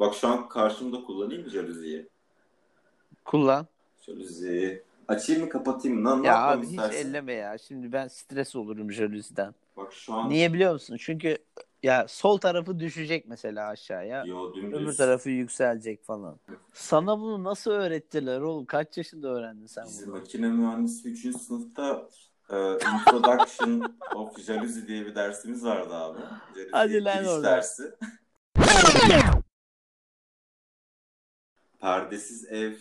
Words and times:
Bak 0.00 0.14
şu 0.14 0.28
an 0.28 0.48
karşımda 0.48 1.04
kullanayım 1.04 1.42
mı 1.42 1.50
jaluziyi? 1.50 2.08
Kullan. 3.24 3.66
Jaluziyi. 4.06 4.82
Açayım 5.08 5.42
mı 5.42 5.48
kapatayım 5.48 6.02
mı? 6.02 6.22
Ne 6.22 6.26
Ya 6.26 6.42
abi 6.46 6.66
hiç 6.66 6.70
istersin? 6.70 7.08
elleme 7.10 7.32
ya. 7.32 7.58
Şimdi 7.58 7.92
ben 7.92 8.08
stres 8.08 8.56
olurum 8.56 8.92
jalüziden. 8.92 9.54
Bak 9.76 9.92
şu 9.92 10.14
an 10.14 10.30
Niye 10.30 10.52
biliyor 10.52 10.72
musun? 10.72 10.96
Çünkü 11.00 11.38
ya 11.82 12.08
sol 12.08 12.38
tarafı 12.38 12.78
düşecek 12.78 13.28
mesela 13.28 13.68
aşağıya. 13.68 14.24
Yo, 14.24 14.54
dümdüz. 14.54 14.82
Öbür 14.82 14.96
tarafı 14.96 15.30
yükselecek 15.30 16.04
falan. 16.04 16.40
Sana 16.72 17.20
bunu 17.20 17.44
nasıl 17.44 17.70
öğrettiler 17.70 18.40
oğlum? 18.40 18.66
Kaç 18.66 18.98
yaşında 18.98 19.28
öğrendin 19.28 19.66
sen 19.66 19.84
Bizim 19.86 20.06
bunu? 20.12 20.16
makine 20.18 20.48
mühendisliği 20.48 21.14
3. 21.14 21.36
sınıfta 21.38 22.08
e, 22.50 22.72
Introduction 22.72 23.96
of 24.14 24.38
Jalousie 24.40 24.86
diye 24.86 25.06
bir 25.06 25.14
dersimiz 25.14 25.64
vardı 25.64 25.94
abi. 25.94 26.18
Jalousie 26.54 26.68
Hadi 26.72 27.04
lan 27.04 27.24
oradan. 27.26 27.42
dersi. 27.56 27.82
Perdesiz 31.80 32.44
ev 32.44 32.72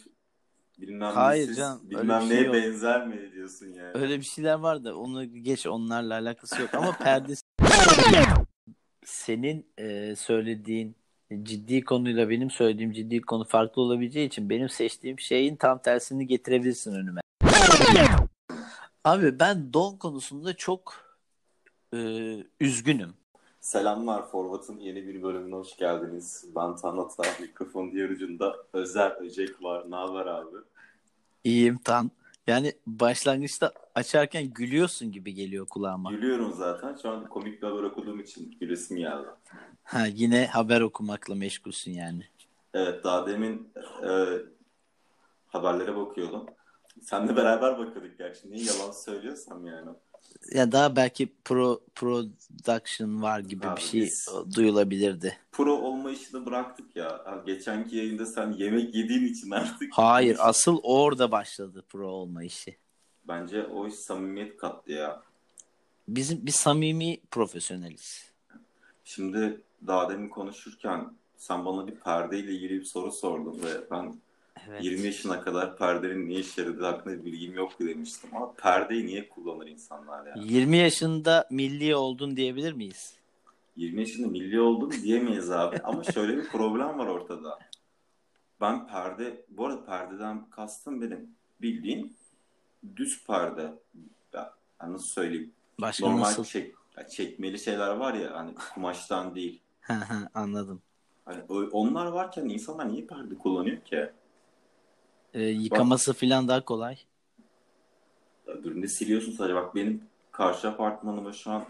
bilmem 0.80 1.12
Hayır 1.14 1.42
nesiz, 1.44 1.58
canım, 1.58 1.82
öyle 1.86 2.00
bilmem 2.02 2.22
bir 2.22 2.28
şey 2.28 2.38
neye 2.38 2.46
yok. 2.46 2.56
benzer 2.56 3.08
mi 3.08 3.32
diyorsun 3.32 3.66
yani. 3.66 3.92
Öyle 3.94 4.18
bir 4.20 4.24
şeyler 4.26 4.54
var 4.54 4.84
da 4.84 4.96
onu 4.98 5.26
geç 5.26 5.68
onlarla 5.68 6.14
alakası 6.14 6.62
yok 6.62 6.74
ama 6.74 6.92
perdesi 6.98 7.41
senin 9.06 9.66
e, 9.78 10.16
söylediğin 10.16 10.96
ciddi 11.44 11.84
konuyla 11.84 12.30
benim 12.30 12.52
söylediğim 12.52 12.92
ciddi 12.92 13.22
konu 13.22 13.44
farklı 13.46 13.82
olabileceği 13.82 14.28
için 14.28 14.50
benim 14.50 14.70
seçtiğim 14.70 15.20
şeyin 15.20 15.56
tam 15.56 15.82
tersini 15.82 16.28
getirebilirsin 16.28 16.96
önüme. 16.96 17.22
Abi 19.04 19.40
ben 19.40 19.74
don 19.74 19.98
konusunda 19.98 20.54
çok 20.54 20.94
e, 21.94 21.98
üzgünüm. 22.60 23.14
Selamlar 23.62 24.28
Forvat'ın 24.28 24.80
yeni 24.80 25.08
bir 25.08 25.24
bölümüne 25.24 25.56
hoş 25.56 25.78
geldiniz. 25.78 26.46
Ben 26.56 26.76
Tanata, 26.76 27.24
mikrofon 27.40 27.92
diğer 27.92 28.10
ucunda 28.10 28.56
Özer 28.74 29.12
Öcek 29.12 29.64
var. 29.64 29.92
Ne 29.92 29.96
haber 29.96 30.26
abi? 30.26 30.58
İyiyim 31.44 31.78
tan. 31.78 32.12
Yani 32.48 32.74
başlangıçta 32.88 33.72
açarken 33.96 34.44
gülüyorsun 34.54 35.12
gibi 35.12 35.34
geliyor 35.34 35.68
kulağıma. 35.68 36.12
Gülüyorum 36.12 36.54
zaten. 36.54 36.98
Şu 37.02 37.10
an 37.10 37.30
komik 37.30 37.62
bir 37.62 37.68
haber 37.68 37.84
okuduğum 37.84 38.20
için 38.20 38.58
gülesim 38.60 38.98
geldi. 38.98 39.28
Ha, 39.84 40.06
yine 40.06 40.48
haber 40.48 40.82
okumakla 40.82 41.36
meşgulsün 41.36 41.92
yani. 41.92 42.24
Evet 42.74 43.04
daha 43.04 43.28
demin 43.28 43.74
e, 44.04 44.12
haberlere 45.48 45.96
bakıyordum. 45.96 46.46
Seninle 47.02 47.36
beraber 47.36 47.78
bakıyorduk 47.78 48.18
gerçi. 48.18 48.52
Niye 48.52 48.66
yalan 48.66 48.92
söylüyorsam 48.92 49.66
yani. 49.66 49.90
Ya 50.54 50.72
daha 50.72 50.96
belki 50.96 51.30
pro 51.46 51.82
production 51.96 53.22
var 53.22 53.40
gibi 53.40 53.68
Abi 53.68 53.78
bir 53.78 53.82
şey 53.82 54.02
biz- 54.02 54.30
duyulabilirdi. 54.56 55.38
Pro 55.52 55.74
olma 55.74 56.12
işini 56.12 56.46
bıraktık 56.46 56.96
ya. 56.96 57.22
Ha, 57.26 57.44
Geçenki 57.46 57.96
yayında 57.98 58.26
sen 58.26 58.52
yemek 58.52 58.96
yediğin 58.96 59.26
için 59.34 59.52
artık. 59.52 59.90
Hayır, 59.94 60.38
asıl 60.40 60.80
orada 60.84 61.32
başladı 61.32 61.84
pro 61.90 62.08
olma 62.12 62.44
işi. 62.44 62.78
Bence 63.28 63.64
o 63.64 63.88
iş 63.88 63.96
samimiyet 63.96 64.58
kattı 64.58 64.92
ya. 64.92 65.22
Bizim 66.08 66.46
bir 66.46 66.52
samimi 66.52 67.18
profesyoneliz. 67.32 68.32
Şimdi 69.06 69.62
daha 69.88 70.10
demin 70.10 70.30
konuşurken 70.30 71.14
sen 71.38 71.66
bana 71.66 71.88
bir 71.88 71.96
perdeyle 71.96 72.52
ilgili 72.52 72.80
bir 72.80 72.86
soru 72.86 73.12
sordun 73.12 73.64
ve 73.64 73.92
ben 73.92 74.16
Evet. 74.70 74.84
20 74.84 75.06
yaşına 75.06 75.42
kadar 75.42 75.78
perdenin 75.78 76.30
ne 76.30 76.34
işe 76.34 76.62
yaradığı 76.62 76.86
hakkında 76.86 77.26
bilgim 77.26 77.54
yoktu 77.54 77.88
demiştim. 77.88 78.30
Ama 78.36 78.54
perdeyi 78.54 79.06
niye 79.06 79.30
kullanır 79.30 79.68
insanlar 79.68 80.26
ya? 80.28 80.36
20 80.38 80.78
yaşında 80.78 81.48
milli 81.52 81.96
oldun 81.96 82.36
diyebilir 82.36 82.74
miyiz? 82.74 83.14
20 83.76 84.00
yaşında 84.00 84.28
milli 84.28 84.62
oldum 84.62 84.92
diyemeyiz 84.92 85.52
abi. 85.52 85.78
Ama 85.84 86.04
şöyle 86.04 86.38
bir 86.38 86.48
problem 86.48 87.00
var 87.00 87.08
ortada. 87.08 87.60
Ben 88.62 88.88
perde, 88.88 89.46
bu 89.50 89.66
arada 89.66 89.86
perdeden 89.86 90.50
kastım 90.50 91.02
benim 91.02 91.30
bildiğin 91.62 92.16
düz 92.96 93.24
perde. 93.28 93.74
Ya, 94.34 94.54
yani 94.82 94.94
nasıl 94.94 95.08
söyleyeyim? 95.08 95.52
Başka 95.82 96.06
Normal 96.06 96.22
nasıl? 96.22 96.44
çek, 96.44 96.74
ya 96.98 97.08
çekmeli 97.08 97.60
şeyler 97.60 97.90
var 97.90 98.14
ya 98.14 98.34
hani 98.38 98.56
kumaştan 98.74 99.36
değil. 99.36 99.62
Anladım. 100.34 100.82
Hani 101.26 101.42
onlar 101.72 102.06
varken 102.06 102.46
insanlar 102.46 102.90
niye 102.90 103.06
perde 103.06 103.36
kullanıyor 103.36 103.82
ki? 103.82 104.10
Ee, 105.34 105.42
yıkaması 105.44 106.14
falan 106.14 106.48
daha 106.48 106.66
kolay. 106.66 106.98
Öbüründe 108.46 108.88
siliyorsun 108.88 109.32
sadece. 109.32 109.56
Bak 109.56 109.76
benim 109.76 110.04
karşı 110.32 110.70
apartmanıma 110.70 111.34
şu 111.34 111.52
an 111.52 111.66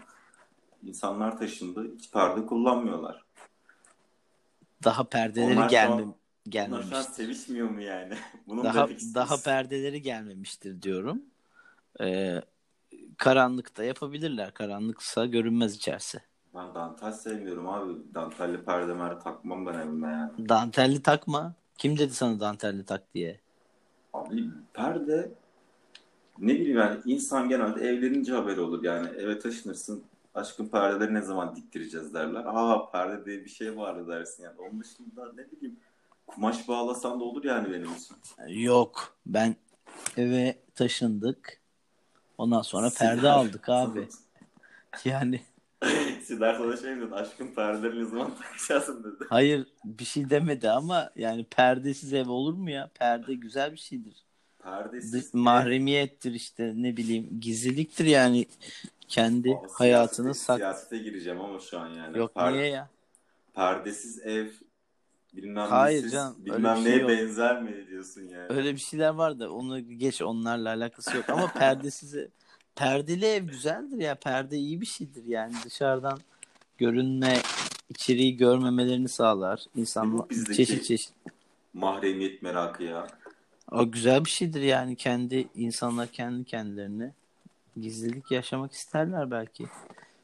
insanlar 0.82 1.38
taşındı. 1.38 1.94
Hiç 1.98 2.10
perde 2.10 2.46
kullanmıyorlar. 2.46 3.24
Daha 4.84 5.04
perdeleri 5.04 5.52
Onlar 5.56 5.56
şu 5.56 5.62
an- 5.64 5.68
gelmem 5.70 5.98
Bunlar 5.98 6.14
gelmemiş. 6.50 6.88
şu 6.88 6.96
an 6.96 7.02
sevişmiyor 7.02 7.68
mu 7.70 7.80
yani? 7.82 8.14
Bunu 8.46 8.64
Daha 8.64 8.88
daha 9.14 9.36
perdeleri 9.44 10.02
gelmemiştir 10.02 10.82
diyorum. 10.82 11.22
Ee, 12.00 12.42
karanlıkta 13.16 13.84
yapabilirler. 13.84 14.54
Karanlıksa 14.54 15.26
görünmez 15.26 15.74
içerisi. 15.76 16.20
Ben 16.54 16.74
dantel 16.74 17.12
sevmiyorum 17.12 17.68
abi. 17.68 17.92
Dantelli 18.14 18.64
perde 18.64 18.94
mer 18.94 19.20
takmam 19.20 19.66
ben 19.66 19.74
evime 19.74 20.08
yani. 20.08 20.48
Dantelli 20.48 21.02
takma. 21.02 21.54
Kim 21.78 21.98
dedi 21.98 22.14
sana 22.14 22.40
dantelli 22.40 22.84
tak 22.84 23.14
diye? 23.14 23.40
Abi 24.12 24.44
perde 24.74 25.30
ne 26.38 26.54
bileyim 26.54 26.78
yani 26.78 27.00
insan 27.04 27.48
genelde 27.48 27.88
evlenince 27.88 28.32
haberi 28.32 28.60
olur 28.60 28.84
yani 28.84 29.08
eve 29.08 29.38
taşınırsın 29.38 30.04
aşkın 30.34 30.66
perdeleri 30.68 31.14
ne 31.14 31.22
zaman 31.22 31.56
diktireceğiz 31.56 32.14
derler. 32.14 32.42
Aa 32.46 32.90
perde 32.90 33.24
diye 33.24 33.44
bir 33.44 33.50
şey 33.50 33.76
vardı 33.76 34.08
dersin 34.08 34.42
yani. 34.44 34.60
Onun 34.60 34.80
dışında 34.80 35.32
ne 35.36 35.50
bileyim 35.52 35.76
kumaş 36.26 36.68
bağlasan 36.68 37.20
da 37.20 37.24
olur 37.24 37.44
yani 37.44 37.72
benim 37.72 37.88
için. 37.94 38.16
Yok. 38.62 39.14
Ben 39.26 39.56
eve 40.16 40.58
taşındık. 40.74 41.60
Ondan 42.38 42.62
sonra 42.62 42.90
perde 42.98 43.20
Sider- 43.20 43.30
aldık 43.30 43.68
abi. 43.68 44.08
Yani 45.04 45.40
Sider 46.32 46.54
sana 46.54 46.76
şey 46.76 46.96
dedi 46.96 47.14
aşkın 47.14 47.46
perdeleri 47.54 48.00
ne 48.00 48.04
zaman 48.04 48.30
takacaksın 48.42 49.04
dedi. 49.04 49.24
hayır 49.30 49.66
bir 49.84 50.04
şey 50.04 50.30
demedi 50.30 50.70
ama 50.70 51.10
yani 51.16 51.44
perdesiz 51.44 52.12
ev 52.14 52.28
olur 52.28 52.54
mu 52.54 52.70
ya? 52.70 52.90
Perde 52.94 53.34
güzel 53.34 53.72
bir 53.72 53.76
şeydir. 53.76 54.24
Perdesiz. 54.62 55.34
Mahremiyettir 55.34 56.32
işte 56.32 56.72
ne 56.76 56.96
bileyim 56.96 57.40
gizliliktir 57.40 58.04
yani 58.04 58.46
kendi 59.08 59.50
Aa, 59.50 59.68
hayatını 59.72 60.34
sak. 60.34 60.58
Siyasete 60.58 60.98
gireceğim 60.98 61.40
ama 61.40 61.58
şu 61.60 61.78
an 61.80 61.88
yani. 61.88 62.18
Yok 62.18 62.36
Per- 62.36 62.52
niye 62.52 62.66
ya? 62.66 62.88
Perdesiz 63.54 64.18
ev 64.18 64.46
bilmem 65.34 65.68
Hayır 65.70 65.96
nesiz, 65.98 66.12
canım, 66.12 66.36
bilmem 66.38 66.76
şey 66.76 66.84
neye 66.84 66.98
yok. 66.98 67.10
benzer 67.10 67.62
mi 67.62 67.86
diyorsun 67.88 68.20
yani. 68.22 68.46
Öyle 68.52 68.72
bir 68.74 68.80
şeyler 68.80 69.08
var 69.10 69.40
da 69.40 69.52
onu 69.52 69.80
geç 69.80 70.22
onlarla 70.22 70.68
alakası 70.68 71.16
yok 71.16 71.30
ama 71.30 71.46
perdesiz 71.58 72.14
perdeli 72.76 73.24
ev 73.26 73.44
güzeldir 73.44 73.98
ya 73.98 74.14
perde 74.14 74.56
iyi 74.58 74.80
bir 74.80 74.86
şeydir 74.86 75.24
yani 75.24 75.52
dışarıdan 75.64 76.18
görünme 76.78 77.38
içeriği 77.88 78.36
görmemelerini 78.36 79.08
sağlar 79.08 79.64
insanlar 79.76 80.28
bizdeki- 80.30 80.56
çeşit 80.56 80.84
çeşit 80.84 81.12
Mahremiyet 81.74 82.42
merakı 82.42 82.82
ya. 82.82 83.06
o 83.72 83.90
güzel 83.90 84.24
bir 84.24 84.30
şeydir 84.30 84.62
yani 84.62 84.96
kendi 84.96 85.48
insanlar 85.54 86.08
kendi 86.08 86.44
kendilerine 86.44 87.14
gizlilik 87.80 88.30
yaşamak 88.30 88.72
isterler 88.72 89.30
belki 89.30 89.64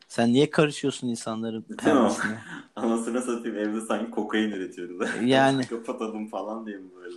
sen 0.08 0.32
niye 0.32 0.50
karışıyorsun 0.50 1.08
insanların 1.08 1.62
perdesine 1.62 2.38
Anasını 2.76 3.22
satayım 3.22 3.56
evde 3.58 3.80
sanki 3.80 4.10
kokain 4.10 4.50
üretiyoruz. 4.50 5.08
Yani. 5.24 5.66
Kapatalım 5.70 6.28
falan 6.28 6.66
diye 6.66 6.76
mi 6.76 6.88
böyle? 6.96 7.16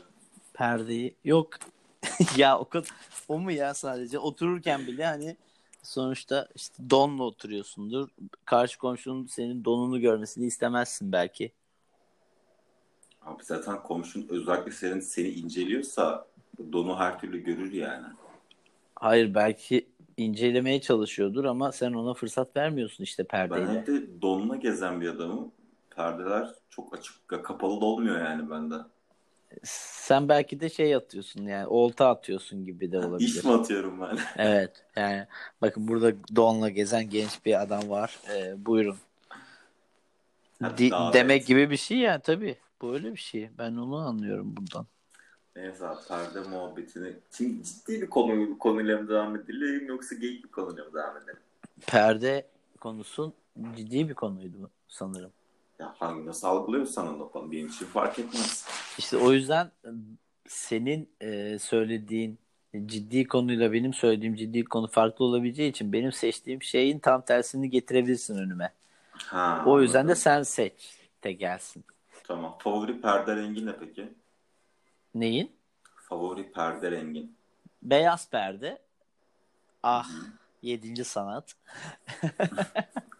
perdeyi 0.54 1.16
yok 1.26 1.50
ya 2.38 2.60
o 2.60 2.70
kadar 2.70 2.90
o 3.28 3.40
mu 3.40 3.52
ya 3.52 3.74
sadece 3.74 4.20
otururken 4.20 4.88
bile 4.88 5.06
hani 5.06 5.38
sonuçta 5.84 6.48
işte 6.56 6.90
donla 6.90 7.24
oturuyorsundur 7.24 8.10
karşı 8.46 8.80
komşunun 8.80 9.26
senin 9.28 9.66
donunu 9.66 10.02
görmesini 10.02 10.46
istemezsin 10.46 11.12
belki 11.12 11.52
Abi 13.22 13.44
zaten 13.44 13.84
komşun 13.84 14.28
özellikle 14.30 14.72
senin 14.72 15.00
seni 15.00 15.28
inceliyorsa 15.28 16.26
donu 16.72 17.00
her 17.00 17.20
türlü 17.20 17.44
görür 17.44 17.72
yani. 17.72 18.06
hayır 18.96 19.36
belki 19.36 19.88
incelemeye 20.18 20.82
çalışıyordur 20.82 21.46
ama 21.46 21.72
sen 21.72 21.94
ona 21.94 22.14
fırsat 22.14 22.56
vermiyorsun 22.58 23.04
işte 23.04 23.24
Ben 23.24 23.28
perdeyle 23.28 23.80
evde 23.80 24.22
donla 24.22 24.56
gezen 24.56 25.02
bir 25.02 25.10
adamım. 25.10 25.52
Perdeler 25.96 26.50
çok 26.70 26.98
açık, 26.98 27.28
kapalı 27.28 27.82
da 27.82 27.86
olmuyor 27.86 28.20
yani 28.20 28.50
bende. 28.50 28.76
Sen 29.64 30.30
belki 30.30 30.60
de 30.60 30.70
şey 30.70 30.96
atıyorsun 30.96 31.46
yani 31.46 31.68
olta 31.68 32.10
atıyorsun 32.10 32.66
gibi 32.66 32.92
de 32.92 33.00
olabilir 33.00 33.28
İş 33.28 33.44
mi 33.44 33.52
atıyorum 33.52 34.02
ben? 34.02 34.18
evet 34.38 34.72
yani 34.96 35.28
bakın 35.62 35.88
burada 35.88 36.14
donla 36.36 36.70
gezen 36.70 37.10
genç 37.10 37.46
bir 37.46 37.62
adam 37.62 37.90
var 37.90 38.20
Ee, 38.34 38.66
buyurun 38.66 38.98
davet. 40.62 41.14
demek 41.14 41.46
gibi 41.46 41.70
bir 41.70 41.78
şey 41.78 41.98
ya 41.98 42.20
tabii. 42.20 42.58
Bu 42.82 42.94
öyle 42.94 43.12
bir 43.12 43.18
şey. 43.18 43.50
Ben 43.58 43.76
onu 43.76 43.98
anlıyorum 43.98 44.58
buradan. 44.58 44.86
Neyse 45.56 45.88
abi 45.88 46.00
perde 46.08 46.42
muhabbetini. 46.50 47.14
Şimdi 47.32 47.64
ciddi 47.64 48.02
bir 48.02 48.10
konu, 48.10 48.58
konuyla 48.58 48.98
mı 48.98 49.10
devam 49.10 49.36
edelim 49.36 49.88
yoksa 49.88 50.16
geyik 50.16 50.44
bir 50.44 50.50
konuyla 50.50 50.84
mı 50.86 50.94
devam 50.94 51.18
edelim? 51.18 51.40
Perde 51.88 52.48
konusu 52.80 53.34
ciddi 53.76 54.10
bir 54.10 54.14
konuydu 54.14 54.70
sanırım. 54.88 55.32
Ya 55.82 55.96
hangi 56.00 56.26
nasıl 56.26 56.48
algılıyorsan 56.48 57.20
o 57.22 57.32
konu 57.32 57.52
benim 57.52 57.68
için 57.68 57.86
fark 57.86 58.20
etmez. 58.20 58.66
İşte 58.98 59.18
o 59.18 59.32
yüzden 59.32 59.72
senin 60.48 61.10
e, 61.22 61.60
söylediğin 61.60 62.40
ciddi 62.86 63.28
konuyla 63.28 63.74
benim 63.74 63.94
söylediğim 63.94 64.36
ciddi 64.36 64.64
konu 64.66 64.88
farklı 64.88 65.26
olabileceği 65.26 65.70
için 65.70 65.94
benim 65.94 66.12
seçtiğim 66.12 66.62
şeyin 66.64 67.00
tam 67.00 67.22
tersini 67.26 67.70
getirebilirsin 67.70 68.38
önüme. 68.38 68.74
Ha, 69.12 69.64
O 69.68 69.82
yüzden 69.82 69.98
de 69.98 70.00
anladım. 70.00 70.16
sen 70.16 70.44
seç 70.44 70.98
de 71.24 71.32
gelsin. 71.32 71.84
Tamam. 72.24 72.58
Favori 72.60 73.02
perde 73.02 73.36
rengi 73.36 73.66
ne 73.66 73.76
peki? 73.78 74.14
Neyin? 75.16 75.52
Favori 75.96 76.52
perde 76.52 76.92
rengin. 76.92 77.36
Beyaz 77.84 78.30
perde. 78.30 78.82
Ah, 79.84 80.10
yedinci 80.62 81.04
sanat. 81.04 81.56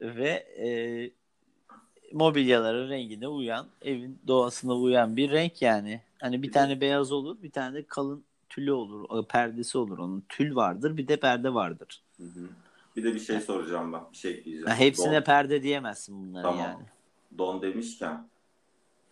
Ve 0.00 0.28
e, 0.58 0.66
mobilyaların 2.12 2.88
rengine 2.88 3.28
uyan, 3.28 3.66
evin 3.82 4.18
doğasına 4.26 4.74
uyan 4.74 5.16
bir 5.16 5.30
renk 5.30 5.62
yani. 5.62 6.00
Hani 6.20 6.42
bir 6.42 6.52
tane 6.52 6.80
beyaz 6.80 7.12
olur, 7.12 7.42
bir 7.42 7.50
tane 7.50 7.74
de 7.76 7.86
kalın 7.86 8.24
tülü 8.48 8.72
olur, 8.72 9.06
o 9.08 9.26
perdesi 9.26 9.78
olur 9.78 9.98
onun. 9.98 10.24
Tül 10.28 10.56
vardır, 10.56 10.96
bir 10.96 11.08
de 11.08 11.16
perde 11.20 11.54
vardır. 11.54 12.02
Hı 12.16 12.22
hı. 12.22 12.48
Bir 12.96 13.04
de 13.04 13.14
bir 13.14 13.20
şey 13.20 13.40
soracağım 13.40 13.92
ben. 13.92 14.00
Bir 14.12 14.16
şey 14.16 14.30
ekleyeceğim. 14.32 14.66
Ha, 14.68 14.74
hepsine 14.76 15.16
Don, 15.20 15.24
perde 15.24 15.62
diyemezsin 15.62 16.22
bunları 16.28 16.42
Tamam. 16.42 16.60
yani. 16.60 16.84
don 17.38 17.62
demişken 17.62 18.28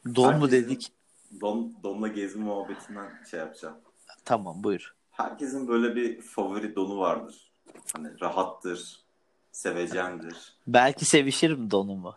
Don 0.06 0.38
mu 0.38 0.44
Herkesin- 0.46 0.50
dedik? 0.64 0.92
don, 1.40 1.74
donla 1.82 2.08
gezme 2.08 2.44
muhabbetinden 2.44 3.10
şey 3.30 3.40
yapacağım. 3.40 3.76
Tamam 4.24 4.64
buyur. 4.64 4.94
Herkesin 5.10 5.68
böyle 5.68 5.96
bir 5.96 6.20
favori 6.20 6.74
donu 6.76 6.98
vardır. 6.98 7.51
Hani 7.94 8.20
rahattır, 8.20 9.00
sevecendir. 9.52 10.52
Belki 10.66 11.04
sevişirim 11.04 11.70
donumu. 11.70 12.14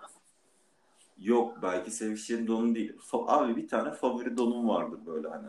Yok 1.17 1.57
belki 1.61 1.91
sevişeceğin 1.91 2.47
donu 2.47 2.75
değil. 2.75 2.93
Fa- 3.11 3.27
abi 3.27 3.55
bir 3.55 3.67
tane 3.67 3.91
favori 3.91 4.37
donum 4.37 4.69
vardır 4.69 4.99
böyle 5.05 5.27
hani. 5.27 5.47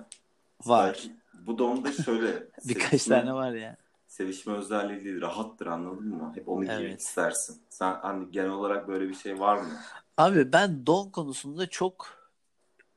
Var. 0.65 0.87
Belki 0.87 1.17
bu 1.47 1.59
don 1.59 1.85
da 1.85 1.93
şöyle. 1.93 2.49
Birkaç 2.65 2.93
sevişme- 2.93 3.09
tane 3.09 3.35
var 3.35 3.53
ya. 3.53 3.77
Sevişme 4.09 4.53
özelliği 4.55 5.05
değil, 5.05 5.21
rahattır 5.21 5.67
anladın 5.67 6.09
mı? 6.09 6.33
Hep 6.35 6.49
onu 6.49 6.65
giymek 6.65 6.81
Evet. 6.81 7.01
istersin. 7.01 7.62
Sen 7.71 7.95
hani 7.95 8.31
genel 8.31 8.51
olarak 8.51 8.89
böyle 8.89 9.09
bir 9.09 9.15
şey 9.15 9.41
var 9.41 9.57
mı? 9.57 9.69
Abi 10.17 10.53
ben 10.53 10.87
don 10.87 11.11
konusunda 11.11 11.67
çok 11.67 12.07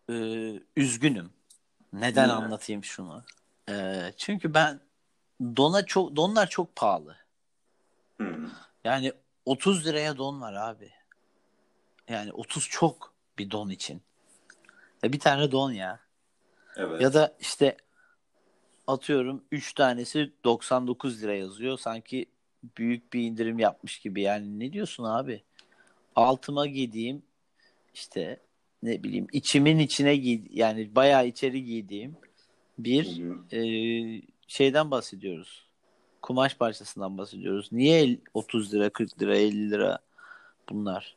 e, 0.10 0.14
üzgünüm. 0.76 1.30
Neden 1.94 2.30
anlatayım 2.30 2.84
şunu? 2.84 3.24
E, 3.70 4.04
çünkü 4.18 4.54
ben 4.54 4.80
dona 5.42 5.86
çok 5.86 6.16
donlar 6.16 6.50
çok 6.50 6.76
pahalı. 6.76 7.16
Hı. 8.22 8.50
Yani 8.84 9.14
30 9.46 9.86
liraya 9.86 10.18
don 10.18 10.42
var 10.42 10.54
abi. 10.54 10.92
Yani 12.10 12.34
30 12.34 12.70
çok 12.70 13.14
bir 13.38 13.52
don 13.52 13.70
için. 13.70 14.02
Ya 15.04 15.14
bir 15.14 15.20
tane 15.20 15.52
don 15.52 15.72
ya. 15.72 16.00
Evet. 16.76 17.02
Ya 17.02 17.14
da 17.14 17.36
işte 17.40 17.78
atıyorum 18.88 19.44
3 19.52 19.74
tanesi 19.74 20.32
99 20.44 21.24
lira 21.24 21.36
yazıyor. 21.36 21.78
Sanki 21.78 22.26
büyük 22.78 23.14
bir 23.14 23.22
indirim 23.22 23.60
yapmış 23.60 24.00
gibi. 24.00 24.22
Yani 24.22 24.60
ne 24.60 24.74
diyorsun 24.74 25.04
abi? 25.04 25.44
Altıma 26.16 26.68
giydiğim 26.68 27.24
işte 27.94 28.40
ne 28.84 29.04
bileyim 29.04 29.28
içimin 29.32 29.80
içine 29.80 30.16
giy 30.16 30.42
yani 30.50 30.96
bayağı 30.96 31.28
içeri 31.28 31.64
giydiğim 31.64 32.18
bir 32.80 33.18
Hı 33.18 33.34
hı. 33.34 33.56
e, 33.56 33.62
şeyden 34.54 34.92
bahsediyoruz. 34.92 35.66
Kumaş 36.22 36.56
parçasından 36.56 37.18
bahsediyoruz. 37.18 37.70
Niye 37.72 38.02
el- 38.02 38.20
30 38.34 38.74
lira, 38.74 38.90
40 38.90 39.22
lira, 39.22 39.38
50 39.38 39.70
lira 39.72 40.00
bunlar? 40.70 41.16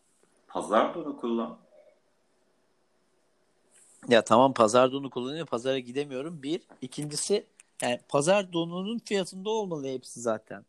Pazar 0.49 0.94
donu 0.94 1.17
kullan. 1.17 1.58
Ya 4.08 4.25
tamam 4.25 4.55
pazar 4.55 4.93
donu 4.93 5.11
kullanıyor. 5.11 5.46
Pazara 5.46 5.79
gidemiyorum. 5.79 6.43
Bir. 6.43 6.61
İkincisi 6.81 7.46
yani 7.82 8.00
pazar 8.08 8.52
donunun 8.52 8.99
fiyatında 9.05 9.50
olmalı 9.50 9.87
hepsi 9.88 10.20
zaten. 10.20 10.64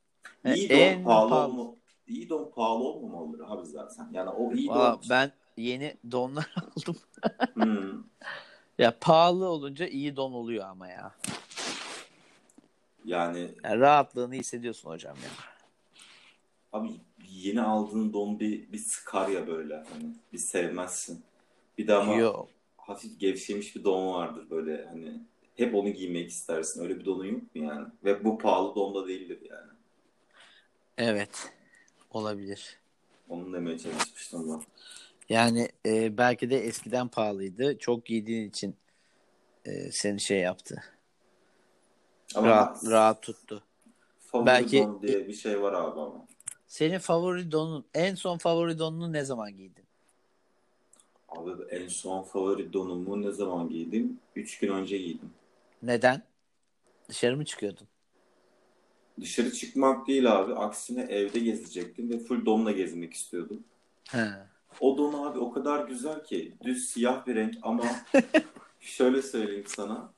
Yani 0.45 0.57
İyi 0.57 0.69
don 0.69 0.75
en 0.75 1.03
pahalı, 1.03 1.29
pahalı- 1.29 1.51
olma, 1.61 1.75
iyi 2.07 2.29
don 2.29 2.51
pahalı 2.55 2.83
olmamalıdır 2.83 3.43
abi 3.47 3.65
zaten. 3.65 4.09
Yani 4.13 4.29
o 4.29 4.53
iyi 4.53 4.69
Valla 4.69 4.93
don. 4.93 5.09
ben 5.09 5.31
yeni 5.57 5.97
donlar 6.11 6.55
aldım. 6.77 6.95
Hmm. 7.53 8.03
Ya 8.79 8.93
pahalı 9.01 9.45
olunca 9.49 9.87
iyi 9.87 10.15
don 10.15 10.31
oluyor 10.33 10.65
ama 10.65 10.87
ya. 10.87 11.11
Yani 13.05 13.51
Yani 13.63 13.79
rahatlığını 13.79 14.33
hissediyorsun 14.35 14.89
hocam 14.89 15.17
ya. 15.23 15.29
abi 16.73 16.89
yeni 17.29 17.61
aldığın 17.61 18.13
don 18.13 18.39
bir, 18.39 18.71
bir 18.71 18.77
sıkar 18.77 19.27
ya 19.29 19.47
böyle 19.47 19.75
hani 19.75 20.15
bir 20.33 20.37
sevmezsin. 20.37 21.23
Bir 21.77 21.87
de 21.87 21.93
ama 21.93 22.15
Yok. 22.15 22.49
hafif 22.77 23.19
gevşemiş 23.19 23.75
bir 23.75 23.83
don 23.83 24.13
vardır 24.13 24.49
böyle 24.49 24.85
hani 24.85 25.21
hep 25.55 25.75
onu 25.75 25.89
giymek 25.89 26.29
istersin. 26.29 26.83
Öyle 26.83 26.99
bir 26.99 27.05
donun 27.05 27.25
yok 27.25 27.55
mu 27.55 27.63
yani? 27.63 27.87
Ve 28.03 28.23
bu 28.25 28.37
pahalı 28.37 28.75
don 28.75 28.95
da 28.95 29.07
değildir 29.07 29.39
yani. 29.49 29.71
Evet. 30.97 31.53
Olabilir. 32.11 32.79
Onu 33.29 33.53
demeye 33.53 33.79
çalışmıştım 33.79 34.49
ben. 34.49 34.61
Yani 35.29 35.69
e, 35.85 36.17
belki 36.17 36.49
de 36.49 36.59
eskiden 36.59 37.07
pahalıydı. 37.07 37.77
Çok 37.77 38.05
giydiğin 38.05 38.49
için 38.49 38.75
e, 39.65 39.91
seni 39.91 40.19
şey 40.19 40.39
yaptı. 40.39 40.83
Ama 42.35 42.47
rahat, 42.47 42.85
rahat 42.85 43.21
tuttu. 43.21 43.63
favori 44.19 44.45
belki- 44.45 44.77
don 44.83 45.01
diye 45.01 45.27
bir 45.27 45.33
şey 45.33 45.61
var 45.61 45.73
abi 45.73 45.99
ama. 45.99 46.25
Senin 46.67 46.99
favori 46.99 47.51
donun, 47.51 47.85
en 47.93 48.15
son 48.15 48.37
favori 48.37 48.79
donunu 48.79 49.13
ne 49.13 49.23
zaman 49.25 49.57
giydin? 49.57 49.83
Abi 51.29 51.51
en 51.69 51.87
son 51.87 52.23
favori 52.23 52.73
donumu 52.73 53.21
ne 53.21 53.31
zaman 53.31 53.69
giydim? 53.69 54.19
3 54.35 54.59
gün 54.59 54.67
önce 54.71 54.97
giydim. 54.97 55.29
Neden? 55.83 56.21
Dışarı 57.09 57.37
mı 57.37 57.45
çıkıyordun? 57.45 57.87
Dışarı 59.21 59.51
çıkmak 59.51 60.07
değil 60.07 60.39
abi. 60.39 60.53
Aksine 60.53 61.01
evde 61.01 61.39
gezecektim 61.39 62.09
ve 62.09 62.19
full 62.19 62.45
donla 62.45 62.71
gezmek 62.71 63.13
istiyordum. 63.13 63.63
He. 64.09 64.27
O 64.79 64.97
don 64.97 65.13
abi 65.13 65.39
o 65.39 65.51
kadar 65.51 65.87
güzel 65.87 66.23
ki 66.23 66.53
düz 66.63 66.89
siyah 66.89 67.27
bir 67.27 67.35
renk 67.35 67.55
ama 67.61 67.83
şöyle 68.79 69.21
söyleyeyim 69.21 69.65
sana. 69.67 70.13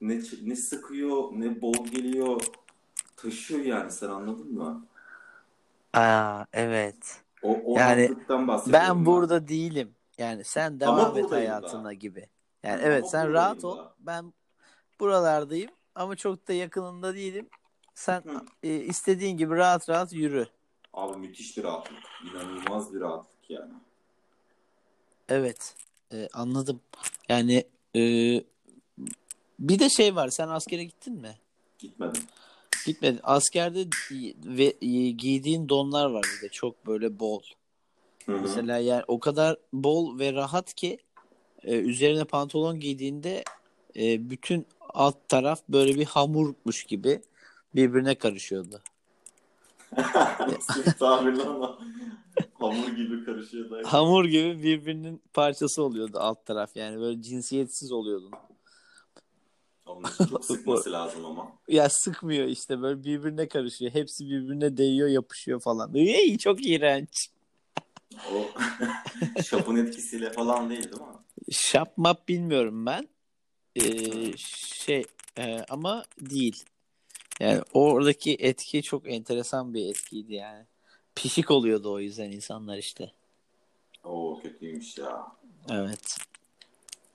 Ne, 0.00 0.20
ne 0.42 0.56
sıkıyor 0.56 1.32
ne 1.32 1.60
bol 1.62 1.84
geliyor. 1.86 2.40
Taşıyor 3.16 3.60
yani 3.64 3.90
sen 3.90 4.08
anladın 4.08 4.54
mı? 4.54 4.86
Aa 5.92 6.44
evet. 6.52 7.20
O, 7.42 7.60
o 7.64 7.78
Yani 7.78 8.10
Ben 8.66 9.06
burada 9.06 9.48
değilim. 9.48 9.94
Yani 10.18 10.44
sen 10.44 10.80
devam 10.80 10.98
Ama 10.98 11.18
et 11.18 11.32
hayatına 11.32 11.84
da. 11.84 11.92
gibi. 11.92 12.28
Yani 12.62 12.74
Ama 12.74 12.82
evet 12.82 13.10
sen 13.10 13.28
buradayım 13.28 13.34
rahat 13.34 13.64
ol. 13.64 13.78
da. 13.78 13.94
Ben 13.98 14.32
buralardayım 15.00 15.70
ama 15.94 16.16
çok 16.16 16.48
da 16.48 16.52
yakınında 16.52 17.14
değilim. 17.14 17.48
Sen 17.94 18.20
Hı. 18.20 18.44
e, 18.62 18.74
istediğin 18.76 19.36
gibi 19.36 19.54
rahat 19.56 19.88
rahat 19.88 20.12
yürü. 20.12 20.46
Abi 20.92 21.18
müthiş 21.18 21.56
bir 21.56 21.62
rahatlık. 21.62 21.98
İnanılmaz 22.30 22.94
bir 22.94 23.00
rahatlık 23.00 23.50
yani. 23.50 23.72
Evet. 25.28 25.74
e, 26.12 26.28
anladım. 26.32 26.80
Yani 27.28 27.64
e, 27.96 28.00
bir 29.58 29.78
de 29.78 29.88
şey 29.88 30.16
var. 30.16 30.28
Sen 30.28 30.48
askere 30.48 30.84
gittin 30.84 31.14
mi? 31.14 31.36
Gitmedim. 31.78 32.22
Gitmedin. 32.86 33.20
Askerde 33.22 33.86
ve 34.44 34.70
giydiğin 35.10 35.68
donlar 35.68 36.10
var 36.10 36.24
bir 36.36 36.48
de 36.48 36.52
çok 36.52 36.86
böyle 36.86 37.18
bol. 37.18 37.42
Hı 38.26 38.32
hı. 38.32 38.40
Mesela 38.40 38.78
yani 38.78 39.02
o 39.08 39.20
kadar 39.20 39.56
bol 39.72 40.18
ve 40.18 40.32
rahat 40.32 40.74
ki 40.74 40.98
e, 41.62 41.76
üzerine 41.76 42.24
pantolon 42.24 42.80
giydiğinde 42.80 43.44
e, 43.96 44.30
bütün 44.30 44.66
alt 44.80 45.28
taraf 45.28 45.62
böyle 45.68 45.94
bir 45.94 46.04
hamurmuş 46.04 46.84
gibi 46.84 47.22
birbirine 47.74 48.14
karışıyordu. 48.14 48.80
Sırf 50.60 50.98
tabirle 50.98 51.42
ama 51.42 51.78
hamur 52.54 52.88
gibi 52.88 53.24
karışıyor 53.24 53.70
da. 53.70 53.92
Hamur 53.92 54.24
gibi 54.24 54.62
birbirinin 54.62 55.22
parçası 55.32 55.82
oluyordu 55.82 56.18
alt 56.20 56.46
taraf 56.46 56.76
yani 56.76 57.00
böyle 57.00 57.22
cinsiyetsiz 57.22 57.92
oluyordun. 57.92 58.30
Onun 59.94 60.08
için 60.08 60.24
çok 60.26 60.44
sıkması 60.44 60.92
lazım 60.92 61.24
ama. 61.24 61.58
Ya 61.68 61.88
sıkmıyor 61.88 62.46
işte 62.46 62.82
böyle 62.82 63.04
birbirine 63.04 63.48
karışıyor. 63.48 63.94
Hepsi 63.94 64.24
birbirine 64.24 64.76
değiyor 64.76 65.08
yapışıyor 65.08 65.60
falan. 65.60 65.94
Ey, 65.94 66.38
çok 66.38 66.66
iğrenç. 66.66 67.28
O 68.32 68.48
şapın 69.42 69.76
etkisiyle 69.76 70.32
falan 70.32 70.70
değil 70.70 70.82
değil 70.84 71.02
mi? 71.02 71.52
Şapmap 71.52 72.28
bilmiyorum 72.28 72.86
ben. 72.86 73.08
Ee, 73.76 74.36
şey 74.76 75.04
e, 75.38 75.64
ama 75.68 76.04
değil. 76.20 76.64
Yani 77.40 77.62
oradaki 77.72 78.34
etki 78.34 78.82
çok 78.82 79.12
enteresan 79.12 79.74
bir 79.74 79.90
etkiydi 79.90 80.34
yani. 80.34 80.64
Pişik 81.14 81.50
oluyordu 81.50 81.92
o 81.92 82.00
yüzden 82.00 82.30
insanlar 82.30 82.78
işte. 82.78 83.12
Oo 84.04 84.40
kötüymüş 84.42 84.98
ya. 84.98 85.26
Evet. 85.70 86.18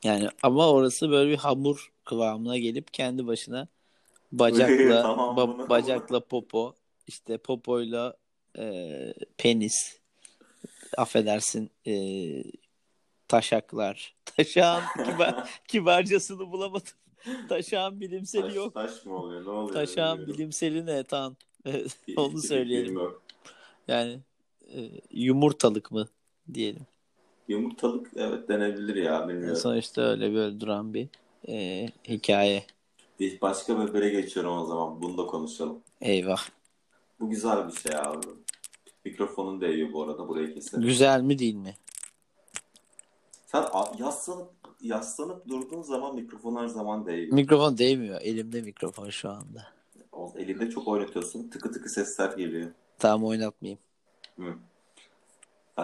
Yani 0.03 0.29
ama 0.43 0.71
orası 0.71 1.09
böyle 1.09 1.31
bir 1.31 1.37
hamur 1.37 1.91
kıvamına 2.05 2.57
gelip 2.57 2.93
kendi 2.93 3.27
başına 3.27 3.67
bacakla 4.31 5.01
Tamam, 5.01 5.37
ba- 5.37 5.69
bacakla 5.69 6.19
popo 6.19 6.75
işte 7.07 7.37
popoyla 7.37 8.17
e, 8.57 9.13
penis 9.37 9.99
affedersin 10.97 11.71
e, 11.87 11.93
taşaklar. 13.27 14.15
Taşağın 14.25 14.83
kibar, 15.05 15.61
kibarcasını 15.67 16.51
bulamadım. 16.51 16.93
Taşağın 17.49 18.01
bilimseli 18.01 18.41
Taş, 18.41 18.55
yok. 18.55 18.73
taş 18.73 19.05
mı 19.05 19.15
oluyor? 19.15 19.45
Ne 19.45 19.49
oluyor? 19.49 19.73
Taşağın 19.73 20.27
bilimseli 20.27 20.85
ne 20.85 21.03
tan? 21.03 21.37
Onu 22.17 22.41
söyleyelim. 22.41 22.99
Yani 23.87 24.19
e, 24.75 24.91
yumurtalık 25.11 25.91
mı 25.91 26.07
diyelim. 26.53 26.85
Yumurtalık 27.49 28.11
evet 28.15 28.49
denebilir 28.49 28.95
ya 28.95 29.27
bilmiyorum. 29.27 29.55
sonuçta 29.55 30.01
öyle 30.01 30.33
böyle 30.33 30.59
duran 30.59 30.93
bir 30.93 31.07
e, 31.47 31.87
hikaye. 32.07 32.63
Bir 33.19 33.41
başka 33.41 33.79
habere 33.79 34.09
geçiyorum 34.09 34.57
o 34.57 34.65
zaman. 34.65 35.01
Bunu 35.01 35.17
da 35.17 35.25
konuşalım. 35.25 35.79
Eyvah. 36.01 36.41
Bu 37.19 37.29
güzel 37.29 37.67
bir 37.67 37.73
şey 37.73 37.91
abi. 37.95 38.27
Mikrofonun 39.05 39.61
değiyor 39.61 39.93
bu 39.93 40.03
arada. 40.03 40.27
Burayı 40.27 40.53
keselim. 40.53 40.83
Güzel 40.83 41.21
mi 41.21 41.39
değil 41.39 41.55
mi? 41.55 41.75
Sen 43.45 43.65
yaslanıp, 43.99 44.51
yaslanıp 44.81 45.47
durduğun 45.47 45.81
zaman 45.81 46.15
mikrofon 46.15 46.55
her 46.55 46.67
zaman 46.67 47.05
değiyor. 47.05 47.33
Mikrofon 47.33 47.77
değmiyor. 47.77 48.21
Elimde 48.21 48.61
mikrofon 48.61 49.09
şu 49.09 49.29
anda. 49.29 49.67
Elinde 50.37 50.69
çok 50.69 50.87
oynatıyorsun. 50.87 51.49
Tıkı 51.49 51.71
tıkı 51.71 51.89
sesler 51.89 52.37
geliyor. 52.37 52.71
Tamam 52.99 53.27
oynatmayayım. 53.27 53.79
Hı. 54.39 54.53
Ee, 55.79 55.83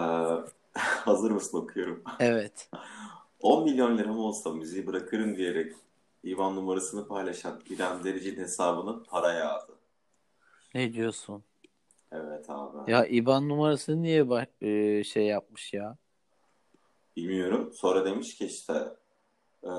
hazır 1.04 1.30
mısın 1.30 1.58
okuyorum. 1.58 2.02
Evet. 2.20 2.70
10 3.40 3.64
milyon 3.64 3.98
liram 3.98 4.18
olsa 4.18 4.50
müziği 4.50 4.86
bırakırım 4.86 5.36
diyerek 5.36 5.72
İvan 6.24 6.56
numarasını 6.56 7.08
paylaşan 7.08 7.60
İrem 7.70 8.04
Derici'nin 8.04 8.40
hesabına 8.40 9.02
para 9.02 9.32
yağdı. 9.32 9.72
Ne 10.74 10.92
diyorsun? 10.92 11.44
Evet 12.12 12.50
abi. 12.50 12.90
Ya 12.90 13.06
IBAN 13.06 13.48
numarasını 13.48 14.02
niye 14.02 14.22
ba- 14.22 14.64
e, 14.66 15.04
şey 15.04 15.26
yapmış 15.26 15.72
ya? 15.72 15.96
Bilmiyorum. 17.16 17.72
Sonra 17.74 18.04
demiş 18.04 18.34
ki 18.34 18.46
işte 18.46 18.96
e, 19.64 19.70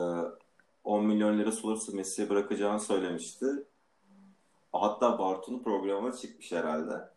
10 0.84 1.06
milyon 1.06 1.40
lira 1.40 1.50
olursa 1.64 1.92
Messi'ye 1.92 2.30
bırakacağını 2.30 2.80
söylemişti. 2.80 3.46
Hatta 4.74 5.20
Bartu'nun 5.20 5.64
programına 5.64 6.14
çıkmış 6.14 6.52
herhalde. 6.52 7.10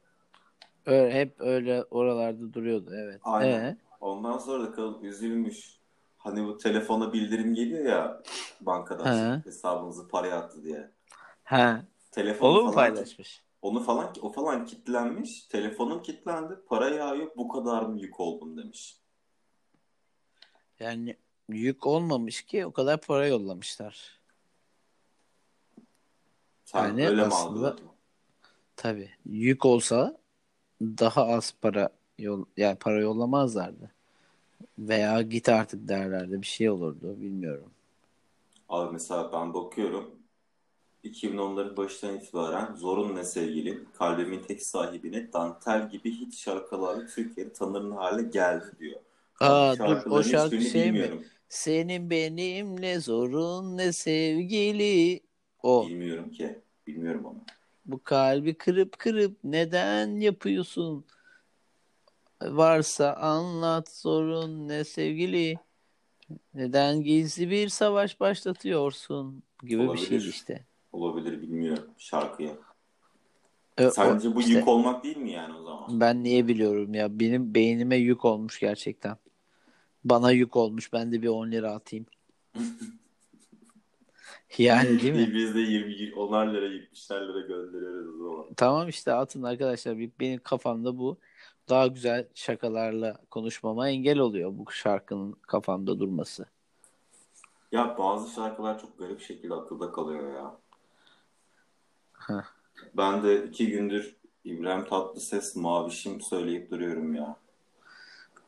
Öyle, 0.87 1.15
hep 1.15 1.35
öyle 1.41 1.85
oralarda 1.85 2.53
duruyordu. 2.53 2.91
Evet. 2.95 3.21
Aynen. 3.25 3.61
Ee? 3.65 3.77
Ondan 4.01 4.39
sonra 4.39 4.63
da 4.65 4.73
kadın 4.73 5.03
üzülmüş. 5.03 5.81
Hani 6.19 6.47
bu 6.47 6.57
telefona 6.59 7.13
bildirim 7.13 7.55
geliyor 7.55 7.85
ya 7.85 8.23
bankadan 8.61 9.37
He. 9.37 9.43
hesabınızı 9.45 10.09
paraya 10.09 10.37
attı 10.37 10.65
diye. 10.65 10.91
Ha. 11.45 11.85
Telefonu 12.11 12.49
Onu 12.51 12.63
mu 12.63 12.73
falan 12.73 12.95
paylaşmış? 12.95 13.43
Onu 13.63 13.83
falan 13.83 14.13
o 14.23 14.33
falan 14.33 14.65
kilitlenmiş. 14.67 15.43
Telefonum 15.43 16.03
kilitlendi. 16.03 16.55
Para 16.69 16.89
yağıyor. 16.89 17.31
Bu 17.37 17.49
kadar 17.49 17.83
mı 17.83 18.01
yük 18.01 18.21
oldum 18.21 18.57
demiş. 18.57 18.97
Yani 20.81 21.17
yük 21.49 21.87
olmamış 21.87 22.43
ki 22.43 22.67
o 22.67 22.73
kadar 22.73 23.01
para 23.01 23.27
yollamışlar. 23.27 24.21
Sen 26.65 26.85
Yani 26.85 27.09
öyle 27.09 27.23
mi 27.23 27.27
aslında- 27.27 27.49
algıladın? 27.69 27.85
Tabii. 28.77 29.11
Yük 29.27 29.65
olsa 29.65 30.20
daha 30.81 31.27
az 31.27 31.55
para 31.63 31.89
yol 32.19 32.45
yani 32.57 32.77
para 32.77 33.01
yollamazlardı. 33.01 33.91
Veya 34.79 35.23
git 35.23 35.49
artık 35.49 35.89
derlerdi. 35.89 36.43
Bir 36.43 36.47
şey 36.47 36.71
olurdu. 36.71 37.17
Bilmiyorum. 37.21 37.71
Abi 38.69 38.93
mesela 38.93 39.33
ben 39.33 39.55
bakıyorum 39.55 40.11
2010'ların 41.05 41.77
başından 41.77 42.17
itibaren 42.17 42.75
Zorun 42.75 43.17
Ne 43.17 43.25
Sevgilim, 43.25 43.89
Kalbimin 43.99 44.43
Tek 44.43 44.63
Sahibine, 44.63 45.33
Dantel 45.33 45.91
gibi 45.91 46.11
hit 46.11 46.37
şarkılarla 46.37 47.07
Türkiye'de 47.07 47.53
tanınır 47.53 47.97
hale 47.97 48.23
geldi 48.23 48.65
diyor. 48.79 49.01
Aa, 49.41 49.79
dur, 49.79 50.11
o 50.11 50.23
şarkı 50.23 50.61
şey 50.61 50.93
mi? 50.93 50.95
bilmiyorum. 50.95 51.25
Senin 51.49 52.11
benim 52.11 52.81
ne 52.81 53.01
zorun 53.01 53.77
ne 53.77 53.93
sevgili. 53.93 55.21
O. 55.63 55.87
Bilmiyorum 55.89 56.31
ki. 56.31 56.61
Bilmiyorum 56.87 57.25
onu. 57.25 57.39
Bu 57.91 58.03
kalbi 58.03 58.55
kırıp 58.55 58.99
kırıp 58.99 59.39
neden 59.45 60.21
yapıyorsun? 60.21 61.05
Varsa 62.43 63.13
anlat 63.15 63.89
sorun 63.89 64.69
ne 64.69 64.85
sevgili. 64.85 65.59
Neden 66.55 67.03
gizli 67.03 67.51
bir 67.51 67.69
savaş 67.69 68.21
başlatıyorsun? 68.21 69.43
Gibi 69.63 69.83
bir 69.83 69.87
Olabilir. 69.89 70.07
şeydi 70.07 70.29
işte. 70.29 70.65
Olabilir 70.93 71.43
bilmiyorum 71.43 71.85
şarkıyı. 71.99 72.59
E, 73.79 73.87
o- 73.87 73.91
Sence 73.91 74.35
bu 74.35 74.41
işte 74.41 74.53
yük 74.53 74.69
olmak 74.69 75.05
değil 75.05 75.17
mi 75.17 75.31
yani 75.31 75.55
o 75.57 75.63
zaman? 75.65 76.01
ben 76.01 76.25
niye 76.25 76.49
biliyorum 76.49 76.95
ya? 76.95 77.21
Benim 77.21 77.55
beynime 77.55 77.97
yük 77.97 78.25
olmuş 78.25 78.61
gerçekten. 78.61 79.17
Bana 80.05 80.31
yük 80.31 80.57
olmuş. 80.57 80.93
Ben 80.93 81.13
de 81.13 81.23
bir 81.23 81.29
10 81.29 81.51
lira 81.53 81.71
atayım. 81.73 82.07
Yani 84.59 85.01
değil 85.01 85.15
mi? 85.15 85.35
Biz 85.35 85.55
de 85.55 85.61
20, 85.61 86.15
onar 86.15 86.55
lira 86.55 86.67
70'ler 86.67 87.29
lira 87.29 87.41
gönderiyoruz 87.41 88.21
o 88.21 88.25
zaman. 88.25 88.47
Tamam 88.57 88.89
işte 88.89 89.13
atın 89.13 89.43
arkadaşlar. 89.43 89.99
Benim 90.21 90.41
kafamda 90.43 90.99
bu 90.99 91.19
daha 91.69 91.87
güzel 91.87 92.29
şakalarla 92.35 93.17
konuşmama 93.31 93.89
engel 93.89 94.19
oluyor 94.19 94.51
bu 94.55 94.71
şarkının 94.71 95.33
kafamda 95.33 95.99
durması. 95.99 96.47
Ya 97.73 97.99
bazı 97.99 98.35
şarkılar 98.35 98.81
çok 98.81 98.99
garip 98.99 99.21
şekilde 99.21 99.55
akılda 99.55 99.93
kalıyor 99.93 100.35
ya. 100.35 100.57
Heh. 102.13 102.45
Ben 102.97 103.23
de 103.23 103.47
iki 103.47 103.71
gündür 103.71 104.17
İbrahim 104.45 104.85
Tatlıses 104.85 105.57
Mavişim 105.57 106.21
söyleyip 106.21 106.71
duruyorum 106.71 107.15
ya. 107.15 107.37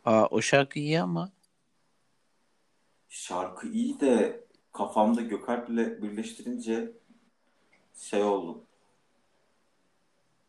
Aa, 0.04 0.26
o 0.26 0.40
şarkı 0.40 0.78
iyi 0.78 1.00
ama 1.00 1.30
Şarkı 3.08 3.68
iyi 3.68 4.00
de 4.00 4.44
kafamda 4.72 5.20
Gökalp'le 5.20 6.02
birleştirince 6.02 6.92
şey 7.96 8.22
oldum. 8.22 8.62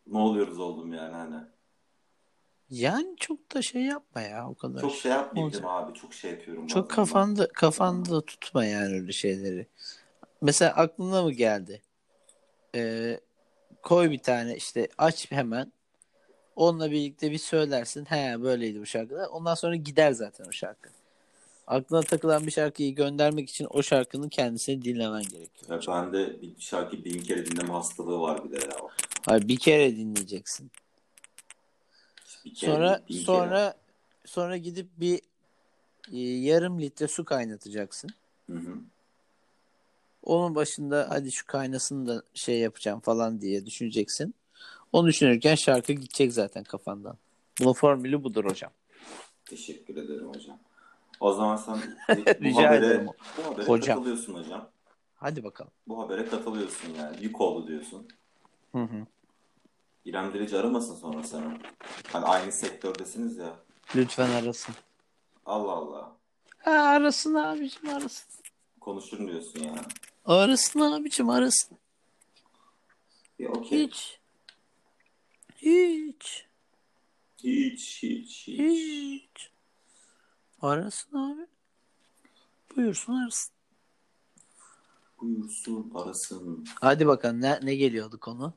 Ne 0.06 0.18
oluyoruz 0.18 0.58
oldum 0.58 0.92
yani 0.92 1.14
hani. 1.14 1.44
yani 2.70 3.16
çok 3.16 3.54
da 3.54 3.62
şey 3.62 3.82
yapma 3.82 4.20
ya 4.20 4.48
o 4.50 4.54
kadar. 4.54 4.80
Çok 4.80 4.94
şey 4.94 5.12
yapmayayım 5.12 5.66
abi? 5.66 5.94
Çok 5.94 6.14
şey 6.14 6.30
yapıyorum 6.30 6.66
Çok 6.66 6.84
bazen. 6.84 6.96
kafanda 6.96 7.48
kafanda 7.48 8.10
da 8.10 8.20
tutma 8.24 8.64
yani 8.64 8.94
öyle 8.94 9.12
şeyleri. 9.12 9.66
Mesela 10.40 10.72
aklına 10.72 11.22
mı 11.22 11.32
geldi? 11.32 11.82
Ee, 12.74 13.20
koy 13.82 14.10
bir 14.10 14.18
tane 14.18 14.56
işte 14.56 14.88
aç 14.98 15.30
hemen. 15.30 15.72
Onunla 16.56 16.90
birlikte 16.90 17.30
bir 17.30 17.38
söylersin. 17.38 18.04
He 18.04 18.42
böyleydi 18.42 18.80
bu 18.80 18.86
şarkıda. 18.86 19.28
Ondan 19.28 19.54
sonra 19.54 19.76
gider 19.76 20.12
zaten 20.12 20.44
o 20.48 20.52
şarkı. 20.52 20.90
Aklına 21.66 22.00
takılan 22.00 22.46
bir 22.46 22.52
şarkıyı 22.52 22.94
göndermek 22.94 23.50
için 23.50 23.66
o 23.70 23.82
şarkının 23.82 24.28
kendisini 24.28 24.82
dinlemen 24.82 25.22
gerekiyor. 25.22 25.82
Ya 25.86 25.94
bende 25.94 26.42
bir 26.42 26.54
şarkı 26.58 27.04
bin 27.04 27.22
kere 27.22 27.46
dinleme 27.46 27.72
hastalığı 27.72 28.20
var 28.20 28.44
bir 28.44 28.50
de 28.50 28.64
ya. 28.64 28.76
Hayır, 29.26 29.48
bir 29.48 29.56
kere 29.56 29.96
dinleyeceksin. 29.96 30.70
Bir 32.44 32.54
kere 32.54 32.72
Sonra 32.72 33.00
bin 33.08 33.14
kere. 33.14 33.24
sonra 33.24 33.74
sonra 34.24 34.56
gidip 34.56 34.86
bir 34.96 35.20
e, 36.12 36.18
yarım 36.18 36.80
litre 36.80 37.08
su 37.08 37.24
kaynatacaksın. 37.24 38.10
Hı 38.50 38.56
hı. 38.56 38.78
Onun 40.22 40.54
başında 40.54 41.06
hadi 41.10 41.32
şu 41.32 41.46
kaynasını 41.46 42.06
da 42.08 42.22
şey 42.34 42.58
yapacağım 42.58 43.00
falan 43.00 43.40
diye 43.40 43.66
düşüneceksin. 43.66 44.34
Onu 44.92 45.06
düşünürken 45.08 45.54
şarkı 45.54 45.92
gidecek 45.92 46.32
zaten 46.32 46.64
kafandan. 46.64 47.18
Bunun 47.60 47.72
formülü 47.72 48.24
budur 48.24 48.44
hocam. 48.44 48.70
Teşekkür 49.44 49.96
ederim 49.96 50.28
hocam. 50.28 50.58
O 51.20 51.32
zaman 51.32 51.56
sen 51.56 51.74
bu 52.08 52.44
Rica 52.44 52.62
habere, 52.62 52.86
ederim. 52.86 53.06
bu 53.38 53.44
habere 53.44 53.66
Hocam. 53.66 53.98
katılıyorsun 53.98 54.34
hocam. 54.34 54.68
Hadi 55.14 55.44
bakalım. 55.44 55.72
Bu 55.88 56.00
habere 56.02 56.26
katılıyorsun 56.26 56.88
yani. 56.98 57.16
Yük 57.20 57.40
oldu 57.40 57.66
diyorsun. 57.66 58.08
Hı 58.72 58.78
hı. 58.82 59.06
İrem 60.04 60.34
Derici 60.34 60.56
aramasın 60.58 60.94
sonra 60.96 61.22
sana. 61.22 61.58
Hani 62.12 62.24
aynı 62.24 62.52
sektördesiniz 62.52 63.36
ya. 63.36 63.56
Lütfen 63.96 64.30
arasın. 64.30 64.74
Allah 65.46 65.72
Allah. 65.72 66.12
Ha, 66.58 66.70
arasın 66.70 67.34
abicim 67.34 67.88
arasın. 67.88 68.26
Konuşur 68.80 69.18
diyorsun 69.28 69.60
yani. 69.60 69.80
Arasın 70.24 70.80
abicim 70.80 71.30
arasın. 71.30 71.78
Ya 73.38 73.48
okey. 73.48 73.86
Hiç. 73.86 74.18
Hiç. 75.56 76.46
Hiç, 77.44 78.02
hiç, 78.02 78.48
hiç. 78.48 78.58
Hiç. 78.58 79.50
Arasın 80.62 81.16
abi. 81.18 81.46
Buyursun 82.76 83.12
arasın. 83.22 83.54
Buyursun, 85.20 85.92
arasın. 85.94 86.64
Hadi 86.80 87.06
bakalım 87.06 87.40
ne, 87.40 87.58
ne 87.62 87.74
geliyordu 87.74 88.20
konu? 88.20 88.52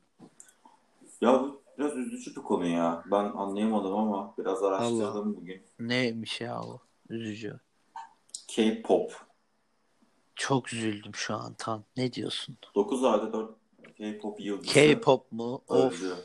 Ya 1.22 1.34
bu 1.42 1.62
biraz 1.78 1.96
üzücü 1.98 2.32
bir 2.36 2.42
konu 2.42 2.66
ya. 2.66 3.04
Ben 3.12 3.24
anlayamadım 3.24 3.96
ama 3.96 4.34
biraz 4.38 4.64
araştırdım 4.64 5.02
Allah. 5.06 5.26
bugün. 5.26 5.64
Neymiş 5.80 6.42
ya 6.42 6.62
o? 6.62 6.80
Üzücü. 7.10 7.60
K-pop. 8.48 9.12
Çok 10.36 10.74
üzüldüm 10.74 11.16
şu 11.16 11.36
an 11.36 11.54
tam. 11.58 11.84
Ne 11.98 12.14
diyorsun? 12.14 12.58
9 12.76 13.04
ayda 13.04 13.34
4 13.34 13.52
K-pop 13.98 14.40
yıldızı 14.40 14.74
K-pop 14.74 15.32
mu? 15.32 15.62
Of. 15.68 16.02
öldü. 16.04 16.16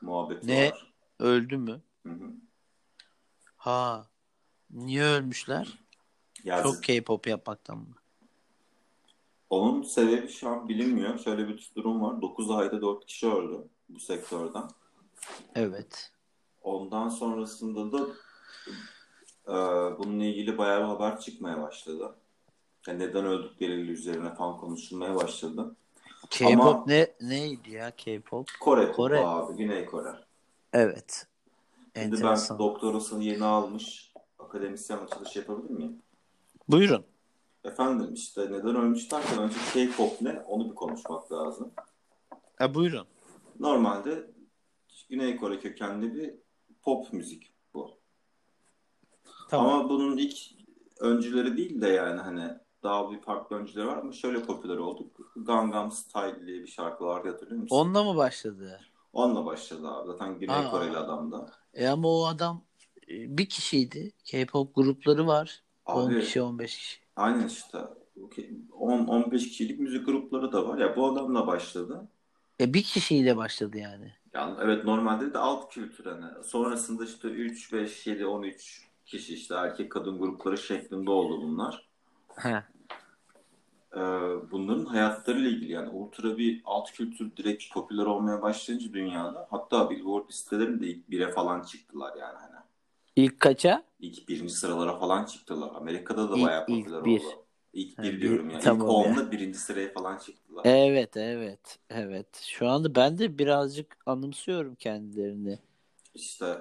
Muhabbeti 0.00 0.46
Ne? 0.46 0.70
var. 0.70 0.92
Öldü 1.18 1.56
mü? 1.56 1.80
Hı 2.06 2.12
hı. 2.12 2.30
Ha. 3.56 4.06
Niye 4.70 5.02
ölmüşler? 5.04 5.78
Ya 6.44 6.62
Çok 6.62 6.82
K-pop 6.82 7.26
yapmaktan 7.26 7.78
mı? 7.78 7.94
Onun 9.50 9.82
sebebi 9.82 10.28
şu 10.28 10.48
an 10.48 10.68
bilinmiyor. 10.68 11.18
Şöyle 11.18 11.48
bir 11.48 11.70
durum 11.76 12.02
var. 12.02 12.22
9 12.22 12.50
ayda 12.50 12.82
4 12.82 13.06
kişi 13.06 13.26
öldü 13.28 13.68
bu 13.88 14.00
sektörden. 14.00 14.64
Evet. 15.54 16.12
Ondan 16.62 17.08
sonrasında 17.08 17.92
da 17.98 18.06
e, 19.48 19.54
bununla 19.98 20.24
ilgili 20.24 20.58
bayağı 20.58 20.80
bir 20.80 20.84
haber 20.88 21.20
çıkmaya 21.20 21.62
başladı. 21.62 22.14
Yani 22.88 22.98
neden 22.98 23.24
öldükleriyle 23.26 23.92
üzerine 23.92 24.34
falan 24.34 24.56
konuşulmaya 24.60 25.14
başladı. 25.14 25.76
K-pop 26.30 26.60
Ama- 26.66 26.84
ne 26.86 27.14
neydi 27.20 27.70
ya 27.70 27.90
K-pop? 27.96 28.48
Kore, 28.60 28.80
Kore. 28.92 28.92
Kore. 28.92 29.26
abi. 29.26 29.56
Güney 29.56 29.86
Kore. 29.86 30.08
Evet. 30.72 31.26
Şimdi 31.96 32.06
Enteresan. 32.16 32.58
ben 32.58 32.66
doktorasını 32.66 33.24
yeni 33.24 33.44
almış 33.44 34.12
akademisyen 34.54 34.98
açılış 34.98 35.36
yapabilir 35.36 35.70
miyim? 35.70 36.02
Buyurun. 36.68 37.04
Efendim 37.64 38.14
işte 38.14 38.42
neden 38.42 38.76
ölmüş 38.76 39.12
derken 39.12 39.38
önce 39.38 39.56
K-pop 39.72 40.20
ne 40.20 40.40
onu 40.40 40.70
bir 40.70 40.74
konuşmak 40.74 41.32
lazım. 41.32 41.72
Ha, 42.56 42.74
buyurun. 42.74 43.06
Normalde 43.60 44.30
Güney 45.10 45.36
Kore 45.36 45.58
kökenli 45.60 46.14
bir 46.14 46.34
pop 46.82 47.12
müzik 47.12 47.52
bu. 47.74 47.90
Tamam. 49.48 49.70
Ama 49.70 49.88
bunun 49.88 50.16
ilk 50.16 50.38
öncüleri 51.00 51.56
değil 51.56 51.80
de 51.80 51.88
yani 51.88 52.20
hani 52.20 52.50
daha 52.82 53.10
bir 53.10 53.20
farklı 53.20 53.56
öncüleri 53.56 53.86
var 53.86 53.96
ama 53.96 54.12
şöyle 54.12 54.42
popüler 54.42 54.76
oldu. 54.76 55.10
Gangnam 55.36 55.92
Style 55.92 56.46
diye 56.46 56.62
bir 56.62 56.66
şarkı 56.66 57.04
vardı 57.04 57.28
hatırlıyor 57.30 57.62
musun? 57.62 57.76
Onunla 57.76 58.04
mı 58.04 58.16
başladı? 58.16 58.80
Onunla 59.12 59.46
başladı 59.46 59.88
abi. 59.88 60.06
Zaten 60.06 60.38
Güney 60.38 60.56
Aa. 60.56 60.70
Koreli 60.70 60.96
adam 60.96 61.32
da. 61.32 61.50
E 61.74 61.88
ama 61.88 62.08
o 62.08 62.26
adam 62.26 62.56
e, 62.56 62.73
bir 63.28 63.48
kişiydi. 63.48 64.12
K-pop 64.24 64.74
grupları 64.74 65.26
var. 65.26 65.62
10 65.86 66.10
Abi 66.10 66.20
kişi 66.20 66.42
15 66.42 66.76
kişi. 66.78 67.00
aynen 67.16 67.46
işte 67.46 67.78
10-15 68.70 69.38
kişilik 69.38 69.80
müzik 69.80 70.06
grupları 70.06 70.52
da 70.52 70.68
var. 70.68 70.78
Ya 70.78 70.96
bu 70.96 71.06
adamla 71.12 71.46
başladı. 71.46 72.08
E 72.60 72.74
bir 72.74 72.82
kişiyle 72.82 73.36
başladı 73.36 73.78
yani. 73.78 74.12
Yani 74.34 74.56
evet 74.62 74.84
normalde 74.84 75.34
de 75.34 75.38
alt 75.38 75.70
kültür 75.74 76.04
hani. 76.04 76.44
Sonrasında 76.44 77.04
işte 77.04 77.28
3, 77.28 77.72
5, 77.72 78.06
7, 78.06 78.26
13 78.26 78.82
kişi 79.06 79.34
işte 79.34 79.54
erkek 79.54 79.92
kadın 79.92 80.18
grupları 80.18 80.58
şeklinde 80.58 81.10
oldu 81.10 81.42
bunlar. 81.42 81.88
He. 82.36 82.62
Ee, 83.96 84.00
bunların 84.50 84.84
hayatlarıyla 84.84 85.50
ilgili 85.50 85.72
yani 85.72 85.88
ultra 85.88 86.38
bir 86.38 86.62
alt 86.64 86.92
kültür 86.92 87.36
direkt 87.36 87.72
popüler 87.74 88.06
olmaya 88.06 88.42
başlayınca 88.42 88.92
dünyada 88.92 89.46
hatta 89.50 89.90
Billboard 89.90 90.28
listelerinde 90.28 90.86
ilk 90.86 91.10
bire 91.10 91.30
falan 91.32 91.62
çıktılar 91.62 92.16
yani 92.16 92.38
hani. 92.38 92.63
İlk 93.16 93.40
kaça? 93.40 93.84
İlk 94.00 94.28
birinci 94.28 94.54
sıralara 94.54 94.98
falan 94.98 95.24
çıktılar. 95.24 95.70
Amerika'da 95.74 96.30
da 96.30 96.34
İlk- 96.36 96.42
bayağı 96.42 96.68
ilk 96.68 96.86
popüler 96.86 97.00
bir. 97.04 97.20
oldu. 97.20 97.46
İlk 97.72 97.98
Ha, 97.98 98.02
bir 98.02 98.12
bir- 98.12 98.20
diyorum 98.20 98.50
yani. 98.50 98.62
tamam 98.62 98.88
İlk 98.90 99.06
ya. 99.06 99.12
10'da 99.12 99.32
birinci 99.32 99.58
sıraya 99.58 99.92
falan 99.92 100.18
çıktılar. 100.18 100.64
Evet, 100.64 101.16
evet, 101.16 101.78
evet. 101.90 102.42
Şu 102.42 102.68
anda 102.68 102.94
ben 102.94 103.18
de 103.18 103.38
birazcık 103.38 103.96
anımsıyorum 104.06 104.74
kendilerini. 104.74 105.58
İşte 106.14 106.58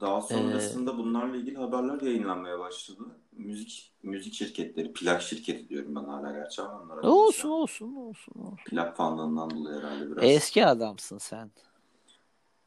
daha 0.00 0.20
sonrasında 0.20 0.98
bunlarla 0.98 1.36
ilgili 1.36 1.56
haberler 1.56 2.00
yayınlanmaya 2.00 2.58
başladı. 2.58 3.02
Müzik 3.32 3.92
müzik 4.02 4.34
şirketleri, 4.34 4.92
plak 4.92 5.22
şirketi 5.22 5.68
diyorum 5.68 5.94
ben 5.96 6.04
hala 6.04 6.32
gerçi 6.32 6.62
ama 6.62 6.82
onlara 6.82 7.00
Olsun, 7.02 7.48
olsun, 7.48 7.94
olsun, 7.96 8.32
olsun. 8.34 8.56
Plak 8.64 8.96
fanlığından 8.96 9.50
dolayı 9.50 9.78
herhalde 9.78 10.10
biraz. 10.10 10.24
Eski 10.24 10.66
adamsın 10.66 11.18
sen. 11.18 11.50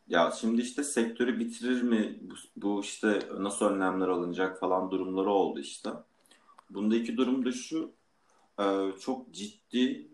Ya 0.07 0.31
şimdi 0.31 0.61
işte 0.61 0.83
sektörü 0.83 1.39
bitirir 1.39 1.81
mi? 1.81 2.19
Bu, 2.21 2.33
bu 2.55 2.81
işte 2.81 3.19
nasıl 3.37 3.65
önlemler 3.65 4.07
alınacak 4.07 4.59
falan 4.59 4.91
durumları 4.91 5.29
oldu 5.29 5.59
işte. 5.59 5.89
Bunda 6.69 6.95
iki 6.95 7.17
durum 7.17 7.45
da 7.45 7.51
şu. 7.51 7.93
e, 8.59 8.91
çok 8.99 9.33
ciddi 9.33 10.09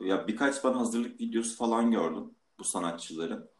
ya 0.00 0.28
birkaç 0.28 0.64
ben 0.64 0.72
hazırlık 0.72 1.20
videosu 1.20 1.56
falan 1.56 1.90
gördüm 1.90 2.30
bu 2.58 2.64
sanatçıların. 2.64 3.50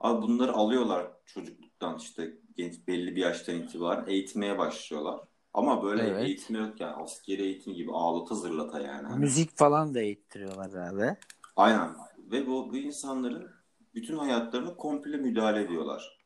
Abi 0.00 0.22
bunları 0.22 0.52
alıyorlar 0.52 1.06
çocukluktan 1.26 1.98
işte 1.98 2.34
genç 2.56 2.88
belli 2.88 3.16
bir 3.16 3.20
yaştan 3.20 3.54
itibaren 3.54 4.06
eğitmeye 4.06 4.58
başlıyorlar. 4.58 5.20
Ama 5.54 5.82
böyle 5.84 6.02
Evet. 6.02 6.26
eğitme 6.26 6.58
yok 6.58 6.80
yani 6.80 6.92
askeri 6.94 7.42
eğitim 7.42 7.74
gibi 7.74 7.92
ağlata 7.92 8.34
zırlata 8.34 8.80
yani. 8.80 9.08
Hani 9.08 9.20
Müzik 9.20 9.56
falan 9.58 9.94
da 9.94 10.00
eğittiriyorlar 10.00 10.72
herhalde. 10.72 11.18
Aynen. 11.56 11.90
Ve 12.18 12.46
bu, 12.46 12.72
bu 12.72 12.76
insanların 12.76 13.50
bütün 13.94 14.16
hayatlarına 14.16 14.74
komple 14.76 15.16
müdahale 15.16 15.60
ediyorlar. 15.62 16.18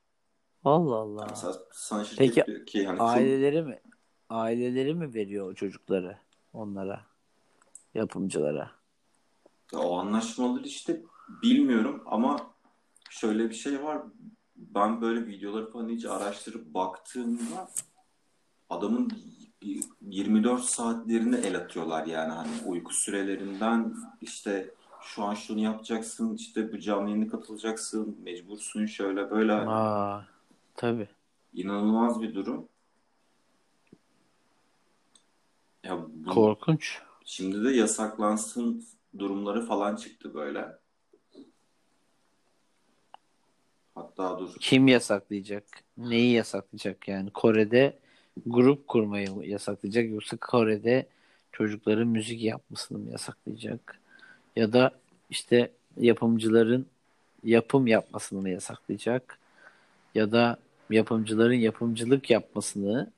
Allah 0.65 0.95
Allah. 0.95 1.27
Mesela 1.31 1.55
sana 1.73 2.05
şirket 2.05 2.47
Peki, 2.47 2.65
ki 2.65 2.85
çok- 2.87 3.01
Aileleri 3.01 3.63
mi? 3.63 3.81
Aileleri 4.29 4.95
mi 4.95 5.15
veriyor 5.15 5.51
o 5.51 5.55
çocukları 5.55 6.19
onlara? 6.53 7.01
Yapımcılara. 7.95 8.71
o 9.75 9.99
anlaşmaları 9.99 10.65
işte 10.67 11.03
bilmiyorum 11.43 12.03
ama 12.07 12.51
şöyle 13.11 13.49
bir 13.51 13.55
şey 13.55 13.83
var. 13.83 14.03
Ben 14.57 15.01
böyle 15.01 15.27
videoları 15.27 15.71
falan 15.73 15.89
iyice 15.89 16.11
araştırıp 16.11 16.75
baktığımda 16.75 17.69
adamın 18.71 19.13
24 20.01 20.63
saatlerini 20.63 21.37
el 21.37 21.57
atıyorlar 21.57 22.07
yani 22.07 22.33
hani 22.33 22.51
uyku 22.67 22.95
sürelerinden 22.95 23.95
işte 24.21 24.75
şu 25.07 25.25
an 25.25 25.35
şunu 25.35 25.61
yapacaksın 25.61 26.35
işte 26.35 26.73
bu 26.73 26.79
canlı 26.79 27.11
yayına 27.11 27.29
katılacaksın 27.31 28.19
mecbursun 28.25 28.87
şöyle 28.87 29.31
böyle 29.31 29.53
Aa, 29.53 30.25
tabii. 30.75 31.09
inanılmaz 31.55 32.23
bir 32.23 32.35
durum. 32.35 32.69
Ya 35.85 35.99
bu, 36.09 36.31
Korkunç. 36.31 36.99
şimdi 37.25 37.65
de 37.65 37.71
yasaklansın 37.71 38.85
durumları 39.19 39.67
falan 39.67 39.97
çıktı 39.97 40.35
böyle. 40.35 40.79
Hatta 43.95 44.39
dur. 44.39 44.55
Kim 44.61 44.89
yasaklayacak? 44.89 45.65
Neyi 45.97 46.33
yasaklayacak 46.33 47.09
yani? 47.09 47.31
Kore'de 47.31 47.99
grup 48.47 48.89
kurmayı 48.89 49.29
yasaklayacak 49.43 50.11
yoksa 50.11 50.37
Kore'de 50.37 51.09
çocukların 51.53 52.09
müzik 52.09 52.43
yapmasını 52.43 52.99
mı 52.99 53.11
yasaklayacak? 53.11 54.01
Ya 54.57 54.73
da 54.73 54.91
işte 55.31 55.71
yapımcıların 55.97 56.87
yapım 57.45 57.87
yapmasını 57.87 58.49
yasaklayacak? 58.51 59.39
Ya 60.15 60.33
da 60.33 60.59
yapımcıların 60.91 61.55
yapımcılık 61.55 62.31
yapmasını 62.31 63.11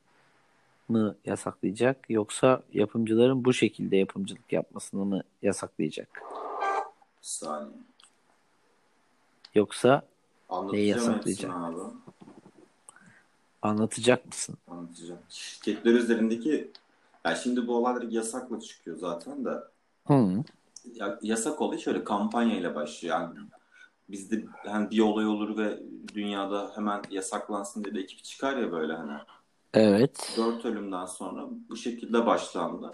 mı 0.89 1.17
yasaklayacak? 1.25 2.11
Yoksa 2.11 2.63
yapımcıların 2.73 3.45
bu 3.45 3.53
şekilde 3.53 3.97
yapımcılık 3.97 4.53
yapmasını 4.53 5.05
mı 5.05 5.23
yasaklayacak? 5.43 6.23
Bir 7.23 7.27
saniye. 7.27 7.71
Yoksa 9.55 10.03
Anlatacağım 10.49 10.87
yasaklayacak? 10.89 11.51
abi. 11.57 11.81
anlatacak 13.63 14.27
mısın? 14.27 14.57
Anlatacağım. 14.69 15.21
Şirketler 15.29 15.93
üzerindeki 15.95 16.71
ya 17.25 17.35
şimdi 17.35 17.67
bu 17.67 17.77
olaylar 17.77 18.03
yasakla 18.03 18.61
çıkıyor 18.61 18.97
zaten 18.97 19.45
de. 19.45 19.51
Hı. 20.07 20.45
Ya, 20.95 21.19
yasak 21.23 21.61
olayı 21.61 21.81
şöyle 21.81 22.05
kampanyayla 22.05 22.75
başlıyor. 22.75 23.21
Yani 23.21 23.39
bizde 24.09 24.45
hani 24.67 24.91
bir 24.91 25.01
olay 25.01 25.27
olur 25.27 25.57
ve 25.57 25.83
dünyada 26.15 26.73
hemen 26.75 27.03
yasaklansın 27.11 27.85
diye 27.85 27.95
de 27.95 28.01
ekip 28.01 28.25
çıkar 28.25 28.57
ya 28.57 28.73
böyle 28.73 28.93
hani. 28.93 29.19
Evet. 29.75 30.35
Dört 30.37 30.65
ölümden 30.65 31.07
sonra 31.07 31.47
bu 31.69 31.77
şekilde 31.77 32.27
başlandı. 32.27 32.91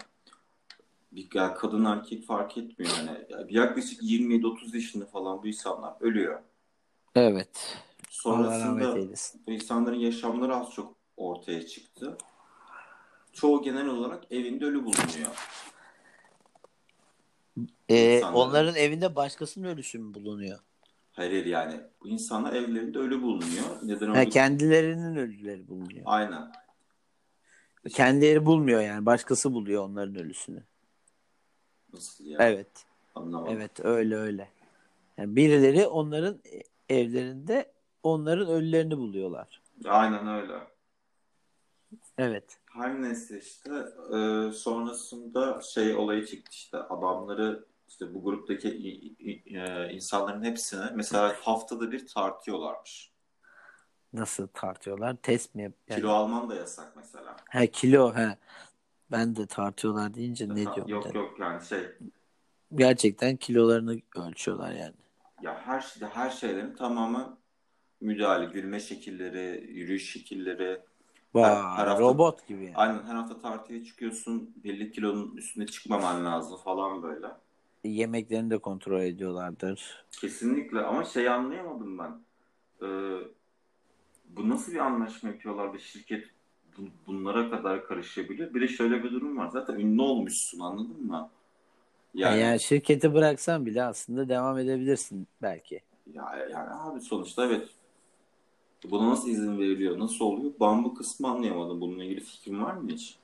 Bir 1.11 1.27
yani 1.33 1.53
kadın 1.53 1.85
erkek 1.85 2.25
fark 2.25 2.57
etmiyor 2.57 2.91
hani. 2.97 3.25
Yani 3.29 3.53
yaklaşık 3.53 4.01
27-30 4.01 4.75
yaşında 4.75 5.05
falan 5.05 5.43
bu 5.43 5.47
insanlar 5.47 5.93
ölüyor. 5.99 6.41
Evet. 7.15 7.77
Sonrasında 8.09 8.97
bu 9.47 9.51
insanların 9.51 9.99
yaşamları 9.99 10.55
az 10.55 10.71
çok 10.71 10.95
ortaya 11.17 11.67
çıktı. 11.67 12.17
Çoğu 13.33 13.61
genel 13.61 13.87
olarak 13.87 14.31
evinde 14.31 14.65
ölü 14.65 14.85
bulunuyor. 14.85 15.31
Ee, 17.89 18.19
İnsanların- 18.19 18.33
onların 18.33 18.75
evinde 18.75 19.15
başkasının 19.15 19.67
ölüsü 19.67 19.99
mü 19.99 20.13
bulunuyor? 20.13 20.59
Hayır 21.11 21.31
hayır, 21.31 21.45
yani 21.45 21.81
bu 22.01 22.07
insanlar 22.07 22.53
evlerinde 22.53 22.99
ölü 22.99 23.21
bulunuyor. 23.21 23.63
Neden 23.83 24.07
Ha, 24.13 24.25
kendilerinin 24.25 25.15
ölüleri 25.15 25.67
bulunuyor. 25.67 26.01
Aynen. 26.05 26.51
Kendileri 27.89 28.45
bulmuyor 28.45 28.81
yani. 28.81 29.05
Başkası 29.05 29.53
buluyor 29.53 29.83
onların 29.83 30.15
ölüsünü. 30.15 30.63
Nasıl 31.93 32.25
ya? 32.25 32.37
Evet. 32.41 32.85
Anlamadım. 33.15 33.53
Evet 33.53 33.71
öyle 33.85 34.15
öyle. 34.15 34.49
Yani 35.17 35.35
birileri 35.35 35.87
onların 35.87 36.39
evlerinde 36.89 37.71
onların 38.03 38.47
ölülerini 38.47 38.97
buluyorlar. 38.97 39.61
Aynen 39.85 40.27
öyle. 40.27 40.53
Evet. 42.17 42.59
Her 42.73 43.01
neyse 43.01 43.39
işte 43.39 43.69
e, 44.17 44.51
sonrasında 44.51 45.61
şey 45.61 45.95
olayı 45.95 46.25
çıktı 46.25 46.49
işte 46.51 46.77
adamları 46.77 47.65
işte 47.87 48.13
bu 48.13 48.23
gruptaki 48.23 48.69
e, 49.45 49.91
insanların 49.93 50.43
hepsine 50.43 50.85
mesela 50.95 51.35
haftada 51.41 51.91
bir 51.91 52.07
tartıyorlarmış. 52.07 53.11
Nasıl 54.13 54.47
tartıyorlar? 54.47 55.15
Test 55.15 55.55
mi 55.55 55.61
yap? 55.63 55.73
yani- 55.89 56.01
Kilo 56.01 56.11
alman 56.11 56.49
da 56.49 56.55
yasak 56.55 56.95
mesela. 56.95 57.35
He 57.49 57.71
kilo 57.71 58.15
he. 58.15 58.37
Ben 59.11 59.35
de 59.35 59.47
tartıyorlar 59.47 60.13
deyince 60.13 60.49
ne 60.49 60.55
diyorum? 60.55 60.87
Yok 60.87 61.03
dedim. 61.05 61.21
yok 61.21 61.39
yani 61.39 61.65
şey 61.65 61.91
Gerçekten 62.75 63.35
kilolarını 63.37 63.97
ölçüyorlar 64.15 64.71
yani. 64.71 64.93
ya 65.41 65.61
her 65.65 65.81
şeyde 65.81 66.07
her 66.07 66.29
şeylerin 66.29 66.75
tamamı 66.75 67.37
müdahale, 68.01 68.45
gülme 68.45 68.79
şekilleri, 68.79 69.71
yürüyüş 69.71 70.11
şekilleri. 70.13 70.81
Vay, 71.35 71.55
her 71.55 71.87
hafta- 71.87 71.99
robot 72.03 72.47
gibi 72.47 72.63
yani. 72.63 72.75
Aynen 72.75 73.03
her 73.03 73.15
hafta 73.15 73.39
tartıya 73.39 73.83
çıkıyorsun, 73.83 74.53
belli 74.63 74.91
kilonun 74.91 75.35
üstüne 75.37 75.65
çıkmaman 75.67 76.25
lazım 76.25 76.57
falan 76.57 77.03
böyle. 77.03 77.27
Yemeklerini 77.83 78.49
de 78.49 78.57
kontrol 78.57 79.01
ediyorlardır. 79.01 80.05
Kesinlikle 80.11 80.79
ama 80.81 81.03
şey 81.03 81.29
anlayamadım 81.29 81.97
ben. 81.99 82.19
Ee, 82.81 83.17
bu 84.29 84.49
nasıl 84.49 84.71
bir 84.71 84.77
anlaşma 84.79 85.29
yapıyorlar 85.29 85.73
da 85.73 85.79
şirket 85.79 86.25
bu- 86.77 86.81
bunlara 87.07 87.49
kadar 87.49 87.85
karışabiliyor? 87.85 88.53
Bir 88.53 88.61
de 88.61 88.67
şöyle 88.67 89.03
bir 89.03 89.11
durum 89.11 89.37
var. 89.37 89.47
Zaten 89.47 89.73
ünlü 89.79 90.01
olmuşsun 90.01 90.59
anladın 90.59 91.05
mı? 91.05 91.29
Yani, 92.13 92.39
Yani, 92.39 92.59
şirketi 92.59 93.13
bıraksan 93.13 93.65
bile 93.65 93.83
aslında 93.83 94.29
devam 94.29 94.57
edebilirsin 94.57 95.27
belki. 95.41 95.81
ya, 96.13 96.47
yani 96.51 96.69
abi 96.69 97.01
sonuçta 97.01 97.45
evet. 97.45 97.69
Buna 98.91 99.09
nasıl 99.09 99.29
izin 99.29 99.59
veriliyor? 99.59 99.99
Nasıl 99.99 100.25
oluyor? 100.25 100.51
Ben 100.61 100.83
bu 100.83 100.95
kısmı 100.95 101.29
anlayamadım. 101.29 101.81
Bununla 101.81 102.03
ilgili 102.03 102.19
fikrin 102.19 102.61
var 102.61 102.73
mı 102.73 102.91
hiç? 102.91 103.15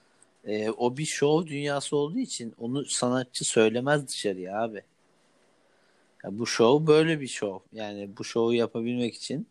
Ee, 0.45 0.69
o 0.69 0.97
bir 0.97 1.05
şov 1.05 1.45
dünyası 1.45 1.95
olduğu 1.95 2.19
için 2.19 2.53
onu 2.59 2.85
sanatçı 2.85 3.45
söylemez 3.45 4.07
dışarıya 4.07 4.61
abi. 4.61 4.81
Ya 6.23 6.39
bu 6.39 6.47
şov 6.47 6.87
böyle 6.87 7.21
bir 7.21 7.27
şov. 7.27 7.59
Yani 7.73 8.09
bu 8.17 8.23
şovu 8.23 8.53
yapabilmek 8.53 9.15
için 9.15 9.47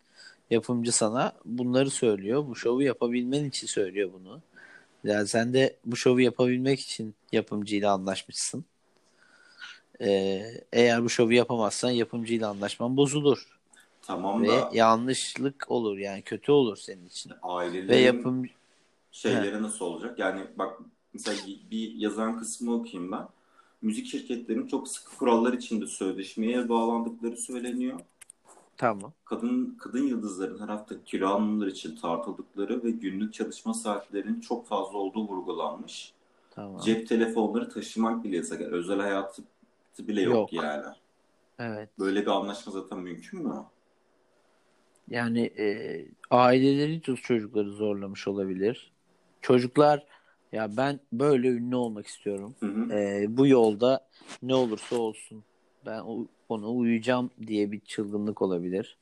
yapımcı 0.49 0.91
sana 0.91 1.33
bunları 1.45 1.89
söylüyor. 1.89 2.47
Bu 2.47 2.55
şovu 2.55 2.81
yapabilmen 2.81 3.45
için 3.45 3.67
söylüyor 3.67 4.09
bunu. 4.13 4.41
Ya 5.03 5.25
sen 5.25 5.53
de 5.53 5.75
bu 5.85 5.95
şovu 5.95 6.21
yapabilmek 6.21 6.79
için 6.79 7.15
yapımcıyla 7.31 7.93
anlaşmışsın. 7.93 8.65
Ee, 10.01 10.41
eğer 10.73 11.03
bu 11.03 11.09
şovu 11.09 11.33
yapamazsan 11.33 11.91
yapımcıyla 11.91 12.49
anlaşman 12.49 12.97
bozulur. 12.97 13.60
Tamam 14.01 14.43
Ve 14.43 14.47
da 14.47 14.69
yanlışlık 14.73 15.65
olur 15.71 15.97
yani 15.97 16.21
kötü 16.21 16.51
olur 16.51 16.77
senin 16.77 17.05
için. 17.05 17.29
Ve 17.29 17.35
ailelerin 17.41 18.03
yapım 18.05 18.45
şeyleri 19.11 19.61
nasıl 19.63 19.85
olacak? 19.85 20.19
Yani 20.19 20.47
bak 20.55 20.79
mesela 21.13 21.37
bir 21.71 21.93
yazan 21.93 22.39
kısmı 22.39 22.73
okuyayım 22.73 23.11
ben. 23.11 23.27
Müzik 23.81 24.07
şirketlerinin 24.07 24.67
çok 24.67 24.87
sıkı 24.87 25.17
kurallar 25.17 25.53
içinde 25.53 25.87
sözleşmeye 25.87 26.69
bağlandıkları 26.69 27.37
söyleniyor. 27.37 27.99
tamam. 28.77 29.13
Kadın 29.25 29.77
kadın 29.79 30.07
yıldızların 30.07 30.59
her 30.59 30.67
hafta 30.67 31.03
kilo 31.03 31.27
almaları 31.27 31.69
için 31.69 31.95
tartıldıkları 31.95 32.83
ve 32.83 32.91
günlük 32.91 33.33
çalışma 33.33 33.73
saatlerinin 33.73 34.39
çok 34.39 34.67
fazla 34.67 34.97
olduğu 34.97 35.27
vurgulanmış. 35.27 36.13
Tamam. 36.51 36.81
Cep 36.81 37.07
telefonları 37.07 37.69
taşımak 37.69 38.23
bile 38.23 38.37
yasak. 38.37 38.61
Yani 38.61 38.73
özel 38.73 38.99
hayatı 38.99 39.43
bile 39.99 40.21
yok, 40.21 40.53
Yok. 40.53 40.63
yani. 40.63 40.85
Evet. 41.59 41.89
Böyle 41.99 42.21
bir 42.21 42.27
anlaşma 42.27 42.71
zaten 42.71 42.99
mümkün 42.99 43.43
mü? 43.43 43.55
Yani 45.09 45.41
e, 45.41 46.05
aileleri 46.29 47.01
çocukları 47.01 47.71
zorlamış 47.71 48.27
olabilir. 48.27 48.91
Çocuklar 49.41 50.05
ya 50.51 50.77
ben 50.77 50.99
böyle 51.13 51.47
ünlü 51.47 51.75
olmak 51.75 52.07
istiyorum. 52.07 52.55
Hı 52.59 52.65
hı. 52.65 52.93
E, 52.93 53.25
bu 53.37 53.47
yolda 53.47 54.07
ne 54.41 54.55
olursa 54.55 54.95
olsun 54.95 55.43
ben 55.85 56.03
ona 56.49 56.67
uyuyacağım 56.67 57.31
diye 57.47 57.71
bir 57.71 57.79
çılgınlık 57.79 58.41
olabilir. 58.41 58.97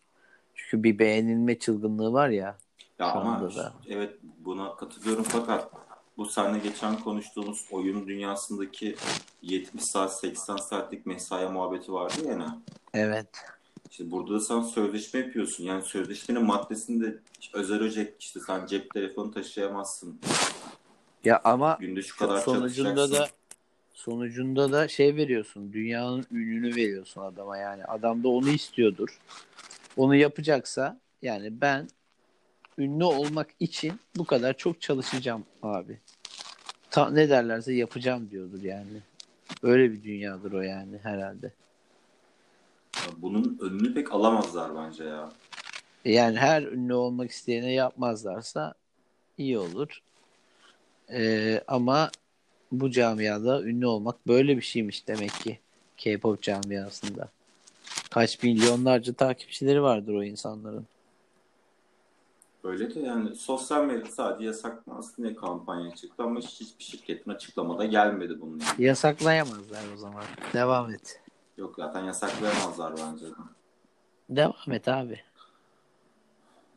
Çünkü 0.55 0.83
bir 0.83 0.99
beğenilme 0.99 1.59
çılgınlığı 1.59 2.13
var 2.13 2.29
ya. 2.29 2.57
Ya 2.99 3.11
ama 3.11 3.55
da. 3.55 3.73
evet 3.87 4.13
buna 4.37 4.75
katılıyorum 4.75 5.23
fakat 5.23 5.71
bu 6.17 6.25
seninle 6.25 6.59
geçen 6.59 6.99
konuştuğumuz 6.99 7.65
oyun 7.71 8.07
dünyasındaki 8.07 8.95
70 9.41 9.83
saat 9.83 10.19
80 10.19 10.57
saatlik 10.57 11.05
mesai 11.05 11.49
muhabbeti 11.49 11.93
vardı 11.93 12.15
ya. 12.27 12.57
Evet. 12.93 13.29
İşte 13.91 14.11
burada 14.11 14.33
da 14.33 14.39
sen 14.39 14.61
sözleşme 14.61 15.19
yapıyorsun. 15.19 15.63
Yani 15.63 15.83
sözleşmenin 15.83 16.45
maddesinde 16.45 17.19
özel 17.53 17.79
öcek 17.79 18.13
işte 18.19 18.39
sen 18.39 18.65
cep 18.65 18.93
telefonu 18.93 19.31
taşıyamazsın. 19.31 20.19
Ya 21.23 21.41
ama 21.43 21.77
Günde 21.79 22.01
şu 22.01 22.17
kadar 22.17 22.41
sonucunda 22.41 23.11
da 23.11 23.29
sonucunda 23.93 24.71
da 24.71 24.87
şey 24.87 25.15
veriyorsun. 25.15 25.73
Dünyanın 25.73 26.25
ününü 26.31 26.75
veriyorsun 26.75 27.21
adama 27.21 27.57
yani. 27.57 27.85
Adam 27.85 28.23
da 28.23 28.27
onu 28.27 28.49
istiyordur. 28.49 29.19
Onu 29.97 30.15
yapacaksa 30.15 30.99
yani 31.21 31.61
ben 31.61 31.87
ünlü 32.77 33.03
olmak 33.03 33.49
için 33.59 33.93
bu 34.17 34.25
kadar 34.25 34.57
çok 34.57 34.81
çalışacağım 34.81 35.45
abi. 35.63 35.99
Ta, 36.91 37.09
ne 37.09 37.29
derlerse 37.29 37.73
yapacağım 37.73 38.29
diyordur 38.31 38.63
yani. 38.63 39.01
Öyle 39.63 39.91
bir 39.91 40.03
dünyadır 40.03 40.51
o 40.51 40.61
yani 40.61 40.97
herhalde. 41.03 41.53
Bunun 43.17 43.57
önünü 43.61 43.93
pek 43.93 44.11
alamazlar 44.13 44.75
bence 44.75 45.03
ya. 45.03 45.29
Yani 46.05 46.37
her 46.37 46.63
ünlü 46.63 46.93
olmak 46.93 47.31
isteyene 47.31 47.73
yapmazlarsa 47.73 48.73
iyi 49.37 49.57
olur. 49.59 49.99
Ee, 51.11 51.63
ama 51.67 52.11
bu 52.71 52.91
camiada 52.91 53.61
ünlü 53.63 53.85
olmak 53.85 54.27
böyle 54.27 54.57
bir 54.57 54.61
şeymiş 54.61 55.07
demek 55.07 55.31
ki 55.31 55.59
K-pop 55.97 56.41
camiasında. 56.41 57.29
Kaç 58.11 58.43
milyonlarca 58.43 59.13
takipçileri 59.13 59.81
vardır 59.81 60.13
o 60.13 60.23
insanların. 60.23 60.85
Öyle 62.63 62.95
de 62.95 62.99
yani 62.99 63.35
sosyal 63.35 63.85
medya 63.85 64.11
sadece 64.11 64.45
yasaklansın 64.45 65.23
diye 65.23 65.35
kampanya 65.35 65.95
çıktı 65.95 66.23
ama 66.23 66.39
hiç- 66.39 66.59
hiçbir 66.61 66.83
şirketin 66.83 67.31
açıklamada 67.31 67.85
gelmedi 67.85 68.41
bunun 68.41 68.59
yani. 68.59 68.83
Yasaklayamazlar 68.85 69.83
o 69.95 69.97
zaman. 69.97 70.23
Devam 70.53 70.93
et. 70.93 71.21
Yok 71.59 71.75
zaten 71.77 72.03
yasaklayamazlar 72.03 72.93
bence 72.97 73.25
de. 73.25 73.33
Devam 74.29 74.71
et 74.71 74.87
abi. 74.87 75.19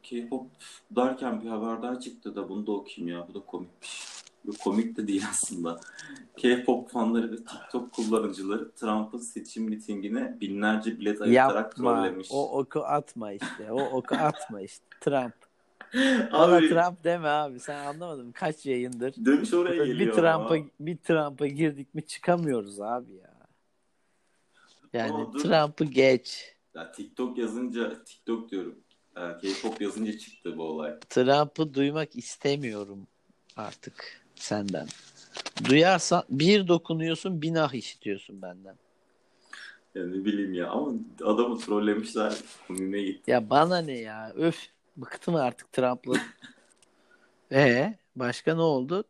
K-pop 0.02 0.46
derken 0.90 1.40
bir 1.42 1.48
haber 1.48 1.82
daha 1.82 2.00
çıktı 2.00 2.36
da 2.36 2.48
bunu 2.48 2.66
da 2.66 2.72
okuyayım 2.72 3.16
ya. 3.16 3.28
Bu 3.28 3.34
da 3.34 3.46
komikmiş. 3.46 4.12
Bu 4.44 4.52
komik 4.64 4.96
de 4.96 5.08
değil 5.08 5.24
aslında. 5.30 5.80
K-pop 6.36 6.90
fanları 6.90 7.32
ve 7.32 7.36
TikTok 7.36 7.92
kullanıcıları 7.92 8.70
Trump'ın 8.72 9.18
seçim 9.18 9.64
mitingine 9.64 10.40
binlerce 10.40 11.00
bilet 11.00 11.22
ayırtarak 11.22 11.76
trollemiş. 11.76 12.28
O 12.32 12.58
oku 12.58 12.80
atma 12.80 13.32
işte. 13.32 13.72
O 13.72 13.82
oku 13.82 14.14
atma 14.14 14.60
işte. 14.60 14.84
Trump. 15.00 15.34
Bana 16.32 16.56
Abi 16.56 16.68
Trump 16.68 17.04
deme 17.04 17.28
abi. 17.28 17.60
Sen 17.60 17.86
anlamadın 17.86 18.26
mı? 18.26 18.32
Kaç 18.32 18.66
yayındır? 18.66 19.14
dönüş 19.24 19.54
oraya 19.54 19.80
bir 19.80 19.86
geliyor 19.86 20.14
Trump'a 20.14 20.54
ama. 20.54 20.64
bir 20.80 20.96
Trump'a 20.96 21.46
girdik 21.46 21.94
mi 21.94 22.06
çıkamıyoruz 22.06 22.80
abi 22.80 23.12
ya. 23.12 23.31
Yani 24.92 25.32
dur. 25.32 25.40
Trump'ı 25.40 25.84
geç. 25.84 26.54
Ya 26.74 26.92
TikTok 26.92 27.38
yazınca, 27.38 28.04
TikTok 28.04 28.50
diyorum. 28.50 28.78
e, 29.16 29.20
K-pop 29.20 29.80
yazınca 29.80 30.18
çıktı 30.18 30.56
bu 30.56 30.62
olay. 30.62 30.98
Trump'ı 31.10 31.74
duymak 31.74 32.16
istemiyorum 32.16 33.06
artık 33.56 34.22
senden. 34.34 34.86
Duyarsan 35.64 36.22
bir 36.30 36.68
dokunuyorsun 36.68 37.42
bin 37.42 37.54
ah 37.54 37.74
işitiyorsun 37.74 38.42
benden. 38.42 38.76
Ya 39.94 40.06
ne 40.06 40.24
bileyim 40.24 40.54
ya 40.54 40.70
ama 40.70 40.92
adamı 41.24 41.58
trollemişler. 41.58 42.34
Komiğime 42.68 43.02
gitti. 43.02 43.30
Ya 43.30 43.50
bana 43.50 43.78
ne 43.78 43.98
ya 43.98 44.32
öf 44.36 44.68
bıktım 44.96 45.34
artık 45.34 45.72
Trump'la. 45.72 46.14
e 47.52 47.94
başka 48.16 48.54
ne 48.54 48.60
olduk? 48.60 49.06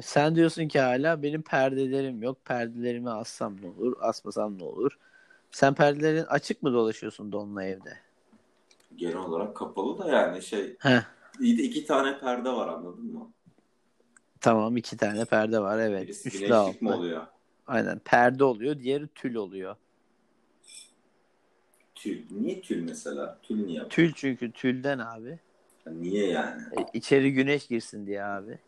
Sen 0.00 0.36
diyorsun 0.36 0.68
ki 0.68 0.80
hala 0.80 1.22
benim 1.22 1.42
perdelerim 1.42 2.22
yok. 2.22 2.44
Perdelerimi 2.44 3.10
assam 3.10 3.56
ne 3.62 3.68
olur, 3.68 3.96
asmasam 4.00 4.58
ne 4.58 4.64
olur? 4.64 4.98
Sen 5.50 5.74
perdelerin 5.74 6.24
açık 6.24 6.62
mı 6.62 6.72
dolaşıyorsun 6.72 7.32
donla 7.32 7.64
evde? 7.64 7.98
Genel 8.96 9.16
olarak 9.16 9.56
kapalı 9.56 9.98
da 9.98 10.08
yani 10.08 10.42
şey 10.42 10.76
Heh, 10.78 11.02
iyi 11.40 11.58
de 11.58 11.62
iki 11.62 11.86
tane 11.86 12.18
perde 12.18 12.50
var 12.50 12.68
anladın 12.68 13.04
mı? 13.12 13.32
tamam 14.40 14.76
iki 14.76 14.96
tane 14.96 15.24
perde 15.24 15.60
var 15.60 15.78
evet. 15.78 16.02
Birisi 16.02 16.28
Üstlü 16.28 16.46
güneşlik 16.46 16.82
mi 16.82 16.88
altlı. 16.88 16.96
oluyor? 16.98 17.26
Aynen 17.66 17.98
perde 17.98 18.44
oluyor, 18.44 18.78
diğeri 18.78 19.08
tül 19.08 19.34
oluyor. 19.34 19.76
Tül. 21.94 22.22
Niye 22.30 22.60
tül 22.60 22.82
mesela? 22.82 23.38
Tül 23.42 23.64
niye? 23.66 23.88
Tül 23.88 24.12
çünkü 24.12 24.52
tülden 24.52 24.98
abi. 24.98 25.38
Ya 25.86 25.92
niye 25.92 26.26
yani? 26.26 26.62
E, 26.76 26.86
içeri 26.92 27.32
güneş 27.32 27.66
girsin 27.66 28.06
diye 28.06 28.24
abi. 28.24 28.58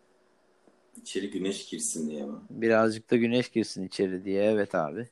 İçeri 0.97 1.31
güneş 1.31 1.67
girsin 1.69 2.11
diye 2.11 2.27
mi? 2.27 2.37
Birazcık 2.51 3.11
da 3.11 3.17
güneş 3.17 3.49
girsin 3.51 3.87
içeri 3.87 4.25
diye 4.25 4.45
evet 4.45 4.75
abi. 4.75 5.09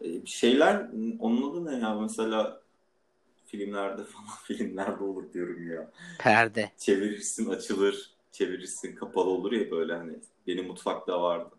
E, 0.00 0.26
şeyler 0.26 0.90
onun 1.18 1.50
adı 1.50 1.64
ne 1.66 1.78
ya 1.78 1.94
mesela 1.94 2.60
filmlerde 3.46 4.04
falan 4.04 4.26
filmlerde 4.44 5.04
olur 5.04 5.32
diyorum 5.32 5.70
ya. 5.70 5.90
Perde. 6.18 6.70
Çevirirsin 6.78 7.50
açılır, 7.50 8.10
çevirirsin 8.32 8.94
kapalı 8.94 9.30
olur 9.30 9.52
ya 9.52 9.70
böyle 9.70 9.94
hani 9.94 10.20
benim 10.46 10.66
mutfakta 10.66 11.22
vardı. 11.22 11.54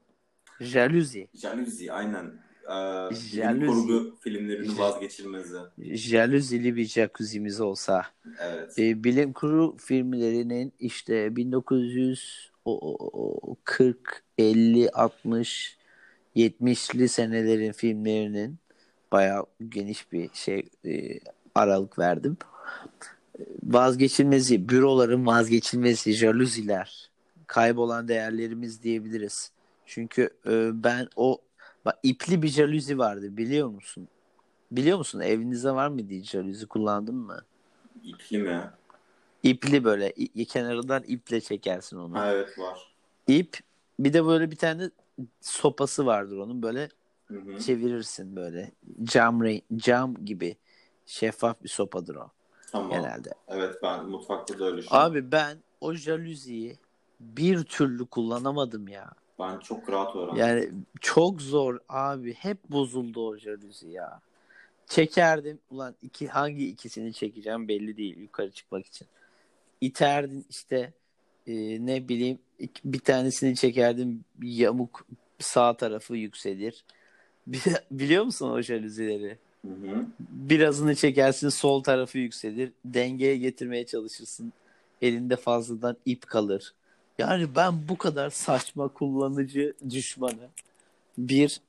Jaluzi. 0.60 1.28
Jaluzi 1.34 1.92
aynen. 1.94 2.45
Ee, 2.66 3.10
bilim 3.10 3.16
Jaluzi. 3.16 3.66
kurgu 3.66 4.16
filmlerinin 4.20 4.78
vazgeçilmezi. 4.78 5.58
Jaluzili 5.80 6.76
bir 6.76 6.86
jacuzzi'miz 6.86 7.62
olsa. 7.62 8.06
Evet. 8.40 8.80
E, 8.80 9.04
bilim 9.04 9.34
kurgu 9.34 9.78
filmlerinin 9.78 10.74
işte 10.80 11.36
1940, 11.36 14.24
50, 14.38 14.90
60, 14.90 15.78
70'li 16.36 17.10
senelerin 17.10 17.72
filmlerinin 17.72 18.56
bayağı 19.12 19.46
geniş 19.70 20.12
bir 20.12 20.30
şey 20.34 20.70
e, 20.86 21.20
aralık 21.56 22.00
verdim. 22.00 22.38
E, 23.40 23.44
Vazgeçilmezi, 23.64 24.70
büroların 24.70 25.26
vazgeçilmezi, 25.26 26.14
jaluziler, 26.14 27.10
kaybolan 27.48 28.08
değerlerimiz 28.08 28.84
diyebiliriz. 28.84 29.52
Çünkü 29.86 30.30
e, 30.48 30.84
ben 30.84 31.08
o 31.16 31.38
bak, 31.86 32.00
ipli 32.04 32.42
bir 32.42 32.48
jaluzi 32.48 32.98
vardı 32.98 33.38
biliyor 33.38 33.68
musun? 33.70 34.08
Biliyor 34.72 34.98
musun? 34.98 35.20
Evinizde 35.20 35.72
var 35.72 35.88
mıydı 35.88 36.14
hiç 36.14 36.30
jaluzi 36.30 36.68
kullandın 36.68 37.16
mı? 37.16 37.42
İpli 38.04 38.38
mi? 38.38 38.70
İpli 39.44 39.84
böyle 39.84 40.12
i- 40.12 40.46
kenarından 40.46 41.04
iple 41.08 41.42
çekersin 41.42 41.98
onu. 41.98 42.16
Ha, 42.16 42.32
evet 42.32 42.60
var. 42.60 42.96
İp 43.28 43.58
bir 44.00 44.14
de 44.14 44.26
böyle 44.26 44.52
bir 44.52 44.56
tane 44.56 44.90
sopası 45.42 46.06
vardır 46.06 46.38
onun 46.38 46.62
böyle 46.64 46.90
Hı 47.26 47.40
hı. 47.40 47.60
çevirirsin 47.60 48.36
böyle 48.36 48.72
cam 49.04 49.42
re- 49.42 49.62
cam 49.76 50.26
gibi 50.26 50.56
şeffaf 51.06 51.64
bir 51.64 51.70
sopadır 51.70 52.16
o 52.16 52.32
Tamam. 52.72 52.90
genelde. 52.90 53.30
Evet 53.48 53.76
ben 53.84 54.06
mutfakta 54.10 54.60
da 54.60 54.66
öyle 54.66 54.82
an. 54.90 55.06
Abi 55.12 55.32
ben 55.32 55.58
o 55.82 55.94
jaluziyi 55.94 56.78
bir 57.20 57.64
türlü 57.64 58.06
kullanamadım 58.06 58.88
ya. 58.88 59.12
Ben 59.40 59.60
çok 59.60 59.90
rahat 59.90 60.16
öğrendim. 60.16 60.38
Yani 60.38 60.70
çok 61.02 61.42
zor 61.42 61.80
abi. 61.90 62.34
Hep 62.34 62.58
bozuldu 62.70 63.28
o 63.28 63.38
jaluzi 63.38 63.90
ya. 63.90 64.22
Çekerdim. 64.88 65.60
Ulan 65.70 65.96
iki, 66.02 66.28
hangi 66.28 66.68
ikisini 66.68 67.14
çekeceğim 67.14 67.68
belli 67.68 67.98
değil 67.98 68.18
yukarı 68.18 68.52
çıkmak 68.52 68.86
için. 68.86 69.08
İterdin 69.82 70.46
işte 70.50 70.94
e, 71.48 71.54
ne 71.86 72.08
bileyim 72.10 72.40
bir 72.86 73.00
tanesini 73.00 73.56
çekerdim 73.56 74.26
yamuk 74.44 75.06
sağ 75.40 75.78
tarafı 75.78 76.16
yükselir. 76.16 76.86
Bi- 77.48 77.60
Biliyor 77.92 78.24
musun 78.24 78.50
o? 78.50 78.58
Hı 79.66 79.72
hı. 79.72 80.06
Birazını 80.20 80.96
çekersin 80.96 81.50
sol 81.50 81.84
tarafı 81.84 82.18
yükselir. 82.18 82.72
Dengeye 82.86 83.38
getirmeye 83.38 83.86
çalışırsın. 83.86 84.54
Elinde 85.02 85.36
fazladan 85.36 85.98
ip 86.06 86.28
kalır. 86.28 86.74
Yani 87.18 87.56
ben 87.56 87.88
bu 87.90 87.98
kadar 87.98 88.30
saçma 88.30 88.88
kullanıcı 88.88 89.74
düşmanı 89.90 90.50
bir 91.18 91.62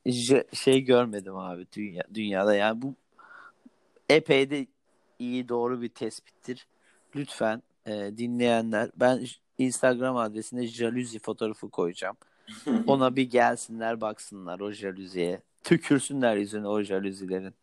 şey 0.52 0.80
görmedim 0.80 1.36
abi 1.36 1.66
dünya, 1.72 2.02
dünyada. 2.14 2.54
Yani 2.54 2.82
bu 2.82 2.94
epey 4.08 4.50
de 4.50 4.66
iyi 5.18 5.48
doğru 5.48 5.82
bir 5.82 5.88
tespittir. 5.88 6.66
Lütfen 7.16 7.62
e, 7.86 7.92
dinleyenler 7.92 8.90
ben 8.96 9.26
Instagram 9.58 10.16
adresine 10.16 10.66
jaluzi 10.66 11.18
fotoğrafı 11.18 11.70
koyacağım. 11.70 12.16
Ona 12.86 13.16
bir 13.16 13.30
gelsinler 13.30 14.00
baksınlar 14.00 14.60
o 14.60 14.70
jaluziye. 14.70 15.40
Tükürsünler 15.64 16.36
yüzüne 16.36 16.68
o 16.68 16.82
jaluzilerin. 16.82 17.54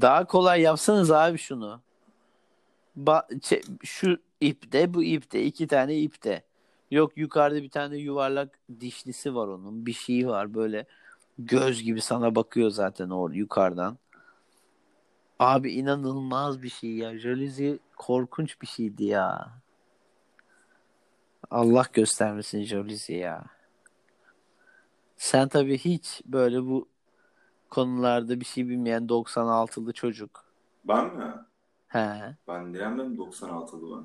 Daha 0.00 0.24
kolay 0.24 0.60
yapsanız 0.60 1.10
abi 1.10 1.38
şunu. 1.38 1.80
Ba- 3.04 3.38
çe- 3.40 3.86
şu 3.86 4.18
ipte 4.40 4.94
bu 4.94 5.04
ipte 5.04 5.44
iki 5.44 5.66
tane 5.66 5.98
ipte. 5.98 6.42
Yok 6.90 7.16
yukarıda 7.16 7.62
bir 7.62 7.70
tane 7.70 7.96
yuvarlak 7.96 8.58
dişlisi 8.80 9.34
var 9.34 9.48
onun. 9.48 9.86
Bir 9.86 9.92
şeyi 9.92 10.28
var 10.28 10.54
böyle 10.54 10.86
göz 11.38 11.82
gibi 11.82 12.00
sana 12.00 12.34
bakıyor 12.34 12.70
zaten 12.70 13.10
o 13.10 13.28
yukarıdan. 13.30 13.98
Abi 15.38 15.72
inanılmaz 15.72 16.62
bir 16.62 16.68
şey 16.68 16.90
ya. 16.90 17.18
Jaluzi 17.18 17.78
korkunç 17.96 18.62
bir 18.62 18.66
şeydi 18.66 19.04
ya. 19.04 19.50
Allah 21.50 21.84
göstermesin 21.92 22.62
jaluzi 22.62 23.12
ya. 23.12 23.44
Sen 25.16 25.48
tabii 25.48 25.78
hiç 25.78 26.22
böyle 26.26 26.62
bu 26.62 26.88
konularda 27.70 28.40
bir 28.40 28.44
şey 28.44 28.68
bilmeyen 28.68 29.08
96'lı 29.08 29.92
çocuk. 29.92 30.44
Ben 30.84 31.16
mi? 31.16 31.34
He. 31.88 32.36
Ben 32.48 32.74
diremem 32.74 33.14
96'lı 33.16 33.96
ben. 33.98 34.04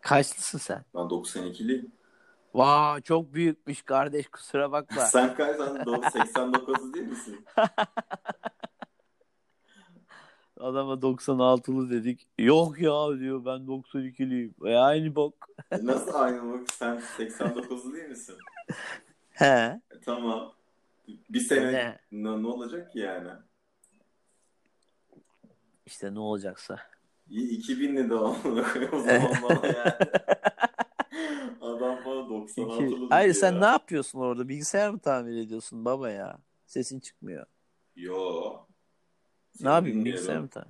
Kaçlısın 0.00 0.58
sen? 0.58 0.84
Ben 0.94 1.00
92'liyim. 1.00 1.90
Vaa 2.54 3.00
çok 3.00 3.34
büyükmüş 3.34 3.82
kardeş 3.82 4.28
kusura 4.28 4.72
bakma. 4.72 5.02
Sen 5.06 5.34
kaç? 5.34 5.56
Sen 5.56 5.66
do- 5.66 6.10
89 6.10 6.94
değil 6.94 7.06
misin? 7.06 7.44
Adama 10.60 10.92
96'lı 10.92 11.90
dedik. 11.90 12.26
Yok 12.38 12.78
ya 12.80 13.18
diyor 13.18 13.44
ben 13.44 13.60
92'liyim. 13.66 14.68
E 14.68 14.76
aynı 14.76 15.14
bok. 15.14 15.34
E, 15.70 15.86
Nasıl 15.86 16.14
aynı 16.14 16.52
bak 16.52 16.70
sen 16.72 16.96
89'lu 17.18 17.92
değil 17.94 18.08
misin? 18.08 18.36
He. 19.30 19.44
E, 19.90 20.00
tamam. 20.04 20.52
Bir 21.30 21.40
sene 21.40 21.72
Ne? 21.72 21.98
ne, 22.12 22.42
ne 22.42 22.46
olacak 22.46 22.92
ki 22.92 22.98
yani? 22.98 23.28
İşte 25.86 26.14
ne 26.14 26.18
olacaksa. 26.18 26.78
İyi, 27.30 27.60
2000'li 27.60 28.10
de 28.10 28.14
o 28.14 28.34
zaman 28.98 29.32
bana 29.42 29.66
yani. 29.66 29.92
Adam 31.60 31.98
bana 32.06 32.20
96'lı 32.20 32.86
İki... 32.86 33.06
Hayır 33.10 33.28
dedi 33.28 33.38
sen 33.38 33.52
ya. 33.52 33.58
ne 33.58 33.66
yapıyorsun 33.66 34.18
orada? 34.20 34.48
Bilgisayar 34.48 34.90
mı 34.90 34.98
tamir 34.98 35.36
ediyorsun 35.36 35.84
baba 35.84 36.10
ya? 36.10 36.38
Sesin 36.66 37.00
çıkmıyor. 37.00 37.46
Yo. 37.96 38.52
Ne 38.52 39.58
Seni 39.58 39.68
yapayım 39.68 39.86
dinliyorum. 39.86 40.04
bilgisayar 40.04 40.38
mı 40.40 40.48
tamir? 40.48 40.68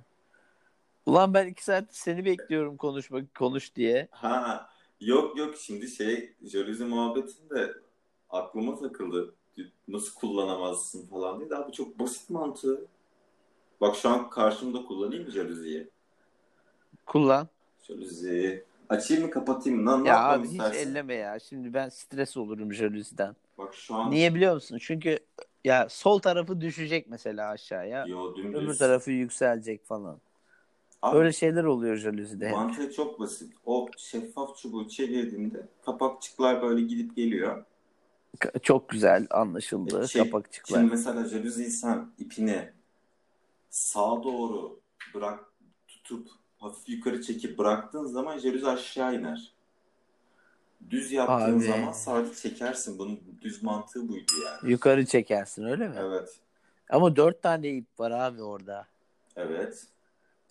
Ulan 1.05 1.33
ben 1.33 1.47
iki 1.47 1.63
saat 1.63 1.95
seni 1.95 2.25
bekliyorum 2.25 2.77
konuşmak 2.77 3.35
konuş 3.35 3.75
diye. 3.75 4.07
Ha 4.11 4.69
yok 4.99 5.37
yok 5.37 5.55
şimdi 5.57 5.87
şey 5.87 6.33
jaluzi 6.43 6.85
muhabbetinde 6.85 7.73
aklıma 8.29 8.79
takıldı. 8.79 9.35
Nasıl 9.87 10.13
kullanamazsın 10.15 11.07
falan 11.07 11.39
diye. 11.39 11.49
Daha 11.49 11.67
bu 11.67 11.71
çok 11.71 11.99
basit 11.99 12.29
mantığı. 12.29 12.85
Bak 13.81 13.95
şu 13.95 14.09
an 14.09 14.29
karşımda 14.29 14.85
kullanayım 14.85 15.23
mı 15.23 15.31
jaluziyi? 15.31 15.89
Kullan. 17.05 17.47
Jaluzi. 17.87 18.63
Açayım 18.89 19.23
mı 19.23 19.29
kapatayım 19.31 19.83
mı? 19.83 19.99
Ne, 19.99 20.03
ne 20.03 20.07
Ya 20.07 20.23
abi 20.23 20.47
hiç 20.47 20.51
istersin? 20.51 20.89
elleme 20.91 21.13
ya. 21.13 21.39
Şimdi 21.39 21.73
ben 21.73 21.89
stres 21.89 22.37
olurum 22.37 22.73
jaluziden. 22.73 23.35
Bak 23.57 23.73
şu 23.73 23.95
an 23.95 24.11
Niye 24.11 24.35
biliyor 24.35 24.53
musun? 24.53 24.77
Çünkü 24.81 25.19
ya 25.63 25.87
sol 25.89 26.19
tarafı 26.19 26.61
düşecek 26.61 27.09
mesela 27.09 27.49
aşağıya. 27.49 28.05
yo 28.05 28.35
dümdüz. 28.35 28.63
Öbür 28.63 28.77
tarafı 28.77 29.11
yükselecek 29.11 29.85
falan. 29.85 30.19
Abi, 31.01 31.17
Öyle 31.17 31.33
şeyler 31.33 31.63
oluyor 31.63 31.95
jaluzide. 31.97 32.45
hep. 32.47 32.53
mantığı 32.55 32.93
çok 32.93 33.19
basit. 33.19 33.53
O 33.65 33.87
şeffaf 33.97 34.57
çubuğu 34.57 34.89
çevirdiğinde 34.89 35.67
kapakçıklar 35.85 36.61
böyle 36.61 36.81
gidip 36.81 37.15
geliyor. 37.15 37.65
Ka- 38.39 38.59
Çok 38.59 38.89
güzel 38.89 39.27
anlaşıldı. 39.31 40.07
Şey, 40.07 40.23
Kapakçıklar. 40.23 40.79
Şimdi 40.79 40.91
mesela 40.91 41.25
jaluziyi 41.25 41.69
sen 41.69 42.07
ipini 42.17 42.69
sağa 43.69 44.23
doğru 44.23 44.79
bırak 45.13 45.39
tutup 45.87 46.27
hafif 46.57 46.89
yukarı 46.89 47.21
çekip 47.21 47.57
bıraktığın 47.57 48.05
zaman 48.05 48.37
jaluzi 48.37 48.67
aşağı 48.67 49.15
iner. 49.15 49.51
Düz 50.89 51.11
yaptığın 51.11 51.57
Abi. 51.57 51.65
zaman 51.65 51.91
sadece 51.91 52.35
çekersin. 52.35 52.99
Bunun 52.99 53.19
düz 53.41 53.63
mantığı 53.63 54.09
buydu 54.09 54.31
yani. 54.45 54.71
Yukarı 54.71 55.05
çekersin 55.05 55.63
öyle 55.63 55.87
mi? 55.87 55.95
Evet. 55.99 56.39
Ama 56.89 57.15
dört 57.15 57.41
tane 57.41 57.69
ip 57.69 57.99
var 57.99 58.11
abi 58.11 58.43
orada. 58.43 58.87
Evet. 59.35 59.87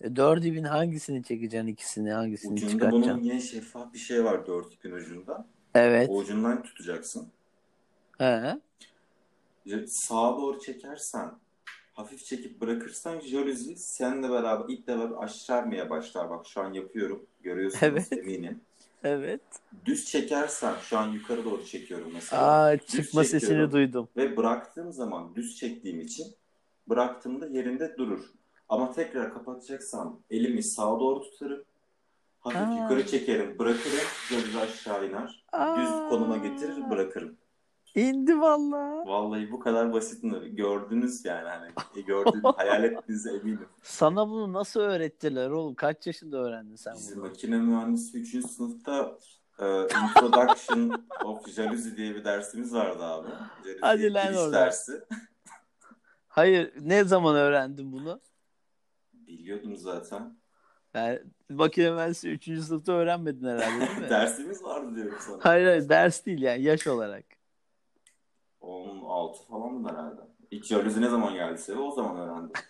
E, 0.01 0.15
dört 0.15 0.45
ipin 0.45 0.63
hangisini 0.63 1.23
çekeceksin 1.23 1.67
ikisini 1.67 2.11
hangisini 2.11 2.53
Ucunda 2.53 2.71
çıkartacaksın? 2.71 3.13
bunun 3.13 3.23
yine 3.23 3.41
şeffaf 3.41 3.93
bir 3.93 3.99
şey 3.99 4.23
var 4.23 4.47
dört 4.47 4.73
ipin 4.73 4.91
ucunda. 4.91 5.47
Evet. 5.75 6.09
O 6.09 6.15
ucundan 6.17 6.63
tutacaksın. 6.63 7.27
He. 8.17 8.59
Sağa 9.87 10.37
doğru 10.37 10.59
çekersen 10.59 11.31
hafif 11.95 12.25
çekip 12.25 12.61
bırakırsan 12.61 13.19
jaluzi 13.19 13.75
seninle 13.75 14.29
beraber 14.29 14.73
iple 14.73 14.97
beraber 14.99 15.23
aşağıya 15.23 15.89
başlar. 15.89 16.29
Bak 16.29 16.45
şu 16.47 16.61
an 16.61 16.73
yapıyorum. 16.73 17.25
Görüyorsunuz 17.43 17.83
Evet. 17.83 18.13
eminim. 18.13 18.61
Evet. 19.03 19.41
Düz 19.85 20.05
çekersen 20.05 20.75
şu 20.81 20.97
an 20.97 21.07
yukarı 21.11 21.45
doğru 21.45 21.65
çekiyorum 21.65 22.11
mesela. 22.13 22.41
Aa 22.63 22.77
Düz 22.79 22.87
çıkma 22.87 23.23
sesini 23.23 23.71
duydum. 23.71 24.07
Ve 24.17 24.37
bıraktığım 24.37 24.91
zaman 24.93 25.35
düz 25.35 25.55
çektiğim 25.57 25.99
için 26.01 26.27
bıraktığımda 26.89 27.47
yerinde 27.47 27.97
durur. 27.97 28.25
Ama 28.69 28.91
tekrar 28.91 29.33
kapatacaksam 29.33 30.19
elimi 30.29 30.63
sağa 30.63 30.99
doğru 30.99 31.21
tutarım. 31.21 31.63
Hafif 32.39 32.59
Aa. 32.61 32.81
yukarı 32.81 33.07
çekerim, 33.07 33.59
bırakırım, 33.59 34.07
jaluzi 34.29 34.59
aşağı 34.59 35.07
iner. 35.09 35.43
Düz 35.77 35.89
Aa. 35.89 36.09
konuma 36.09 36.37
getirir, 36.37 36.89
bırakırım. 36.89 37.35
İndi 37.95 38.39
valla. 38.41 39.05
Vallahi 39.07 39.51
bu 39.51 39.59
kadar 39.59 39.93
basit 39.93 40.23
mi? 40.23 40.55
Gördünüz 40.55 41.25
yani 41.25 41.49
hani 41.49 41.71
e, 41.95 42.01
gördüğünüz, 42.01 42.43
hayal 42.57 42.83
ettiğinize 42.83 43.29
eminim. 43.35 43.67
Sana 43.83 44.29
bunu 44.29 44.53
nasıl 44.53 44.79
öğrettiler 44.79 45.49
oğlum? 45.49 45.75
Kaç 45.75 46.07
yaşında 46.07 46.37
öğrendin 46.37 46.75
sen 46.75 46.93
Bizim 46.95 47.17
bunu? 47.21 47.27
makine 47.27 47.57
mühendisi 47.57 48.17
3. 48.17 48.45
sınıfta 48.47 49.17
e, 49.59 49.81
Introduction 49.81 51.05
of 51.25 51.49
Jalousie 51.49 51.97
diye 51.97 52.15
bir 52.15 52.25
dersimiz 52.25 52.73
vardı 52.73 53.03
abi. 53.03 53.27
Hadi 53.81 54.13
lan 54.13 54.35
oradan. 54.35 54.53
dersi. 54.53 55.03
Hayır 56.27 56.73
ne 56.81 57.03
zaman 57.03 57.35
öğrendin 57.35 57.91
bunu? 57.91 58.21
Biliyordum 59.13 59.75
zaten. 59.77 60.37
Yani 60.93 61.19
makine 61.49 61.91
mühendisi 61.91 62.29
3. 62.29 62.43
sınıfta 62.63 62.91
öğrenmedin 62.91 63.47
herhalde 63.47 63.87
değil 63.87 63.99
mi? 63.99 64.05
Dersimiz 64.09 64.63
vardı 64.63 64.95
diyorum 64.95 65.17
sana. 65.19 65.37
Hayır 65.41 65.65
hayır 65.67 65.89
ders 65.89 66.25
değil 66.25 66.41
yani 66.41 66.61
yaş 66.63 66.87
olarak. 66.87 67.25
16 68.65 69.43
falan 69.47 69.73
mı 69.73 69.89
herhalde? 69.89 70.21
İlk 70.51 70.65
jaluzi 70.65 71.01
ne 71.01 71.09
zaman 71.09 71.33
geldiyse 71.33 71.77
o 71.77 71.91
zaman 71.91 72.17
öğrendim. 72.17 72.51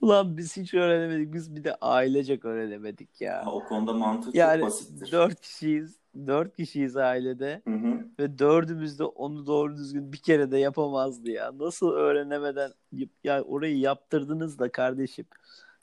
Ulan 0.00 0.36
biz 0.36 0.56
hiç 0.56 0.74
öğrenemedik. 0.74 1.32
Biz 1.32 1.56
bir 1.56 1.64
de 1.64 1.74
ailecek 1.74 2.44
öğrenemedik 2.44 3.20
ya. 3.20 3.46
Ha, 3.46 3.52
o 3.52 3.64
konuda 3.64 3.92
mantığı 3.92 4.24
çok 4.26 4.34
Yani 4.34 4.62
basittir. 4.62 5.12
dört 5.12 5.40
kişiyiz. 5.40 5.96
Dört 6.26 6.56
kişiyiz 6.56 6.96
ailede. 6.96 7.62
Hı 7.64 7.74
hı. 7.74 8.06
Ve 8.18 8.38
dördümüz 8.38 8.98
de 8.98 9.04
onu 9.04 9.46
doğru 9.46 9.76
düzgün 9.76 10.12
bir 10.12 10.18
kere 10.18 10.50
de 10.50 10.58
yapamazdı 10.58 11.30
ya. 11.30 11.58
Nasıl 11.58 11.90
öğrenemeden 11.92 12.72
ya 13.24 13.42
orayı 13.42 13.78
yaptırdınız 13.78 14.58
da 14.58 14.72
kardeşim. 14.72 15.26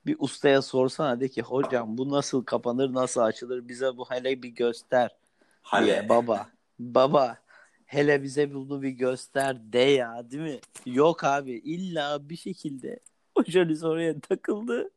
Bir 0.05 0.15
ustaya 0.19 0.61
sorsana 0.61 1.19
de 1.19 1.27
ki 1.27 1.41
hocam 1.41 1.97
bu 1.97 2.09
nasıl 2.09 2.43
kapanır 2.43 2.93
nasıl 2.93 3.21
açılır 3.21 3.67
bize 3.67 3.97
bu 3.97 4.05
hele 4.09 4.43
bir 4.43 4.49
göster. 4.49 5.15
Hale. 5.61 5.85
diye. 5.85 6.09
Baba. 6.09 6.47
Baba. 6.79 7.37
Hele 7.85 8.23
bize 8.23 8.53
bunu 8.53 8.81
bir 8.81 8.89
göster 8.89 9.73
de 9.73 9.79
ya 9.79 10.31
değil 10.31 10.43
mi? 10.43 10.59
Yok 10.85 11.23
abi 11.23 11.51
illa 11.51 12.29
bir 12.29 12.35
şekilde 12.35 12.99
o 13.35 13.43
jöliz 13.43 13.83
oraya 13.83 14.19
takıldı 14.19 14.91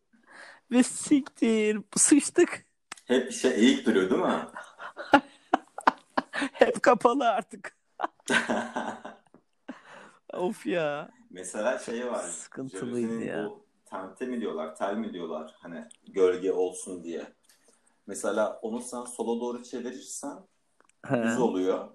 ve 0.70 0.82
siktir 0.82 1.80
sıçtık. 1.96 2.66
Hep 3.04 3.32
şey 3.32 3.50
eğik 3.50 3.86
duruyor 3.86 4.10
değil 4.10 4.22
mi? 4.22 4.46
Hep 6.52 6.82
kapalı 6.82 7.28
artık. 7.28 7.76
Of 10.32 10.66
ya. 10.66 11.10
Mesela 11.30 11.78
şey 11.78 12.06
var. 12.06 12.22
Sıkıntılıydı 12.22 13.24
ya. 13.24 13.44
Bu 13.44 13.66
tente 13.84 14.26
mi 14.26 14.40
diyorlar, 14.40 14.76
tel 14.76 14.96
mi 14.96 15.12
diyorlar 15.12 15.54
hani 15.58 15.84
gölge 16.08 16.52
olsun 16.52 17.04
diye. 17.04 17.32
Mesela 18.06 18.58
onu 18.62 18.80
sen 18.80 19.02
sola 19.04 19.40
doğru 19.40 19.62
çevirirsen 19.62 20.38
He. 21.06 21.22
düz 21.22 21.38
oluyor. 21.38 21.88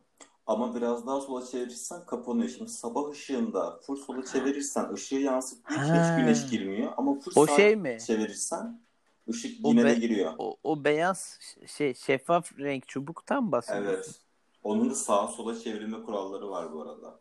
Ama 0.48 0.76
biraz 0.76 1.08
daha 1.08 1.22
sola 1.22 1.46
çevirirsen 1.46 2.06
kapanıyor. 2.06 2.50
Şimdi 2.50 2.72
sabah 2.72 3.10
ışığında 3.12 3.80
full 3.80 3.96
sola 3.96 4.26
çevirirsen 4.26 4.94
ışığı 4.94 5.16
yansıttığı 5.16 5.74
için 5.74 5.84
hiç 6.04 6.16
güneş 6.16 6.50
girmiyor. 6.50 6.94
Ama 6.98 7.20
full 7.20 7.32
O 7.36 7.48
sağa 7.48 7.56
şey 7.56 7.76
mi? 7.76 7.98
çevirirsen 8.08 8.82
ışık 9.30 9.66
O 9.66 9.70
yine 9.70 9.84
de 9.84 9.86
be- 9.86 9.94
giriyor. 9.94 10.34
O, 10.38 10.58
o 10.64 10.84
beyaz 10.84 11.40
şey 11.68 11.94
şeffaf 11.94 12.60
renk 12.60 12.88
çubuktan 12.88 13.52
bahsediyorsun. 13.52 13.94
Evet. 13.94 14.22
Onun 14.64 14.90
da 14.90 14.96
sağa 14.96 15.28
sola 15.28 15.60
çevirme 15.60 16.04
kuralları 16.04 16.50
var 16.50 16.74
bu 16.74 16.82
arada. 16.82 17.20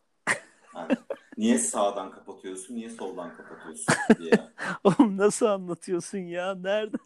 Yani 0.76 0.96
niye 1.36 1.58
sağdan 1.58 2.10
kapatıyorsun, 2.12 2.74
niye 2.74 2.90
soldan 2.90 3.36
kapatıyorsun 3.36 3.94
diye. 4.18 4.32
Oğlum 4.84 5.16
nasıl 5.16 5.46
anlatıyorsun 5.46 6.18
ya? 6.18 6.54
Nerede? 6.54 6.96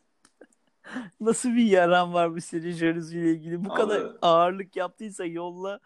Nasıl 1.20 1.48
bir 1.48 1.64
yaran 1.64 2.14
var 2.14 2.36
bu 2.36 2.40
senin 2.40 2.72
jalüziyle 2.72 3.30
ilgili? 3.32 3.64
Bu 3.64 3.72
Abi. 3.72 3.76
kadar 3.80 4.12
ağırlık 4.22 4.76
yaptıysa 4.76 5.24
yolla 5.24 5.80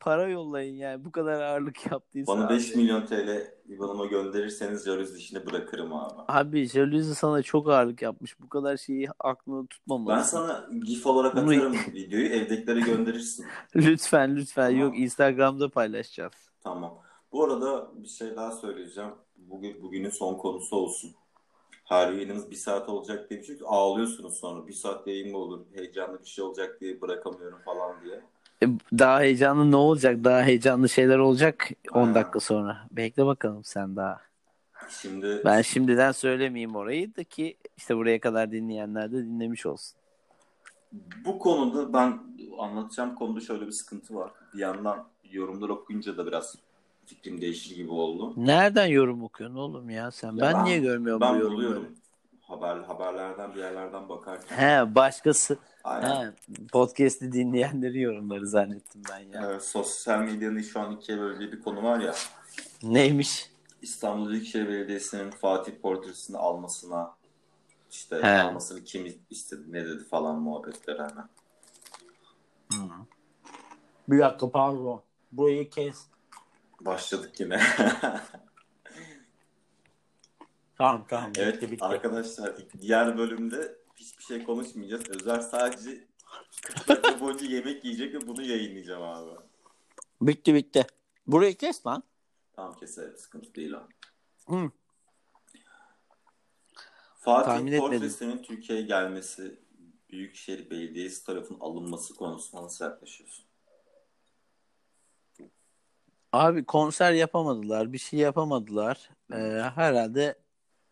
para 0.00 0.28
yollayın 0.28 0.74
yani. 0.76 1.04
Bu 1.04 1.12
kadar 1.12 1.40
ağırlık 1.40 1.92
yaptıysa. 1.92 2.32
Bana 2.32 2.46
abi. 2.46 2.54
5 2.54 2.74
milyon 2.74 3.06
TL 3.06 3.46
IBAN'ıma 3.68 4.06
gönderirseniz 4.06 4.84
jaluzi 4.84 5.18
işini 5.18 5.46
bırakırım 5.46 5.92
abi. 5.92 6.14
Abi 6.28 6.66
jalüzi 6.68 7.14
sana 7.14 7.42
çok 7.42 7.68
ağırlık 7.68 8.02
yapmış. 8.02 8.40
Bu 8.40 8.48
kadar 8.48 8.76
şeyi 8.76 9.08
aklında 9.18 9.60
Ben 9.62 9.66
tutmamalısın. 9.66 10.30
sana 10.38 10.68
GIF 10.84 11.06
olarak 11.06 11.36
Bunu- 11.36 11.50
atarım 11.50 11.72
videoyu, 11.72 12.26
evdekilere 12.26 12.80
gönderirsin. 12.80 13.46
Lütfen 13.76 14.36
lütfen. 14.36 14.66
Tamam. 14.70 14.80
Yok 14.80 14.98
Instagram'da 14.98 15.68
paylaşacağız. 15.68 16.32
Tamam. 16.64 16.98
Bu 17.32 17.44
arada 17.44 17.88
bir 18.02 18.08
şey 18.08 18.36
daha 18.36 18.50
söyleyeceğim. 18.52 19.10
Bugün 19.36 19.82
bugünün 19.82 20.10
son 20.10 20.34
konusu 20.34 20.76
olsun. 20.76 21.10
Her 21.88 22.12
yayınımız 22.12 22.50
bir 22.50 22.56
saat 22.56 22.88
olacak 22.88 23.30
diye 23.30 23.40
bir 23.40 23.44
şey. 23.44 23.56
Ağlıyorsunuz 23.66 24.34
sonra. 24.38 24.66
Bir 24.66 24.72
saat 24.72 25.06
yayın 25.06 25.32
mı 25.32 25.38
olur? 25.38 25.60
Heyecanlı 25.74 26.20
bir 26.20 26.26
şey 26.28 26.44
olacak 26.44 26.80
diye 26.80 27.00
bırakamıyorum 27.00 27.58
falan 27.64 27.96
diye. 28.04 28.20
E, 28.62 28.66
Daha 28.98 29.20
heyecanlı 29.20 29.70
ne 29.70 29.76
olacak? 29.76 30.24
Daha 30.24 30.42
heyecanlı 30.42 30.88
şeyler 30.88 31.18
olacak 31.18 31.68
10 31.92 32.06
Ha. 32.08 32.14
dakika 32.14 32.40
sonra. 32.40 32.86
Bekle 32.90 33.26
bakalım 33.26 33.64
sen 33.64 33.96
daha. 33.96 34.20
Şimdi 34.88 35.42
Ben 35.44 35.62
şimdiden 35.62 36.12
söylemeyeyim 36.12 36.76
orayı 36.76 37.16
da 37.16 37.24
ki 37.24 37.56
işte 37.76 37.96
buraya 37.96 38.20
kadar 38.20 38.52
dinleyenler 38.52 39.12
de 39.12 39.16
dinlemiş 39.16 39.66
olsun. 39.66 39.98
bu 41.24 41.38
konuda 41.38 41.92
ben 41.92 42.20
anlatacağım 42.58 43.14
konuda 43.14 43.40
şöyle 43.40 43.66
bir 43.66 43.72
sıkıntı 43.72 44.14
var. 44.14 44.30
Bir 44.54 44.58
yandan 44.58 45.08
yorumlar 45.30 45.68
okuyunca 45.68 46.16
da 46.16 46.26
biraz 46.26 46.56
fikrim 47.08 47.40
değişir 47.40 47.76
gibi 47.76 47.90
oldu. 47.90 48.32
Nereden 48.36 48.86
yorum 48.86 49.22
okuyorsun 49.22 49.56
oğlum 49.56 49.90
ya 49.90 50.10
sen? 50.10 50.32
Ya 50.32 50.36
ben, 50.40 50.56
ben- 50.56 50.64
niye 50.64 50.78
görmüyorum 50.78 51.20
Ben 51.20 51.34
bu 51.34 51.38
yorumları? 51.38 51.56
buluyorum. 51.56 51.94
Haber, 52.40 52.76
haberlerden 52.76 53.54
bir 53.54 53.58
yerlerden 53.60 54.08
bakarken. 54.08 54.56
He 54.56 54.94
başkası. 54.94 55.58
Aynen. 55.84 56.24
He, 56.24 56.32
podcast'i 56.72 57.32
dinleyenleri 57.32 58.00
yorumları 58.00 58.46
zannettim 58.46 59.02
ben 59.10 59.18
ya. 59.18 59.42
Evet, 59.46 59.64
sosyal 59.64 60.18
medyanın 60.18 60.60
şu 60.60 60.80
an 60.80 60.96
ikiye 60.96 61.18
böldüğü 61.18 61.52
bir 61.52 61.62
konu 61.62 61.82
var 61.82 62.00
ya. 62.00 62.14
Neymiş? 62.82 63.50
İstanbul 63.82 64.30
Büyükşehir 64.30 64.68
Belediyesi'nin 64.68 65.30
Fatih 65.30 65.72
portresini 65.82 66.36
almasına 66.36 67.14
işte 67.90 68.22
He. 68.22 68.40
almasını 68.42 68.84
kim 68.84 69.22
istedi 69.30 69.62
ne 69.72 69.84
dedi 69.86 70.04
falan 70.04 70.38
muhabbetler 70.40 70.94
hemen. 70.94 71.28
Bir 74.08 74.18
dakika 74.18 74.50
pardon. 74.50 75.02
Burayı 75.32 75.70
kes. 75.70 76.06
Başladık 76.80 77.40
yine. 77.40 77.60
Tamam 80.78 81.06
tamam. 81.08 81.32
evet 81.36 81.54
bitti 81.62 81.72
bitti. 81.72 81.84
arkadaşlar 81.84 82.56
diğer 82.80 83.18
bölümde 83.18 83.78
hiçbir 83.96 84.24
şey 84.24 84.44
konuşmayacağız. 84.44 85.10
Özer 85.10 85.40
sadece 85.40 86.04
40 86.62 86.88
dakika 86.88 87.20
boyunca 87.20 87.46
yemek 87.46 87.84
yiyecek 87.84 88.14
ve 88.14 88.26
bunu 88.26 88.42
yayınlayacağım 88.42 89.02
abi. 89.02 89.40
Bitti 90.20 90.54
bitti. 90.54 90.86
Burayı 91.26 91.56
kes 91.56 91.86
lan. 91.86 92.02
Tamam 92.56 92.76
keselim 92.76 93.16
sıkıntı 93.16 93.54
değil 93.54 93.72
o. 93.72 93.82
Hı. 94.54 94.70
Fatih 97.20 97.46
Tahmin 97.46 97.72
etmedim. 97.72 97.90
portresinin 97.90 98.42
Türkiye'ye 98.42 98.84
gelmesi 98.84 99.58
Büyükşehir 100.10 100.70
Belediyesi 100.70 101.26
tarafından 101.26 101.60
alınması 101.60 102.14
konusuna 102.14 102.62
nasıl 102.62 102.84
yaklaşıyorsun? 102.84 103.44
Abi 106.38 106.64
konser 106.64 107.12
yapamadılar. 107.12 107.92
Bir 107.92 107.98
şey 107.98 108.20
yapamadılar. 108.20 109.10
Ee, 109.32 109.36
herhalde 109.74 110.38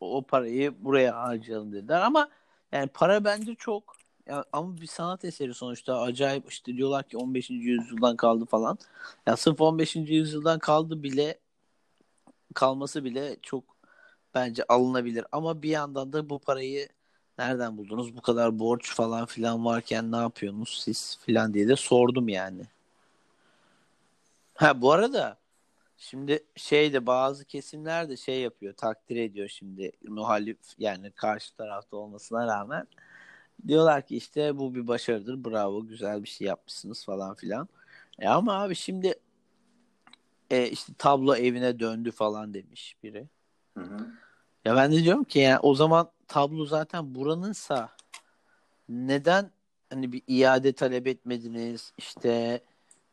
o 0.01 0.23
parayı 0.23 0.85
buraya 0.85 1.17
harcayalım 1.17 1.73
dediler 1.73 2.01
ama 2.01 2.29
yani 2.73 2.89
para 2.89 3.25
bence 3.25 3.55
çok 3.55 3.97
ya, 4.27 4.45
ama 4.53 4.77
bir 4.81 4.87
sanat 4.87 5.25
eseri 5.25 5.55
sonuçta 5.55 6.01
acayip 6.01 6.51
işte 6.51 6.77
diyorlar 6.77 7.09
ki 7.09 7.17
15. 7.17 7.51
yüzyıldan 7.51 8.17
kaldı 8.17 8.45
falan. 8.45 8.79
Ya 9.27 9.37
sırf 9.37 9.61
15. 9.61 9.97
yüzyıldan 9.97 10.59
kaldı 10.59 11.03
bile 11.03 11.39
kalması 12.55 13.05
bile 13.05 13.37
çok 13.43 13.65
bence 14.35 14.65
alınabilir 14.69 15.25
ama 15.33 15.63
bir 15.63 15.71
yandan 15.71 16.13
da 16.13 16.31
bu 16.31 16.39
parayı 16.39 16.89
nereden 17.39 17.77
buldunuz? 17.79 18.17
Bu 18.17 18.21
kadar 18.21 18.59
borç 18.59 18.95
falan 18.95 19.27
filan 19.27 19.65
varken 19.65 20.13
ne 20.13 20.17
yapıyorsunuz 20.17 20.81
siz 20.85 21.19
filan 21.27 21.55
diye 21.55 21.69
de 21.69 21.77
sordum 21.77 22.29
yani. 22.29 22.63
Ha 24.57 24.83
bu 24.83 24.93
arada 24.93 25.39
şimdi 25.97 26.45
şeyde 26.57 27.07
bazı 27.07 27.45
kesimler 27.45 28.09
de 28.09 28.17
şey 28.17 28.41
yapıyor 28.41 28.75
takdir 28.75 29.17
ediyor 29.17 29.49
şimdi 29.49 29.93
muhalif 30.09 30.59
yani 30.79 31.11
karşı 31.11 31.57
tarafta 31.57 31.97
olmasına 31.97 32.47
rağmen 32.47 32.87
diyorlar 33.69 34.07
ki 34.07 34.17
işte 34.17 34.59
bu 34.59 34.75
bir 34.75 34.87
başarıdır 34.87 35.45
bravo 35.45 35.87
güzel 35.87 36.23
bir 36.23 36.29
şey 36.29 36.47
yapmışsınız 36.47 37.05
falan 37.05 37.35
filan. 37.35 37.69
E 38.19 38.29
ama 38.29 38.63
abi 38.63 38.75
şimdi 38.75 39.15
e, 40.51 40.69
işte 40.69 40.93
tablo 40.99 41.37
evine 41.37 41.81
döndü 41.81 42.11
falan 42.11 42.55
demiş 42.55 42.97
biri. 43.03 43.29
Hı 43.77 43.85
hı. 43.85 44.07
Ya 44.65 44.77
ben 44.77 44.93
de 44.93 45.05
diyorum 45.05 45.25
ki 45.25 45.39
yani 45.39 45.59
o 45.59 45.75
zaman 45.75 46.11
tablo 46.29 46.67
zaten 46.67 47.15
buranınsa 47.15 47.89
neden 48.89 49.51
hani 49.91 50.13
bir 50.13 50.23
iade 50.29 50.73
talep 50.73 51.07
etmediniz 51.07 51.93
işte 51.99 52.61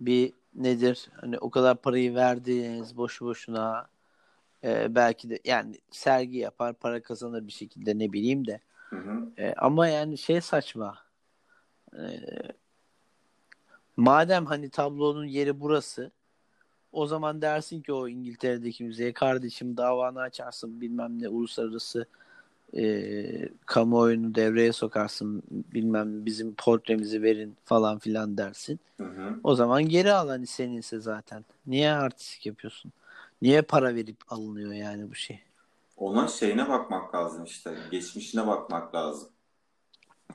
bir 0.01 0.33
nedir? 0.55 1.09
Hani 1.21 1.37
o 1.37 1.49
kadar 1.49 1.81
parayı 1.81 2.15
verdiniz 2.15 2.97
boşu 2.97 3.25
boşuna. 3.25 3.87
Ee, 4.63 4.95
belki 4.95 5.29
de 5.29 5.39
yani 5.45 5.79
sergi 5.91 6.37
yapar 6.37 6.73
para 6.73 7.01
kazanır 7.01 7.47
bir 7.47 7.51
şekilde 7.51 7.99
ne 7.99 8.13
bileyim 8.13 8.47
de. 8.47 8.59
Hı 8.89 8.95
hı. 8.95 9.31
Ee, 9.37 9.53
ama 9.57 9.87
yani 9.87 10.17
şey 10.17 10.41
saçma. 10.41 10.97
Ee, 11.97 12.19
Madem 13.97 14.45
hani 14.45 14.69
tablonun 14.69 15.25
yeri 15.25 15.59
burası 15.59 16.11
o 16.91 17.07
zaman 17.07 17.41
dersin 17.41 17.81
ki 17.81 17.93
o 17.93 18.07
İngiltere'deki 18.07 18.83
müzeye 18.83 19.13
kardeşim 19.13 19.77
davanı 19.77 20.21
açarsın 20.21 20.81
bilmem 20.81 21.21
ne 21.21 21.29
uluslararası 21.29 22.07
e, 22.78 23.49
kamuoyunu 23.65 24.36
devreye 24.36 24.74
sokarsın 24.74 25.43
bilmem 25.51 26.26
bizim 26.26 26.53
portremizi 26.53 27.24
verin 27.24 27.57
falan 27.65 27.99
filan 27.99 28.38
dersin. 28.38 28.80
Hı 28.97 29.03
hı. 29.03 29.39
O 29.43 29.55
zaman 29.55 29.84
geri 29.84 30.13
al 30.13 30.28
hani 30.28 30.47
seninse 30.47 30.99
zaten. 30.99 31.45
Niye 31.67 31.91
artistik 31.91 32.45
yapıyorsun? 32.45 32.91
Niye 33.41 33.61
para 33.61 33.95
verip 33.95 34.17
alınıyor 34.30 34.74
yani 34.74 35.11
bu 35.11 35.15
şey? 35.15 35.39
Ona 35.97 36.28
şeyine 36.28 36.69
bakmak 36.69 37.15
lazım 37.15 37.43
işte. 37.43 37.74
Geçmişine 37.91 38.47
bakmak 38.47 38.95
lazım. 38.95 39.30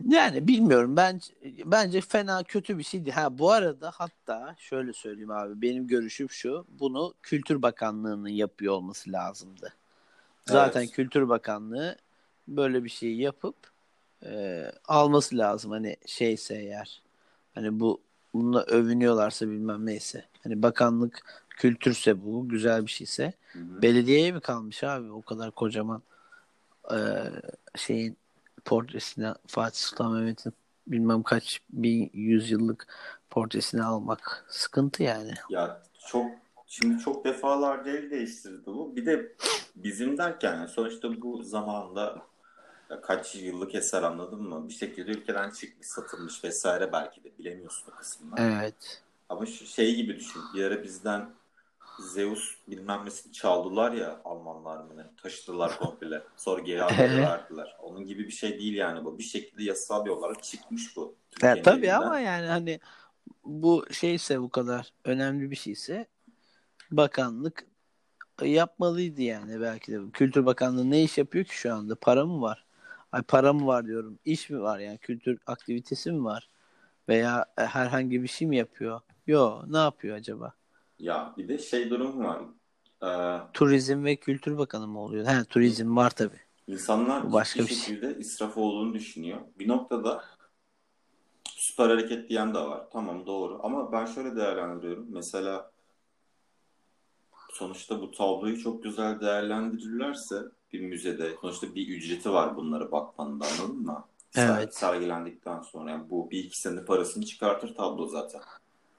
Yani 0.06 0.48
bilmiyorum. 0.48 0.96
Ben 0.96 1.20
bence 1.64 2.00
fena 2.00 2.42
kötü 2.42 2.78
bir 2.78 2.82
şey 2.82 3.04
değil. 3.04 3.14
Ha 3.14 3.38
bu 3.38 3.50
arada 3.52 3.90
hatta 3.94 4.54
şöyle 4.58 4.92
söyleyeyim 4.92 5.30
abi. 5.30 5.62
Benim 5.62 5.86
görüşüm 5.86 6.30
şu. 6.30 6.64
Bunu 6.68 7.14
Kültür 7.22 7.62
Bakanlığı'nın 7.62 8.28
yapıyor 8.28 8.74
olması 8.74 9.12
lazımdı. 9.12 9.72
Zaten 10.46 10.80
Evet. 10.80 10.92
Kültür 10.92 11.28
Bakanlığı 11.28 11.96
böyle 12.48 12.84
bir 12.84 12.88
şeyi 12.88 13.20
yapıp 13.20 13.56
e, 14.24 14.64
alması 14.84 15.38
lazım. 15.38 15.70
Hani 15.70 15.96
şeyse 16.06 16.54
eğer. 16.54 17.02
Hani 17.54 17.80
bu 17.80 18.00
bununla 18.34 18.62
övünüyorlarsa 18.62 19.46
bilmem 19.46 19.86
neyse. 19.86 20.24
Hani 20.42 20.62
bakanlık 20.62 21.44
kültürse 21.50 22.24
bu 22.24 22.48
güzel 22.48 22.86
bir 22.86 22.90
şeyse 22.90 23.32
Hı 23.52 23.58
hı. 23.58 23.82
belediyeye 23.82 24.32
mi 24.32 24.40
kalmış 24.40 24.84
abi 24.84 25.10
o 25.10 25.22
kadar 25.22 25.50
kocaman 25.50 26.02
e, 26.90 26.96
şeyin 27.76 28.16
portresine 28.64 29.34
Fatih 29.46 29.78
Sultan 29.78 30.12
Mehmet'in 30.12 30.52
bilmem 30.86 31.22
kaç 31.22 31.60
bin 31.70 32.10
yüzyıllık 32.12 32.86
portresini 33.30 33.82
almak 33.82 34.46
sıkıntı 34.48 35.02
yani. 35.02 35.34
Ya 35.50 35.82
çok 36.08 36.26
şimdi 36.66 37.02
çok 37.02 37.24
defalarca 37.24 37.90
el 37.90 38.10
değiştirdi 38.10 38.66
bu. 38.66 38.96
Bir 38.96 39.06
de 39.06 39.32
bizim 39.76 40.18
derken 40.18 40.54
yani 40.54 40.68
sonuçta 40.68 41.22
bu 41.22 41.42
zamanda 41.42 42.22
ya 42.90 43.00
kaç 43.00 43.34
yıllık 43.34 43.74
eser 43.74 44.02
anladın 44.02 44.42
mı? 44.42 44.68
Bir 44.68 44.74
şekilde 44.74 45.10
ülkeden 45.10 45.50
çıkmış, 45.50 45.86
satılmış 45.86 46.44
vesaire 46.44 46.92
belki 46.92 47.24
de 47.24 47.38
bilemiyorsun 47.38 47.92
o 47.92 47.96
kısmını. 47.96 48.34
Evet. 48.38 49.02
Ama 49.28 49.46
şu 49.46 49.66
şey 49.66 49.94
gibi 49.94 50.16
düşün. 50.16 50.42
Bir 50.54 50.64
ara 50.64 50.82
bizden 50.82 51.30
Zeus 51.98 52.54
bilmem 52.68 53.06
nesini 53.06 53.32
çaldılar 53.32 53.92
ya 53.92 54.20
Almanlar 54.24 54.76
mı 54.76 54.96
ne? 54.96 55.02
Taşıdılar 55.22 55.78
komple. 55.78 56.22
Sonra 56.36 56.60
geri 56.60 56.80
verdiler. 57.22 57.76
Onun 57.82 58.06
gibi 58.06 58.26
bir 58.26 58.32
şey 58.32 58.58
değil 58.58 58.74
yani 58.74 59.04
bu. 59.04 59.18
Bir 59.18 59.24
şekilde 59.24 59.62
yasal 59.62 60.04
bir 60.04 60.10
olarak 60.10 60.42
çıkmış 60.42 60.96
bu. 60.96 61.14
Ya, 61.42 61.62
tabii 61.62 61.78
elinden. 61.78 62.02
ama 62.02 62.20
yani 62.20 62.46
hani 62.46 62.80
bu 63.44 63.86
şeyse 63.90 64.40
bu 64.40 64.48
kadar 64.50 64.92
önemli 65.04 65.50
bir 65.50 65.56
şeyse 65.56 66.06
bakanlık 66.90 67.66
yapmalıydı 68.42 69.22
yani 69.22 69.60
belki 69.60 69.92
de. 69.92 69.98
Kültür 70.12 70.46
Bakanlığı 70.46 70.90
ne 70.90 71.02
iş 71.02 71.18
yapıyor 71.18 71.44
ki 71.44 71.56
şu 71.56 71.74
anda? 71.74 71.94
Para 71.94 72.26
mı 72.26 72.40
var? 72.40 72.67
Ay 73.12 73.22
para 73.22 73.52
mı 73.52 73.66
var 73.66 73.86
diyorum. 73.86 74.18
İş 74.24 74.50
mi 74.50 74.60
var 74.60 74.78
yani? 74.78 74.98
Kültür 74.98 75.38
aktivitesi 75.46 76.12
mi 76.12 76.24
var? 76.24 76.48
Veya 77.08 77.46
e, 77.58 77.62
herhangi 77.62 78.22
bir 78.22 78.28
şey 78.28 78.48
mi 78.48 78.56
yapıyor? 78.56 79.00
Yo, 79.26 79.62
ne 79.66 79.78
yapıyor 79.78 80.16
acaba? 80.16 80.54
Ya 80.98 81.34
bir 81.36 81.48
de 81.48 81.58
şey 81.58 81.90
durum 81.90 82.24
var. 82.24 82.42
Ee, 83.02 83.40
Turizm 83.52 84.04
ve 84.04 84.16
Kültür 84.16 84.58
Bakanı 84.58 84.86
mı 84.88 85.00
oluyor? 85.00 85.26
He, 85.26 85.44
turizm 85.44 85.96
var 85.96 86.10
tabii. 86.10 86.40
İnsanlar 86.66 87.24
Bu 87.24 87.32
başka 87.32 87.60
bir 87.60 87.66
şey. 87.66 87.76
şekilde 87.76 88.18
israf 88.18 88.56
olduğunu 88.56 88.94
düşünüyor. 88.94 89.40
Bir 89.58 89.68
noktada 89.68 90.24
süper 91.44 91.88
hareket 91.88 92.28
diyen 92.28 92.54
de 92.54 92.58
var. 92.58 92.90
Tamam 92.92 93.26
doğru. 93.26 93.60
Ama 93.62 93.92
ben 93.92 94.06
şöyle 94.06 94.36
değerlendiriyorum. 94.36 95.06
Mesela 95.10 95.70
sonuçta 97.52 98.00
bu 98.00 98.10
tabloyu 98.10 98.58
çok 98.58 98.82
güzel 98.82 99.20
değerlendirirlerse 99.20 100.42
bir 100.72 100.80
müzede 100.80 101.30
sonuçta 101.40 101.74
bir 101.74 101.88
ücreti 101.88 102.30
var 102.32 102.56
bunlara 102.56 102.92
bakmanın 102.92 103.40
da 103.40 103.44
anladın 103.46 103.76
mı? 103.82 104.04
Evet. 104.36 104.74
Sergilendikten 104.74 105.60
sonra 105.60 105.90
yani 105.90 106.10
bu 106.10 106.30
bir 106.30 106.44
iki 106.44 106.60
sene 106.60 106.84
parasını 106.84 107.24
çıkartır 107.26 107.74
tablo 107.74 108.06
zaten. 108.06 108.40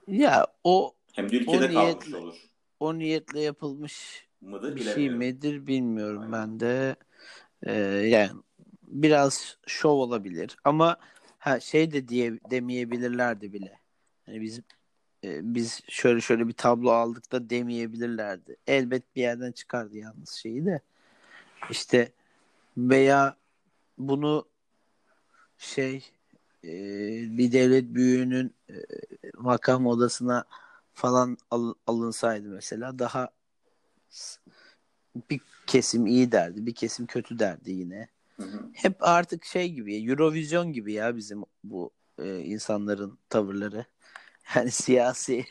Ya 0.07 0.47
o 0.63 0.93
Hem 1.13 1.31
de 1.31 1.35
ülkede 1.37 1.55
O 1.57 1.59
kalmış 1.73 1.73
niyetle- 2.07 2.17
olur. 2.17 2.35
o 2.79 2.97
niyetle 2.99 3.39
yapılmış 3.41 4.27
Mıdır 4.41 4.75
bir 4.75 4.83
şey 4.83 5.09
midir 5.09 5.67
bilmiyorum 5.67 6.21
Aynen. 6.21 6.31
ben 6.33 6.59
de. 6.59 6.95
Ee, 7.63 7.73
yani 8.07 8.29
biraz 8.87 9.57
şov 9.67 9.89
olabilir 9.97 10.57
ama 10.63 10.97
ha 11.37 11.59
şey 11.59 11.91
de 11.91 12.07
diye 12.07 12.39
demeyebilirlerdi 12.51 13.53
bile. 13.53 13.79
Hani 14.25 14.41
biz 14.41 14.59
e, 15.23 15.55
biz 15.55 15.81
şöyle 15.87 16.21
şöyle 16.21 16.47
bir 16.47 16.53
tablo 16.53 16.89
aldık 16.91 17.31
da 17.31 17.49
demeyebilirlerdi. 17.49 18.55
Elbet 18.67 19.15
bir 19.15 19.21
yerden 19.21 19.51
çıkardı 19.51 19.97
yalnız 19.97 20.29
şeyi 20.31 20.65
de. 20.65 20.81
İşte 21.69 22.11
veya 22.77 23.37
bunu 23.97 24.45
şey 25.57 26.11
e, 26.63 26.69
bir 27.37 27.51
devlet 27.51 27.85
büyüğünün 27.85 28.53
e, 28.69 28.73
makam 29.37 29.87
odasına 29.87 30.45
falan 30.93 31.37
al- 31.51 31.73
alınsaydı 31.87 32.49
mesela 32.49 32.99
daha 32.99 33.29
bir 35.29 35.41
kesim 35.67 36.07
iyi 36.07 36.31
derdi, 36.31 36.65
bir 36.65 36.75
kesim 36.75 37.05
kötü 37.05 37.39
derdi 37.39 37.71
yine. 37.71 38.07
Hı 38.37 38.43
hı. 38.43 38.69
Hep 38.73 38.95
artık 38.99 39.45
şey 39.45 39.71
gibi, 39.71 40.09
Eurovision 40.09 40.73
gibi 40.73 40.93
ya 40.93 41.15
bizim 41.15 41.43
bu 41.63 41.91
e, 42.17 42.39
insanların 42.39 43.17
tavırları. 43.29 43.85
Yani 44.55 44.71
siyasi 44.71 45.45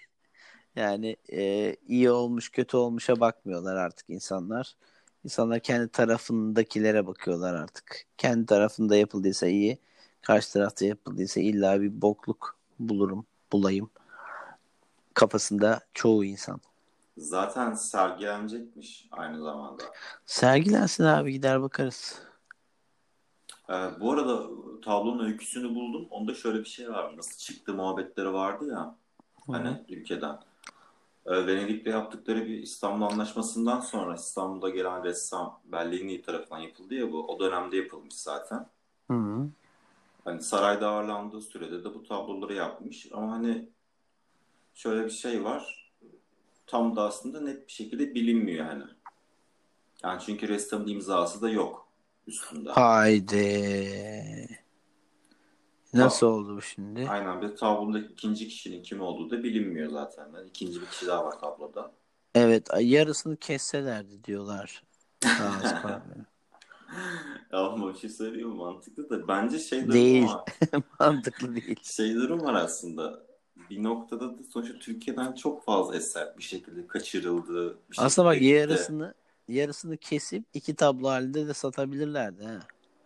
yani 0.76 1.16
e, 1.32 1.76
iyi 1.86 2.11
olmuş 2.11 2.48
kötü 2.48 2.76
olmuşa 2.76 3.20
bakmıyorlar 3.20 3.76
artık 3.76 4.11
insanlar. 4.11 4.76
İnsanlar 5.24 5.60
kendi 5.60 5.88
tarafındakilere 5.88 7.06
bakıyorlar 7.06 7.54
artık. 7.54 8.04
Kendi 8.18 8.46
tarafında 8.46 8.96
yapıldıysa 8.96 9.46
iyi, 9.46 9.78
karşı 10.22 10.52
tarafta 10.52 10.84
yapıldıysa 10.86 11.40
illa 11.40 11.80
bir 11.80 12.02
bokluk 12.02 12.56
bulurum, 12.78 13.26
bulayım. 13.52 13.90
Kafasında 15.14 15.80
çoğu 15.94 16.24
insan. 16.24 16.60
Zaten 17.16 17.74
sergilenecekmiş 17.74 19.08
aynı 19.10 19.42
zamanda. 19.42 19.82
Sergilensin 20.26 21.04
abi 21.04 21.32
gider 21.32 21.62
bakarız. 21.62 22.22
Ee, 23.70 23.72
bu 24.00 24.12
arada 24.12 24.46
tablonun 24.84 25.24
öyküsünü 25.24 25.74
buldum. 25.74 26.06
Onda 26.10 26.34
şöyle 26.34 26.58
bir 26.58 26.68
şey 26.68 26.90
var. 26.90 27.16
Nasıl 27.16 27.38
çıktı 27.38 27.74
muhabbetleri 27.74 28.32
vardı 28.32 28.68
ya. 28.70 28.96
Hani 29.46 29.84
ülkeden. 29.88 30.38
Ee, 31.29 31.47
Venedik'le 31.47 31.87
yaptıkları 31.87 32.47
bir 32.47 32.59
İstanbul 32.62 33.07
Anlaşması'ndan 33.07 33.81
sonra 33.81 34.14
İstanbul'da 34.14 34.70
gelen 34.70 35.05
ressam 35.05 35.61
Bellini 35.64 36.22
tarafından 36.22 36.59
yapıldı 36.59 36.95
ya 36.95 37.12
bu. 37.12 37.26
O 37.26 37.41
dönemde 37.41 37.76
yapılmış 37.76 38.14
zaten. 38.14 38.66
Hı 39.11 39.14
hı. 39.14 39.49
Hani 40.24 40.43
sarayda 40.43 40.89
ağırlandığı 40.89 41.41
sürede 41.41 41.85
de 41.85 41.95
bu 41.95 42.03
tabloları 42.03 42.55
yapmış. 42.55 43.09
Ama 43.12 43.33
hani 43.33 43.68
şöyle 44.74 45.05
bir 45.05 45.11
şey 45.11 45.45
var. 45.45 45.93
Tam 46.66 46.97
da 46.97 47.03
aslında 47.03 47.41
net 47.41 47.66
bir 47.66 47.72
şekilde 47.72 48.14
bilinmiyor 48.14 48.66
yani. 48.66 48.85
Yani 50.03 50.20
çünkü 50.26 50.49
ressamın 50.49 50.87
imzası 50.87 51.43
da 51.43 51.51
yok 51.51 51.89
üstünde. 52.26 52.70
Haydi. 52.70 54.59
Nasıl 55.95 56.26
oldu 56.26 56.57
bu 56.57 56.62
şimdi? 56.62 57.09
Aynen 57.09 57.43
bir 57.43 57.57
tablodaki 57.57 58.12
ikinci 58.12 58.49
kişinin 58.49 58.82
kim 58.82 59.01
olduğu 59.01 59.30
da 59.30 59.43
bilinmiyor 59.43 59.91
zaten. 59.91 60.32
Yani 60.34 60.49
ikinci 60.49 60.80
bir 60.80 60.86
kişi 60.86 61.07
daha 61.07 61.24
var 61.24 61.41
tabloda. 61.41 61.93
Evet 62.34 62.68
yarısını 62.80 63.36
kesselerdi 63.36 64.24
diyorlar. 64.24 64.82
Ya 67.53 67.59
ama 67.59 67.95
bir 67.95 67.99
şey 67.99 68.11
söyleyeyim? 68.11 68.49
Mantıklı 68.49 69.11
da 69.11 69.28
bence 69.28 69.59
şey 69.59 69.80
durum 69.82 69.93
Değil. 69.95 70.22
var. 70.22 70.45
Mantıklı 71.01 71.55
değil. 71.55 71.76
Şey 71.82 72.14
durum 72.14 72.41
var 72.41 72.55
aslında. 72.55 73.22
Bir 73.70 73.82
noktada 73.82 74.39
da 74.39 74.43
sonuçta 74.53 74.78
Türkiye'den 74.78 75.32
çok 75.32 75.64
fazla 75.64 75.97
eser 75.97 76.34
bir 76.39 76.43
şekilde 76.43 76.86
kaçırıldı. 76.86 77.78
Bir 77.91 77.97
Aslında 77.99 78.26
bak 78.26 78.34
şekilde 78.34 78.49
gitti. 78.51 78.61
yarısını 78.61 79.14
yarısını 79.49 79.97
kesip 79.97 80.45
iki 80.55 80.74
tablo 80.76 81.09
halinde 81.09 81.49
de 81.49 81.55
satabilirlerdi. 81.55 82.45
Ha. 82.45 82.59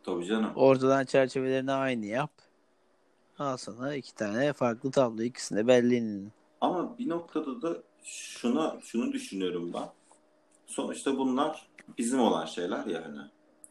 Tabii 0.02 0.26
canım. 0.26 0.50
Ortadan 0.56 1.04
çerçevelerini 1.04 1.72
aynı 1.72 2.06
yap. 2.06 2.30
Al 3.42 3.56
sana 3.56 3.94
iki 3.94 4.14
tane 4.14 4.52
farklı 4.52 4.90
tablo. 4.90 5.22
İkisini 5.22 5.58
de 5.58 5.66
Berlin'in. 5.66 6.32
Ama 6.60 6.98
bir 6.98 7.08
noktada 7.08 7.62
da 7.62 7.82
şuna 8.04 8.76
şunu 8.82 9.12
düşünüyorum 9.12 9.72
ben. 9.74 9.88
Sonuçta 10.66 11.18
bunlar 11.18 11.68
bizim 11.98 12.20
olan 12.20 12.46
şeyler 12.46 12.86
ya 12.86 13.04
hani. 13.04 13.18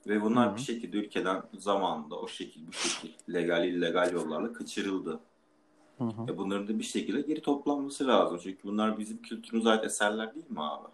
Ve 0.08 0.22
bunlar 0.22 0.52
Hı. 0.52 0.56
bir 0.56 0.62
şekilde 0.62 0.98
ülkeden 0.98 1.44
zamanında 1.60 2.16
o 2.16 2.28
şekil 2.28 2.68
bu 2.68 2.72
şekil 2.72 3.34
legal 3.34 3.68
illegal 3.68 4.14
yollarla 4.14 4.54
kaçırıldı. 4.54 5.20
Hı 5.98 6.04
hı. 6.04 6.32
E 6.32 6.38
bunların 6.38 6.68
da 6.68 6.80
bir 6.80 6.84
şekilde 6.84 7.22
geri 7.22 7.42
toplanması 7.42 8.08
lazım. 8.08 8.40
Çünkü 8.44 8.64
bunlar 8.64 9.00
bizim 9.00 9.22
kültürümüze 9.22 9.70
ait 9.70 9.86
eserler 9.86 10.36
değil 10.36 10.50
mi 10.50 10.64
abi? 10.64 10.88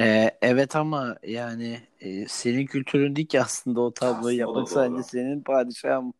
Ee, 0.00 0.38
evet 0.42 0.76
ama 0.76 1.16
yani 1.22 1.80
e, 2.00 2.28
senin 2.28 2.66
kültürün 2.66 3.16
değil 3.16 3.28
ki 3.28 3.40
aslında 3.40 3.80
o 3.80 3.94
tabloyu 3.94 4.18
Aslında 4.18 4.34
yapmak 4.34 4.68
sadece 4.68 5.02
senin 5.02 5.40
padişahın. 5.40 6.14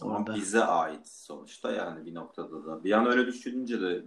Ama 0.00 0.18
Orada. 0.18 0.34
bize 0.34 0.64
ait 0.64 1.08
sonuçta 1.08 1.72
yani 1.72 2.06
bir 2.06 2.14
noktada 2.14 2.66
da. 2.66 2.84
Bir 2.84 2.92
an 2.92 3.06
öyle 3.06 3.26
düşününce 3.26 3.80
de 3.80 4.02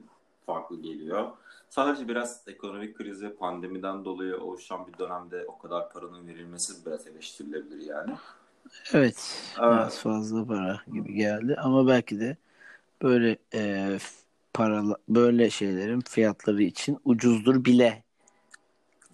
farklı 0.45 0.81
geliyor. 0.81 1.29
Sadece 1.69 2.07
biraz 2.07 2.43
ekonomik 2.47 2.97
kriz 2.97 3.21
ve 3.21 3.33
pandemiden 3.33 4.05
dolayı 4.05 4.37
oluşan 4.37 4.87
bir 4.87 4.97
dönemde 4.97 5.45
o 5.47 5.57
kadar 5.57 5.89
paranın 5.89 6.27
verilmesi 6.27 6.85
biraz 6.85 7.07
eleştirilebilir 7.07 7.85
yani. 7.85 8.11
Evet. 8.93 9.41
Evet. 9.59 9.71
Biraz 9.71 9.99
fazla 9.99 10.45
para 10.45 10.81
gibi 10.93 11.13
geldi 11.13 11.55
ama 11.59 11.87
belki 11.87 12.19
de 12.19 12.37
böyle 13.01 13.37
e, 13.53 13.97
para 14.53 14.83
böyle 15.09 15.49
şeylerin 15.49 16.01
fiyatları 16.01 16.63
için 16.63 16.97
ucuzdur 17.05 17.65
bile. 17.65 18.06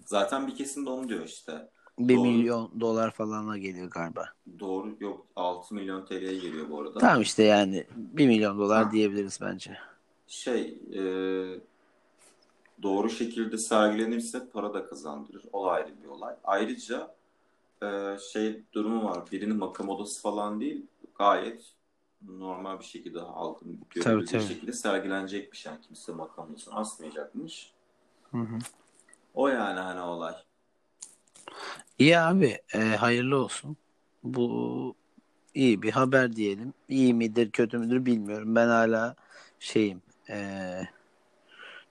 Zaten 0.05 0.47
bir 0.47 0.55
kesim 0.55 0.85
de 0.85 0.89
onu 0.89 1.09
diyor 1.09 1.25
işte. 1.25 1.69
1 1.99 2.15
Doğru. 2.15 2.23
milyon 2.23 2.71
dolar 2.79 3.11
falanla 3.11 3.57
geliyor 3.57 3.91
galiba. 3.91 4.25
Doğru 4.59 4.95
yok 4.99 5.25
6 5.35 5.75
milyon 5.75 6.05
TL'ye 6.05 6.37
geliyor 6.37 6.69
bu 6.69 6.81
arada. 6.81 6.99
Tamam 6.99 7.21
işte 7.21 7.43
yani 7.43 7.85
1 7.95 8.27
milyon 8.27 8.59
dolar 8.59 8.85
Ha. 8.85 8.91
diyebiliriz 8.91 9.39
bence. 9.41 9.77
Şey 10.27 10.79
e, 10.93 11.01
doğru 12.83 13.09
şekilde 13.09 13.57
sergilenirse 13.57 14.49
para 14.49 14.73
da 14.73 14.85
kazandırır. 14.85 15.43
O 15.53 15.67
ayrı 15.67 15.89
bir 16.03 16.07
olay. 16.07 16.35
Ayrıca 16.43 17.15
e, 17.83 18.17
şey 18.33 18.63
durumu 18.73 19.03
var. 19.03 19.31
Birinin 19.31 19.57
makam 19.57 19.89
odası 19.89 20.21
falan 20.21 20.61
değil. 20.61 20.85
Gayet 21.17 21.63
normal 22.27 22.79
bir 22.79 22.85
şekilde 22.85 23.19
halkın 23.19 23.79
görebileceği 23.89 24.43
şekilde 24.43 24.73
sergilenecekmiş. 24.73 25.65
Yani 25.65 25.81
kimse 25.81 26.11
makam 26.11 26.49
odasını 26.49 26.75
asmayacakmış. 26.75 27.73
Hı 28.31 28.37
hı. 28.37 28.57
O 29.33 29.47
yani 29.47 29.79
hani 29.79 30.01
olay. 30.01 30.35
İyi 31.99 32.19
abi, 32.19 32.61
e, 32.73 32.79
hayırlı 32.79 33.37
olsun. 33.37 33.77
Bu 34.23 34.95
iyi 35.53 35.81
bir 35.81 35.91
haber 35.91 36.35
diyelim. 36.35 36.73
İyi 36.89 37.13
midir, 37.13 37.51
kötü 37.51 37.77
müdür 37.77 38.05
bilmiyorum. 38.05 38.55
Ben 38.55 38.67
hala 38.67 39.15
şeyim, 39.59 40.01
e, 40.29 40.37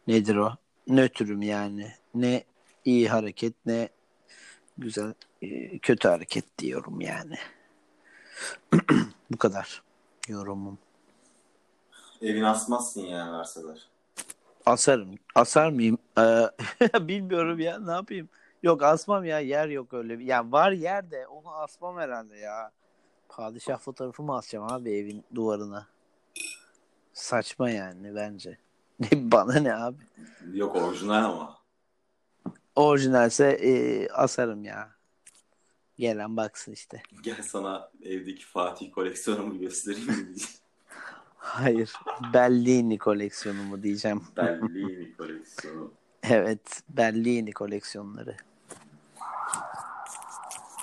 nedir 0.06 0.36
o? 0.36 0.52
Nötrüm 0.86 1.42
yani. 1.42 1.92
Ne 2.14 2.44
iyi 2.84 3.08
hareket 3.08 3.54
ne 3.66 3.88
güzel 4.78 5.14
e, 5.42 5.78
kötü 5.78 6.08
hareket 6.08 6.58
diyorum 6.58 7.00
yani. 7.00 7.36
Bu 9.30 9.36
kadar 9.38 9.82
yorumum. 10.28 10.78
Evini 12.22 12.46
asmazsın 12.46 13.00
yani 13.00 13.38
verseler. 13.38 13.91
Asarım. 14.66 15.14
Asar 15.34 15.70
mıyım? 15.70 15.98
Ee, 16.18 16.44
bilmiyorum 17.08 17.60
ya. 17.60 17.78
Ne 17.78 17.90
yapayım? 17.92 18.28
Yok 18.62 18.82
asmam 18.82 19.24
ya. 19.24 19.40
Yer 19.40 19.68
yok 19.68 19.94
öyle. 19.94 20.18
bir- 20.18 20.24
Yani 20.24 20.52
var 20.52 20.72
yer 20.72 21.10
de 21.10 21.26
onu 21.26 21.54
asmam 21.54 21.98
herhalde 21.98 22.36
ya. 22.36 22.72
Padişah 23.28 23.78
fotoğrafı 23.78 24.22
mı 24.22 24.36
asacağım 24.36 24.72
abi 24.72 24.90
evin 24.90 25.24
duvarına? 25.34 25.86
Saçma 27.12 27.70
yani 27.70 28.14
bence. 28.14 28.58
Bana 29.14 29.54
ne 29.60 29.74
abi? 29.74 30.02
Yok 30.52 30.76
orijinal 30.76 31.24
ama. 31.24 31.58
Orijinalse 32.76 33.46
e, 33.50 34.08
asarım 34.08 34.64
ya. 34.64 34.90
Gelen 35.96 36.36
baksın 36.36 36.72
işte. 36.72 37.02
Gel 37.22 37.42
sana 37.42 37.90
evdeki 38.02 38.46
Fatih 38.46 38.92
koleksiyonumu 38.92 39.58
göstereyim. 39.58 40.36
Hayır. 41.42 41.92
Bellini 42.34 42.98
koleksiyonumu 42.98 43.82
diyeceğim. 43.82 44.22
Bellini 44.36 45.16
koleksiyonu. 45.16 45.92
Evet. 46.22 46.82
Bellini 46.88 47.52
koleksiyonları. 47.52 48.36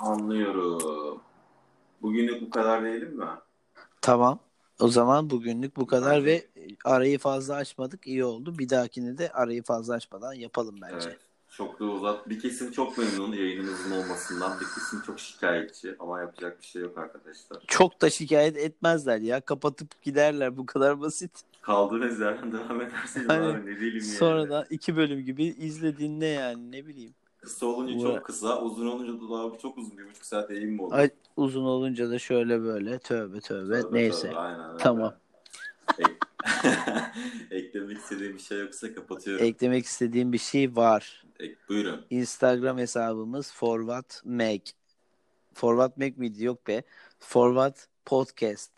Anlıyorum. 0.00 1.20
Bugünlük 2.02 2.42
bu 2.42 2.50
kadar 2.50 2.84
diyelim 2.84 3.18
mi? 3.18 3.26
Tamam. 4.00 4.38
O 4.80 4.88
zaman 4.88 5.30
bugünlük 5.30 5.76
bu 5.76 5.86
kadar 5.86 6.16
Bence- 6.16 6.26
ve 6.26 6.48
arayı 6.84 7.18
fazla 7.18 7.54
açmadık. 7.54 8.06
İyi 8.06 8.24
oldu. 8.24 8.58
Bir 8.58 8.68
dahakini 8.68 9.18
de 9.18 9.32
arayı 9.32 9.62
fazla 9.62 9.94
açmadan 9.94 10.32
yapalım 10.32 10.76
bence. 10.82 11.08
Evet. 11.08 11.29
Çok 11.50 11.80
da 11.80 11.84
uzat. 11.84 12.28
Bir 12.28 12.40
kesim 12.40 12.72
çok 12.72 12.98
memnun 12.98 13.32
yayınımızın 13.32 13.90
olmasından. 13.90 14.60
Bir 14.60 14.64
kesim 14.64 15.00
çok 15.06 15.20
şikayetçi. 15.20 15.96
Ama 15.98 16.20
yapacak 16.20 16.60
bir 16.60 16.66
şey 16.66 16.82
yok 16.82 16.98
arkadaşlar. 16.98 17.58
Çok 17.66 18.00
da 18.02 18.10
şikayet 18.10 18.56
etmezler 18.56 19.18
ya. 19.20 19.40
Kapatıp 19.40 20.02
giderler. 20.02 20.56
Bu 20.56 20.66
kadar 20.66 21.00
basit. 21.00 21.30
Kaldığınız 21.62 22.20
yerden 22.20 22.52
devam 22.52 22.80
ederseniz 22.80 23.28
Hani 23.28 23.46
abi 23.46 23.60
ne 23.60 23.64
diyelim 23.80 23.98
yani. 23.98 24.02
Sonra 24.02 24.48
da 24.50 24.66
iki 24.70 24.96
bölüm 24.96 25.24
gibi 25.24 25.44
izle 25.44 25.96
dinle 25.98 26.26
yani 26.26 26.72
ne 26.72 26.86
bileyim. 26.86 27.14
Kısa 27.40 27.66
olunca 27.66 27.94
Uğra- 27.94 28.14
çok 28.14 28.24
kısa, 28.24 28.62
uzun 28.62 28.86
olunca 28.86 29.12
da 29.12 29.30
daha 29.30 29.58
çok 29.58 29.78
uzun. 29.78 29.98
Bir 29.98 30.04
buçuk 30.06 30.24
saat 30.24 30.50
yayın 30.50 30.74
mı 30.76 30.82
olur? 30.84 30.94
Ay, 30.94 31.10
uzun 31.36 31.64
olunca 31.64 32.10
da 32.10 32.18
şöyle 32.18 32.62
böyle 32.62 32.98
tövbe 32.98 33.40
tövbe. 33.40 33.80
Tövbe 33.82 33.96
Neyse. 33.96 34.28
tövbe, 34.28 34.38
aynen 34.40 34.68
öyle. 34.68 34.78
Tamam. 34.78 35.14
Ek- 35.98 36.16
Eklemek 37.50 37.98
istediğim 37.98 38.34
bir 38.34 38.40
şey 38.42 38.58
yoksa 38.60 38.94
kapatıyorum. 38.94 39.46
Eklemek 39.46 39.84
istediğim 39.84 40.32
bir 40.32 40.38
şey 40.38 40.76
var. 40.76 41.24
Ek- 41.40 41.56
buyurun. 41.68 42.06
Instagram 42.10 42.78
hesabımız 42.78 43.52
Forward 43.52 44.10
Meg. 44.24 44.60
Forward 45.54 45.92
Meg 45.96 46.18
miydi? 46.18 46.44
Yok 46.44 46.66
be. 46.66 46.82
Forward 47.18 47.76
Podcast. 48.04 48.70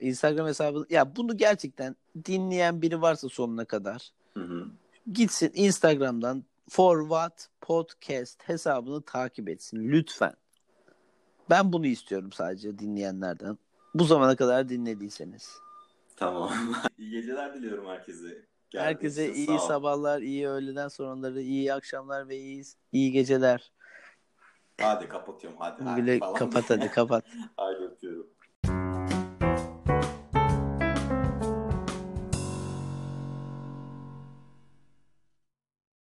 Instagram 0.00 0.46
hesabı 0.46 0.86
ya 0.90 1.16
bunu 1.16 1.36
gerçekten 1.36 1.96
dinleyen 2.24 2.82
biri 2.82 3.02
varsa 3.02 3.28
sonuna 3.28 3.64
kadar 3.64 4.10
Hı 4.34 4.40
hı. 4.40 4.66
gitsin 5.12 5.52
Instagram'dan 5.54 6.44
Forward 6.68 7.38
Podcast 7.60 8.42
hesabını 8.48 9.02
takip 9.02 9.48
etsin 9.48 9.92
lütfen. 9.92 10.32
Ben 11.50 11.72
bunu 11.72 11.86
istiyorum 11.86 12.32
sadece 12.32 12.78
dinleyenlerden. 12.78 13.58
Bu 13.94 14.04
zamana 14.04 14.36
kadar 14.36 14.68
dinlediyseniz. 14.68 15.50
Tamam. 16.18 16.50
iyi 16.98 17.10
geceler 17.10 17.54
diliyorum 17.54 17.86
herkese. 17.88 18.26
Geldiğiniz 18.70 18.94
Herkese 18.94 19.30
için 19.30 19.52
iyi 19.52 19.58
sabahlar, 19.60 20.22
iyi 20.22 20.48
öğleden 20.48 20.88
sonraları, 20.88 21.40
iyi 21.40 21.74
akşamlar 21.74 22.28
ve 22.28 22.36
iyi 22.36 22.64
iyi 22.92 23.12
geceler. 23.12 23.72
Hadi 24.80 25.08
kapatıyorum 25.08 25.58
hadi. 25.60 25.82
hadi 25.84 26.18
falan. 26.18 26.34
kapat 26.34 26.70
hadi 26.70 26.90
kapat. 26.90 27.24
Hadi 27.56 27.76
öpüyorum. 27.84 28.07